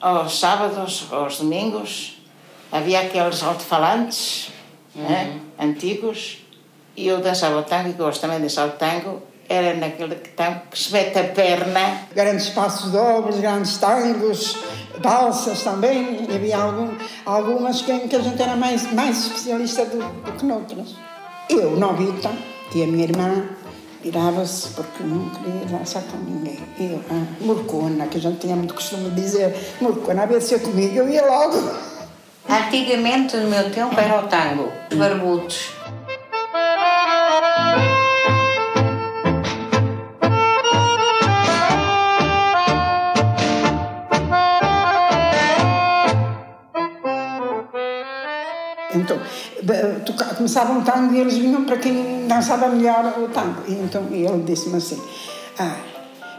Aos 0.00 0.40
sábados, 0.40 1.06
aos 1.12 1.38
domingos, 1.38 2.16
havia 2.72 2.98
aqueles 2.98 3.44
alto-falantes 3.44 4.50
né, 4.92 5.04
uhum. 5.04 5.08
né, 5.08 5.40
antigos 5.56 6.39
e 7.00 7.08
eu 7.08 7.18
dançava 7.20 7.62
tango 7.62 7.88
e 7.88 7.92
gosto 7.92 8.20
também 8.20 8.36
de 8.36 8.42
dançar 8.42 8.68
o 8.68 8.72
tango, 8.72 9.22
era 9.48 9.74
naquele 9.74 10.16
tango 10.36 10.60
que 10.70 10.78
se 10.78 10.92
mete 10.92 11.18
a 11.18 11.24
perna. 11.24 12.02
Grandes 12.14 12.50
passos 12.50 12.90
dobros, 12.92 13.40
grandes 13.40 13.78
tangos, 13.78 14.58
balsas 14.98 15.62
também, 15.62 16.26
e 16.28 16.36
havia 16.36 16.58
algum, 16.58 16.90
algumas 17.24 17.80
que, 17.80 18.00
que 18.00 18.16
a 18.16 18.20
gente 18.20 18.40
era 18.40 18.54
mais, 18.54 18.92
mais 18.92 19.24
especialista 19.24 19.86
do, 19.86 19.96
do 19.96 20.32
que 20.32 20.44
noutras. 20.44 20.94
Eu, 21.48 21.70
novita, 21.76 22.30
e 22.74 22.82
a 22.82 22.86
minha 22.86 23.04
irmã, 23.04 23.48
virava-se 24.04 24.68
porque 24.74 25.02
não 25.02 25.30
queria 25.30 25.78
dançar 25.78 26.02
com 26.02 26.18
ninguém. 26.18 26.58
Eu, 26.78 27.00
a 27.10 27.44
Murcona, 27.44 28.06
que 28.08 28.18
a 28.18 28.20
gente 28.20 28.40
tinha 28.40 28.54
muito 28.54 28.74
costume 28.74 29.08
de 29.08 29.22
dizer, 29.22 29.56
Murcona, 29.80 30.24
a 30.24 30.26
ver 30.26 30.42
se 30.42 30.58
comigo, 30.58 30.96
eu 30.96 31.08
ia 31.08 31.24
logo. 31.24 31.56
Antigamente, 32.46 33.38
no 33.38 33.48
meu 33.48 33.70
tempo, 33.70 33.98
era 33.98 34.20
o 34.22 34.28
tango, 34.28 34.70
barbudos. 34.94 35.80
Então, 48.94 49.18
começava 50.36 50.72
um 50.72 50.82
tango 50.82 51.14
e 51.14 51.20
eles 51.20 51.36
vinham 51.36 51.64
para 51.64 51.76
quem 51.76 52.26
dançava 52.26 52.68
melhor 52.68 53.14
o 53.18 53.28
tango. 53.28 53.62
E 53.68 53.72
então 53.72 54.06
ele 54.10 54.42
disse-me 54.42 54.76
assim: 54.76 55.00
Ah, 55.58 55.76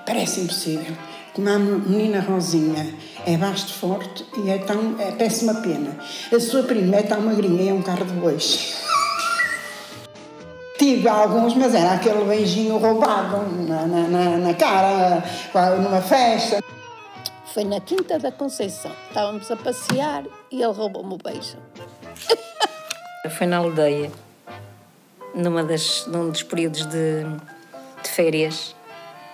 parece 0.05 0.41
impossível. 0.41 0.95
Como 1.33 1.49
a 1.49 1.57
menina 1.57 2.19
Rosinha 2.19 2.93
é 3.25 3.37
basto 3.37 3.73
forte 3.73 4.25
e 4.37 4.49
é 4.49 4.57
tão 4.57 4.95
é 4.99 5.11
péssima 5.11 5.53
pena. 5.55 5.97
A 6.33 6.39
sua 6.39 6.63
prima 6.63 6.97
é 6.97 7.03
tão 7.03 7.21
magrinha 7.21 7.63
e 7.63 7.69
é 7.69 7.73
um 7.73 7.81
carro 7.81 8.03
de 8.03 8.13
bois. 8.13 8.75
Tive 10.77 11.07
alguns, 11.07 11.55
mas 11.55 11.73
era 11.73 11.93
aquele 11.93 12.25
beijinho 12.25 12.77
roubado 12.77 13.37
na, 13.67 13.85
na, 13.85 14.37
na 14.37 14.53
cara, 14.55 15.23
numa 15.77 16.01
festa. 16.01 16.61
Foi 17.53 17.63
na 17.63 17.79
Quinta 17.79 18.17
da 18.17 18.31
Conceição. 18.31 18.91
Estávamos 19.07 19.49
a 19.51 19.55
passear 19.55 20.23
e 20.49 20.61
ele 20.61 20.73
roubou-me 20.73 21.13
o 21.13 21.17
beijo. 21.17 21.70
Foi 23.37 23.47
na 23.47 23.57
aldeia, 23.57 24.11
numa 25.33 25.63
das, 25.63 26.05
num 26.07 26.29
dos 26.29 26.43
períodos 26.43 26.85
de, 26.85 27.23
de 28.03 28.09
férias, 28.09 28.75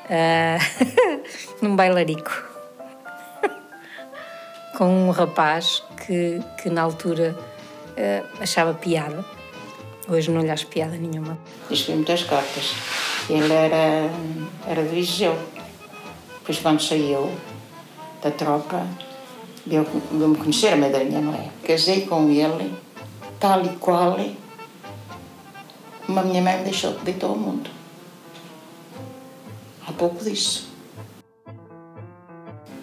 uh, 0.06 1.22
num 1.62 1.76
bailarico, 1.76 2.32
com 4.78 5.08
um 5.08 5.10
rapaz 5.12 5.84
que, 6.06 6.42
que 6.62 6.70
na 6.70 6.82
altura 6.82 7.36
uh, 7.38 8.42
achava 8.42 8.74
piada. 8.74 9.26
Hoje 10.10 10.32
não 10.32 10.42
lhe 10.42 10.50
acho 10.50 10.68
piada 10.68 10.96
nenhuma. 10.96 11.38
Escrevi 11.70 11.98
muitas 11.98 12.24
cartas. 12.24 12.74
Ele 13.30 13.52
era, 13.52 14.10
era 14.66 14.84
de 14.84 14.96
Viseu. 14.96 15.38
Depois, 16.40 16.60
quando 16.60 16.82
saiu 16.82 17.30
da 18.24 18.32
tropa, 18.32 18.88
veio-me 19.68 20.38
conhecer 20.38 20.74
a 20.74 20.78
madrinha, 20.78 21.22
não 21.22 21.34
é? 21.34 21.50
Casei 21.66 22.06
com 22.06 22.30
ele, 22.30 22.74
tal 23.40 23.66
e 23.66 23.70
qual, 23.78 24.18
a 26.08 26.22
minha 26.22 26.42
mãe 26.42 26.58
me 26.58 26.64
deixou, 26.64 26.94
deitou 27.04 27.32
ao 27.32 27.38
mundo. 27.38 27.70
Há 29.88 29.92
pouco 29.92 30.24
disso. 30.24 30.70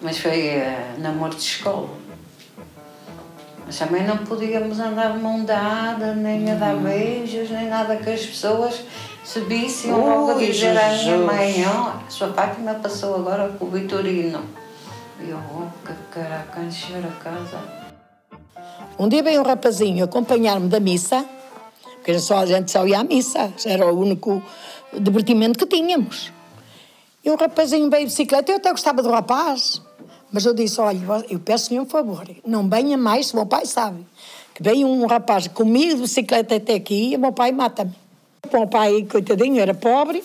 Mas 0.02 0.18
foi 0.18 0.58
uh, 0.58 1.00
namoro 1.00 1.34
de 1.34 1.42
escola. 1.42 1.88
Mas 3.66 3.78
também 3.78 4.06
não 4.06 4.18
podíamos 4.18 4.78
andar 4.78 5.12
de 5.12 5.18
mão 5.18 5.42
dada, 5.44 6.14
nem 6.14 6.50
a 6.52 6.54
dar 6.54 6.76
beijos, 6.76 7.50
nem 7.50 7.68
nada 7.68 7.96
que 7.96 8.10
as 8.10 8.26
pessoas 8.26 8.84
subissem 9.24 9.90
ou 9.90 10.06
logo 10.06 10.32
a 10.32 10.34
dizer 10.34 10.76
à 10.76 10.90
minha 10.90 11.16
mãe, 11.16 11.64
oh, 11.66 12.06
a 12.06 12.10
sua 12.10 12.32
Fátima 12.34 12.74
passou 12.74 13.16
agora 13.16 13.48
com 13.58 13.64
o 13.64 13.70
Vitorino. 13.70 14.44
Um 18.98 19.08
dia 19.08 19.22
veio 19.22 19.40
um 19.40 19.44
rapazinho 19.44 20.04
acompanhar-me 20.04 20.68
da 20.68 20.80
missa, 20.80 21.24
porque 21.96 22.18
só 22.18 22.38
a 22.38 22.46
gente 22.46 22.70
só 22.70 22.86
ia 22.86 23.00
à 23.00 23.04
missa, 23.04 23.52
era 23.64 23.86
o 23.92 23.98
único 23.98 24.42
divertimento 24.92 25.58
que 25.58 25.66
tínhamos. 25.66 26.32
E 27.24 27.30
o 27.30 27.36
rapazinho 27.36 27.88
veio 27.90 28.02
de 28.02 28.10
bicicleta, 28.10 28.52
eu 28.52 28.56
até 28.56 28.70
gostava 28.70 29.02
do 29.02 29.10
rapaz, 29.10 29.80
mas 30.30 30.44
eu 30.44 30.52
disse: 30.52 30.80
olha, 30.80 31.24
eu 31.30 31.38
peço-lhe 31.38 31.80
um 31.80 31.86
favor, 31.86 32.28
não 32.46 32.68
venha 32.68 32.98
mais, 32.98 33.32
o 33.32 33.36
meu 33.36 33.46
pai 33.46 33.66
sabe. 33.66 34.06
Que 34.54 34.62
veio 34.62 34.86
um 34.86 35.06
rapaz 35.06 35.48
comigo 35.48 35.94
de 35.94 36.02
bicicleta 36.02 36.56
até 36.56 36.74
aqui 36.74 37.12
e 37.12 37.16
o 37.16 37.18
meu 37.18 37.32
pai 37.32 37.50
mata-me. 37.50 37.94
O 38.52 38.56
meu 38.56 38.68
pai, 38.68 39.06
coitadinho, 39.10 39.60
era 39.60 39.74
pobre. 39.74 40.22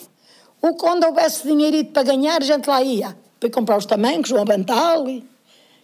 Ou 0.62 0.74
quando 0.74 1.04
houvesse 1.04 1.46
dinheirito 1.46 1.92
para 1.92 2.02
ganhar, 2.02 2.40
a 2.40 2.44
gente 2.44 2.68
lá 2.68 2.82
ia. 2.82 3.16
Para 3.40 3.48
comprar 3.48 3.78
os 3.78 3.86
tamancos, 3.86 4.30
um 4.30 4.36
avental 4.36 5.08
e, 5.08 5.26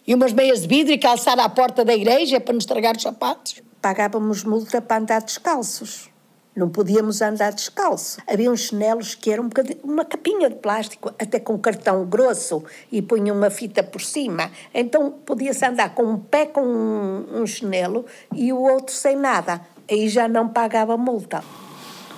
e 0.05 0.13
umas 0.13 0.31
meias 0.31 0.61
de 0.61 0.67
vidro 0.67 0.93
e 0.93 0.97
calçar 0.99 1.39
à 1.39 1.49
porta 1.49 1.83
da 1.83 1.93
igreja 1.95 2.39
para 2.39 2.53
nos 2.53 2.63
estragar 2.63 2.95
os 2.95 3.01
sapatos. 3.01 3.63
Pagávamos 3.81 4.43
multa 4.43 4.79
para 4.79 5.01
andar 5.01 5.21
descalços. 5.21 6.07
Não 6.55 6.69
podíamos 6.69 7.21
andar 7.21 7.51
descalço. 7.53 8.19
Havia 8.27 8.51
uns 8.51 8.61
chinelos 8.61 9.15
que 9.15 9.31
eram 9.31 9.45
um 9.45 9.49
uma 9.83 10.05
capinha 10.05 10.49
de 10.49 10.55
plástico, 10.55 11.09
até 11.19 11.39
com 11.39 11.57
cartão 11.57 12.05
grosso, 12.05 12.63
e 12.91 13.01
punham 13.01 13.35
uma 13.35 13.49
fita 13.49 13.81
por 13.83 14.01
cima. 14.01 14.51
Então 14.73 15.11
podia-se 15.25 15.65
andar 15.65 15.95
com 15.95 16.03
um 16.03 16.17
pé 16.17 16.47
com 16.47 16.61
um, 16.61 17.41
um 17.41 17.45
chinelo 17.47 18.05
e 18.33 18.53
o 18.53 18.59
outro 18.59 18.93
sem 18.93 19.15
nada. 19.15 19.61
Aí 19.89 20.09
já 20.09 20.27
não 20.27 20.47
pagava 20.47 20.95
multa. 20.95 21.43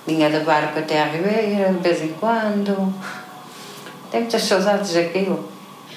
Vinha 0.06 0.30
de 0.30 0.40
barco 0.40 0.78
até 0.78 1.02
à 1.02 1.06
Ribeira, 1.06 1.72
de 1.72 1.78
vez 1.78 2.02
em 2.02 2.12
quando. 2.14 2.94
Tenho 4.10 4.24
muitas 4.24 4.42
saudades 4.42 4.92
daquilo. 4.92 5.48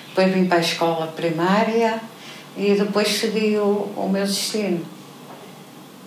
Depois 0.09 0.31
vim 0.31 0.45
para 0.45 0.57
a 0.57 0.61
escola 0.61 1.07
primária 1.07 1.99
e 2.55 2.75
depois 2.75 3.07
segui 3.07 3.57
o, 3.57 3.91
o 3.97 4.09
meu 4.09 4.25
destino, 4.25 4.85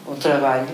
o 0.06 0.14
trabalho. 0.14 0.68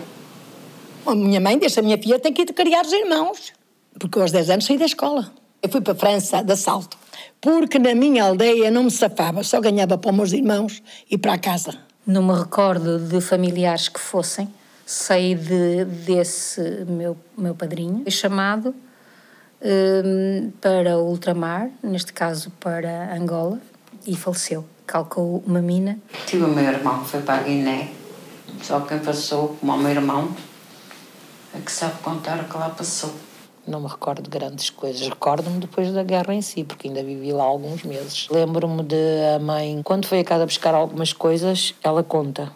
A 1.07 1.15
minha 1.15 1.41
mãe 1.41 1.59
disse: 1.59 1.81
a 1.81 1.83
minha 1.83 1.97
filha 1.97 2.19
tem 2.19 2.33
que 2.33 2.43
ir 2.43 2.53
criar 2.53 2.85
os 2.85 2.93
irmãos, 2.93 3.53
porque 3.99 4.21
aos 4.21 4.31
10 4.31 4.51
anos 4.51 4.67
saí 4.67 4.77
da 4.77 4.85
escola. 4.85 5.33
Eu 5.63 5.69
fui 5.69 5.81
para 5.81 5.93
a 5.95 5.97
França 5.97 6.43
de 6.43 6.53
assalto, 6.53 6.99
porque 7.41 7.79
na 7.79 7.95
minha 7.95 8.25
aldeia 8.25 8.71
não 8.71 8.85
me 8.85 8.91
safava, 8.91 9.43
só 9.43 9.61
ganhava 9.61 9.97
para 9.97 10.11
os 10.11 10.17
meus 10.17 10.33
irmãos 10.33 10.83
e 11.11 11.17
para 11.17 11.35
a 11.35 11.39
casa. 11.39 11.79
Não 12.07 12.23
me 12.23 12.37
recordo 12.37 12.99
de 12.99 13.21
familiares 13.21 13.89
que 13.89 14.01
fossem. 14.01 14.53
Sei 14.85 15.37
de, 15.37 15.85
desse 15.85 16.85
meu, 16.89 17.17
meu 17.39 17.55
padrinho, 17.55 18.03
chamado 18.11 18.75
para 20.61 20.99
o 20.99 21.09
ultramar, 21.09 21.71
neste 21.83 22.13
caso 22.13 22.51
para 22.61 23.15
Angola, 23.15 23.61
e 24.07 24.17
faleceu. 24.17 24.65
Calcou 24.87 25.43
uma 25.47 25.63
mina. 25.63 25.99
Tive 26.27 26.45
o 26.45 26.49
meu 26.49 26.65
irmão 26.65 27.03
que 27.03 27.11
foi 27.11 27.23
para 27.23 27.41
a 27.41 27.43
Guiné, 27.43 27.93
só 28.63 28.81
quem 28.81 28.99
passou, 28.99 29.57
como 29.61 29.73
o 29.73 29.79
meu 29.79 29.91
irmão, 29.91 30.29
é 31.55 31.61
que 31.61 31.71
sabe 31.71 31.99
contar 32.03 32.41
o 32.41 32.45
que 32.45 32.57
lá 32.57 32.71
passou. 32.71 33.13
Não 33.67 33.81
me 33.81 33.87
recordo 33.87 34.23
de 34.23 34.31
grandes 34.31 34.71
coisas. 34.71 35.09
Recordo-me 35.09 35.61
depois 35.61 35.93
da 35.93 36.03
guerra 36.03 36.35
em 36.35 36.43
si, 36.43 36.65
porque 36.65 36.89
ainda 36.89 37.03
vivi 37.03 37.33
lá 37.33 37.45
alguns 37.45 37.85
meses. 37.85 38.27
Lembro-me 38.29 38.83
de 38.83 38.97
a 39.37 39.39
mãe, 39.39 39.81
quando 39.85 40.07
foi 40.07 40.21
a 40.21 40.25
casa 40.25 40.45
buscar 40.45 40.75
algumas 40.75 41.13
coisas, 41.13 41.75
ela 41.83 42.03
conta. 42.03 42.53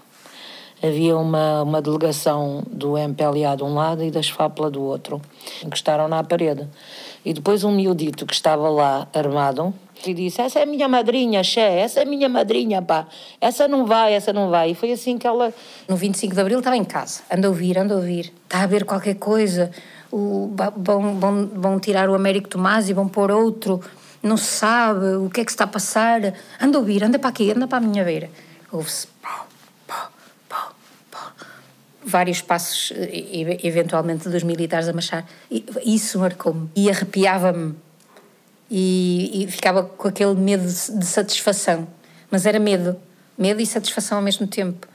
Havia 0.83 1.17
uma, 1.17 1.63
uma 1.63 1.81
delegação 1.81 2.63
do 2.71 2.99
MPLA 2.99 3.57
de 3.57 3.65
um 3.65 3.75
lado 3.75 4.05
e 4.05 4.11
da 4.11 4.23
SFAPLA 4.23 4.71
do 4.71 4.83
outro. 4.83 5.23
Encostaram 5.65 6.07
na 6.07 6.23
parede. 6.23 6.69
E 7.25 7.33
depois 7.33 7.65
um 7.65 7.73
miudito 7.73 8.27
que 8.27 8.35
estava 8.35 8.69
lá 8.69 9.09
armado 9.15 9.73
e 10.05 10.13
disse: 10.13 10.41
Essa 10.41 10.61
é 10.61 10.63
a 10.63 10.67
minha 10.67 10.87
madrinha, 10.87 11.43
Xé, 11.43 11.81
essa 11.81 12.01
é 12.01 12.03
a 12.03 12.07
minha 12.07 12.29
madrinha, 12.29 12.83
pá. 12.83 13.07
Essa 13.41 13.67
não 13.67 13.87
vai, 13.87 14.13
essa 14.13 14.33
não 14.33 14.51
vai. 14.51 14.73
E 14.73 14.75
foi 14.75 14.93
assim 14.93 15.17
que 15.17 15.27
ela. 15.27 15.53
No 15.89 15.97
25 15.97 16.35
de 16.35 16.41
Abril 16.41 16.59
estava 16.59 16.77
em 16.77 16.85
casa. 16.85 17.23
Anda 17.33 17.49
a 17.49 17.51
ouvir, 17.51 17.79
anda 17.79 17.95
a 17.95 17.97
ouvir. 17.97 18.33
Está 18.45 18.63
a 18.63 18.67
ver 18.67 18.85
qualquer 18.85 19.15
coisa. 19.15 19.71
O, 20.13 20.53
vão, 20.77 21.19
vão, 21.19 21.51
vão 21.53 21.81
tirar 21.81 22.09
o 22.11 22.15
Américo 22.15 22.49
Tomás 22.49 22.89
e 22.89 22.93
vão 22.93 23.09
pôr 23.09 23.31
outro. 23.31 23.81
Não 24.23 24.37
se 24.37 24.45
sabe 24.45 25.17
o 25.17 25.31
que 25.31 25.41
é 25.41 25.45
que 25.45 25.51
se 25.51 25.55
está 25.55 25.65
a 25.65 25.69
passar. 25.69 26.35
Anda 26.61 26.77
a 26.77 26.81
ouvir, 26.81 27.03
anda 27.03 27.19
para 27.19 27.31
aqui, 27.31 27.51
anda 27.51 27.67
para 27.67 27.79
a 27.79 27.81
minha 27.81 28.05
beira. 28.05 28.31
Ouve-se 28.71 29.09
vários 32.07 32.41
passos, 32.41 32.93
eventualmente, 33.63 34.29
dos 34.29 34.45
militares 34.45 34.89
a 34.89 34.93
marchar. 34.93 35.27
Isso 35.85 36.21
marcou-me 36.21 36.71
e 36.77 36.89
arrepiava-me 36.89 37.75
e, 38.71 39.45
e, 39.45 39.51
ficava 39.51 39.83
com 39.83 40.09
aquele 40.09 40.35
medo 40.35 40.67
de, 40.67 40.99
de 40.99 41.07
satisfação. 41.07 41.87
Mas 42.31 42.47
era 42.47 42.59
medo, 42.59 42.97
medo 43.37 43.61
e 43.61 43.67
satisfação 43.67 44.19
ao 44.19 44.25
mesmo 44.25 44.47
tempo. 44.47 44.87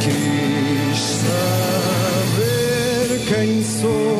Quis 0.00 0.98
saber 2.18 3.20
quem 3.28 3.62
sou, 3.62 4.18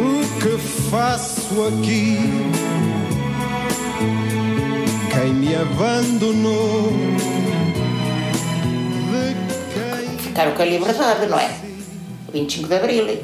o 0.00 0.40
que 0.40 0.58
faço 0.90 1.64
aqui, 1.66 2.18
quem 5.12 5.34
me 5.34 5.54
abandonou 5.54 6.92
ficaram 10.34 10.52
com 10.52 10.62
a 10.62 10.64
liberdade, 10.64 11.26
não 11.26 11.38
é? 11.38 11.48
25 12.32 12.68
de 12.68 12.74
Abril. 12.74 13.22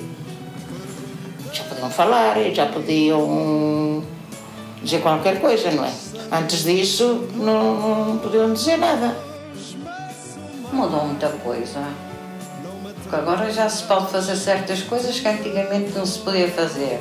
Já 1.53 1.65
podiam 1.65 1.91
falar, 1.91 2.37
já 2.55 2.67
podiam 2.67 4.05
dizer 4.81 5.03
qualquer 5.03 5.41
coisa, 5.41 5.73
não 5.73 5.85
é? 5.85 5.93
Antes 6.31 6.63
disso, 6.63 7.29
não, 7.35 8.07
não 8.07 8.19
podiam 8.19 8.53
dizer 8.53 8.77
nada. 8.77 9.17
Mudou 10.73 11.05
muita 11.07 11.29
coisa. 11.31 11.83
Porque 13.03 13.17
agora 13.17 13.53
já 13.53 13.69
se 13.69 13.83
pode 13.83 14.09
fazer 14.13 14.37
certas 14.37 14.83
coisas 14.83 15.19
que 15.19 15.27
antigamente 15.27 15.91
não 15.91 16.07
se 16.07 16.21
podia 16.21 16.49
fazer. 16.49 17.01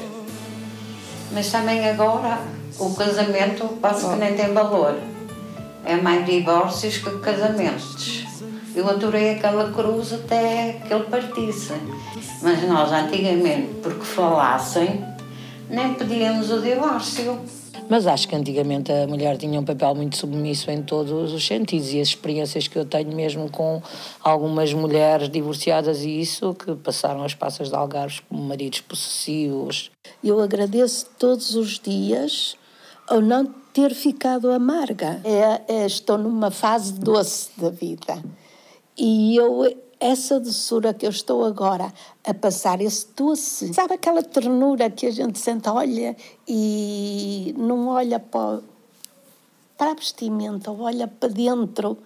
Mas 1.31 1.51
também 1.51 1.87
agora 1.87 2.39
o 2.79 2.95
casamento 2.95 3.67
quase 3.79 4.09
que 4.09 4.15
nem 4.15 4.33
tem 4.33 4.51
valor. 4.55 4.95
É 5.85 5.95
mais 5.95 6.25
divórcios 6.25 6.97
que 6.97 7.11
casamentos. 7.19 8.28
Eu 8.79 8.89
adorei 8.89 9.31
aquela 9.31 9.73
cruz 9.73 10.13
até 10.13 10.81
que 10.87 10.93
ele 10.93 11.03
partisse. 11.03 11.73
Mas 12.41 12.63
nós, 12.65 12.89
antigamente, 12.89 13.73
porque 13.83 14.05
falassem, 14.05 15.05
nem 15.69 15.93
pedíamos 15.95 16.49
o 16.49 16.61
divórcio. 16.61 17.41
Mas 17.89 18.07
acho 18.07 18.29
que 18.29 18.37
antigamente 18.37 18.89
a 18.89 19.05
mulher 19.05 19.35
tinha 19.35 19.59
um 19.59 19.65
papel 19.65 19.93
muito 19.95 20.15
submisso 20.15 20.71
em 20.71 20.81
todos 20.81 21.33
os 21.33 21.45
sentidos 21.45 21.91
e 21.91 21.99
as 21.99 22.07
experiências 22.07 22.69
que 22.69 22.79
eu 22.79 22.85
tenho 22.85 23.13
mesmo 23.13 23.51
com 23.51 23.81
algumas 24.23 24.73
mulheres 24.73 25.27
divorciadas 25.27 26.05
e 26.05 26.21
isso, 26.21 26.53
que 26.53 26.73
passaram 26.75 27.21
as 27.25 27.33
passas 27.33 27.67
de 27.67 27.75
algarves 27.75 28.21
como 28.29 28.41
maridos 28.41 28.79
possessivos. 28.79 29.91
Eu 30.23 30.39
agradeço 30.39 31.05
todos 31.19 31.53
os 31.53 31.77
dias 31.77 32.55
ao 33.09 33.19
não 33.19 33.45
ter 33.73 33.93
ficado 33.93 34.49
amarga. 34.49 35.19
É, 35.25 35.81
é, 35.81 35.85
estou 35.85 36.17
numa 36.17 36.49
fase 36.49 36.93
doce 36.93 37.49
da 37.57 37.69
vida. 37.69 38.23
E 38.99 39.37
eu 39.37 39.63
essa 39.99 40.39
doçura 40.39 40.93
que 40.93 41.05
eu 41.05 41.09
estou 41.09 41.43
agora 41.43 41.93
a 42.23 42.33
passar, 42.33 42.81
esse 42.81 43.07
doce, 43.15 43.73
sabe 43.73 43.95
aquela 43.95 44.23
ternura 44.23 44.89
que 44.89 45.05
a 45.05 45.11
gente 45.11 45.37
sente, 45.37 45.67
olha 45.67 46.15
e 46.47 47.53
não 47.57 47.89
olha 47.89 48.19
para, 48.19 48.61
para 49.77 49.91
a 49.91 49.93
vestimenta, 49.93 50.71
olha 50.71 51.07
para 51.07 51.29
dentro. 51.29 51.97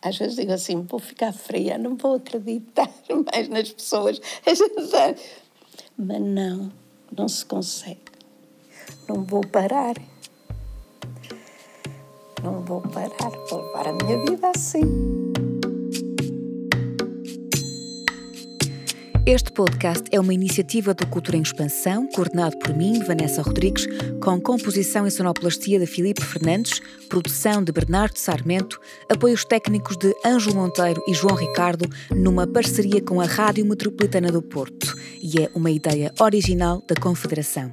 Às 0.00 0.16
vezes 0.16 0.36
digo 0.36 0.52
assim, 0.52 0.82
vou 0.82 1.00
ficar 1.00 1.32
fria, 1.32 1.76
não 1.76 1.96
vou 1.96 2.14
acreditar 2.14 2.88
mais 3.32 3.48
nas 3.48 3.70
pessoas. 3.70 4.20
Mas 5.98 6.20
não, 6.20 6.70
não 7.16 7.28
se 7.28 7.44
consegue. 7.44 8.00
Não 9.08 9.24
vou 9.24 9.40
parar. 9.40 9.96
Não 12.42 12.60
vou 12.60 12.80
parar, 12.80 13.30
vou 13.50 13.60
levar 13.60 13.88
a 13.88 13.92
minha 13.92 14.24
vida 14.24 14.50
assim. 14.54 15.49
Este 19.26 19.52
podcast 19.52 20.04
é 20.10 20.18
uma 20.18 20.32
iniciativa 20.32 20.94
do 20.94 21.06
Cultura 21.06 21.36
em 21.36 21.42
Expansão, 21.42 22.08
coordenado 22.08 22.56
por 22.58 22.74
mim, 22.74 23.00
Vanessa 23.04 23.42
Rodrigues, 23.42 23.86
com 24.22 24.40
composição 24.40 25.06
e 25.06 25.10
sonoplastia 25.10 25.78
de 25.78 25.86
Filipe 25.86 26.24
Fernandes, 26.24 26.80
produção 27.08 27.62
de 27.62 27.70
Bernardo 27.70 28.16
Sarmento, 28.16 28.80
apoios 29.10 29.44
técnicos 29.44 29.98
de 29.98 30.14
Ângelo 30.24 30.56
Monteiro 30.56 31.02
e 31.06 31.12
João 31.12 31.34
Ricardo, 31.34 31.88
numa 32.10 32.46
parceria 32.46 33.02
com 33.02 33.20
a 33.20 33.26
Rádio 33.26 33.66
Metropolitana 33.66 34.32
do 34.32 34.40
Porto, 34.40 34.96
e 35.20 35.42
é 35.42 35.50
uma 35.54 35.70
ideia 35.70 36.12
original 36.18 36.82
da 36.88 36.94
Confederação. 36.94 37.70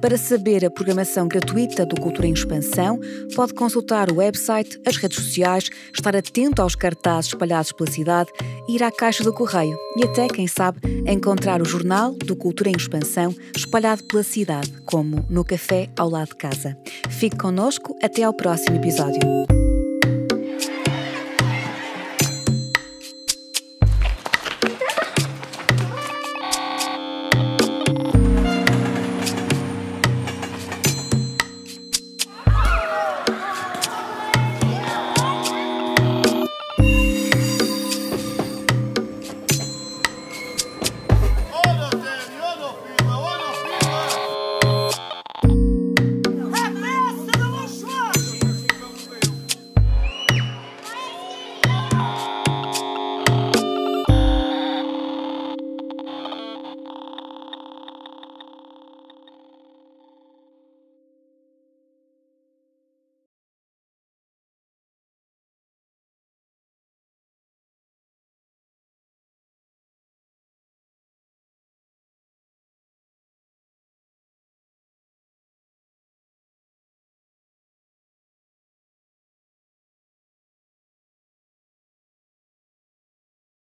Para 0.00 0.16
saber 0.16 0.64
a 0.64 0.70
programação 0.70 1.26
gratuita 1.26 1.84
do 1.84 2.00
Cultura 2.00 2.26
em 2.26 2.32
Expansão, 2.32 3.00
pode 3.34 3.52
consultar 3.52 4.10
o 4.10 4.16
website, 4.16 4.80
as 4.86 4.96
redes 4.96 5.18
sociais, 5.18 5.68
estar 5.92 6.14
atento 6.14 6.62
aos 6.62 6.76
cartazes 6.76 7.32
espalhados 7.32 7.72
pela 7.72 7.90
cidade, 7.90 8.30
ir 8.68 8.82
à 8.82 8.92
caixa 8.92 9.24
do 9.24 9.32
correio 9.32 9.76
e 9.96 10.04
até, 10.04 10.28
quem 10.28 10.46
sabe, 10.46 10.78
encontrar 11.06 11.60
o 11.60 11.64
jornal 11.64 12.12
do 12.12 12.36
Cultura 12.36 12.70
em 12.70 12.76
Expansão 12.76 13.34
espalhado 13.56 14.04
pela 14.04 14.22
cidade, 14.22 14.72
como 14.84 15.26
no 15.28 15.44
café 15.44 15.88
ao 15.98 16.08
lado 16.08 16.28
de 16.28 16.36
casa. 16.36 16.78
Fique 17.08 17.36
connosco 17.36 17.96
até 18.00 18.22
ao 18.22 18.32
próximo 18.32 18.76
episódio. 18.76 19.57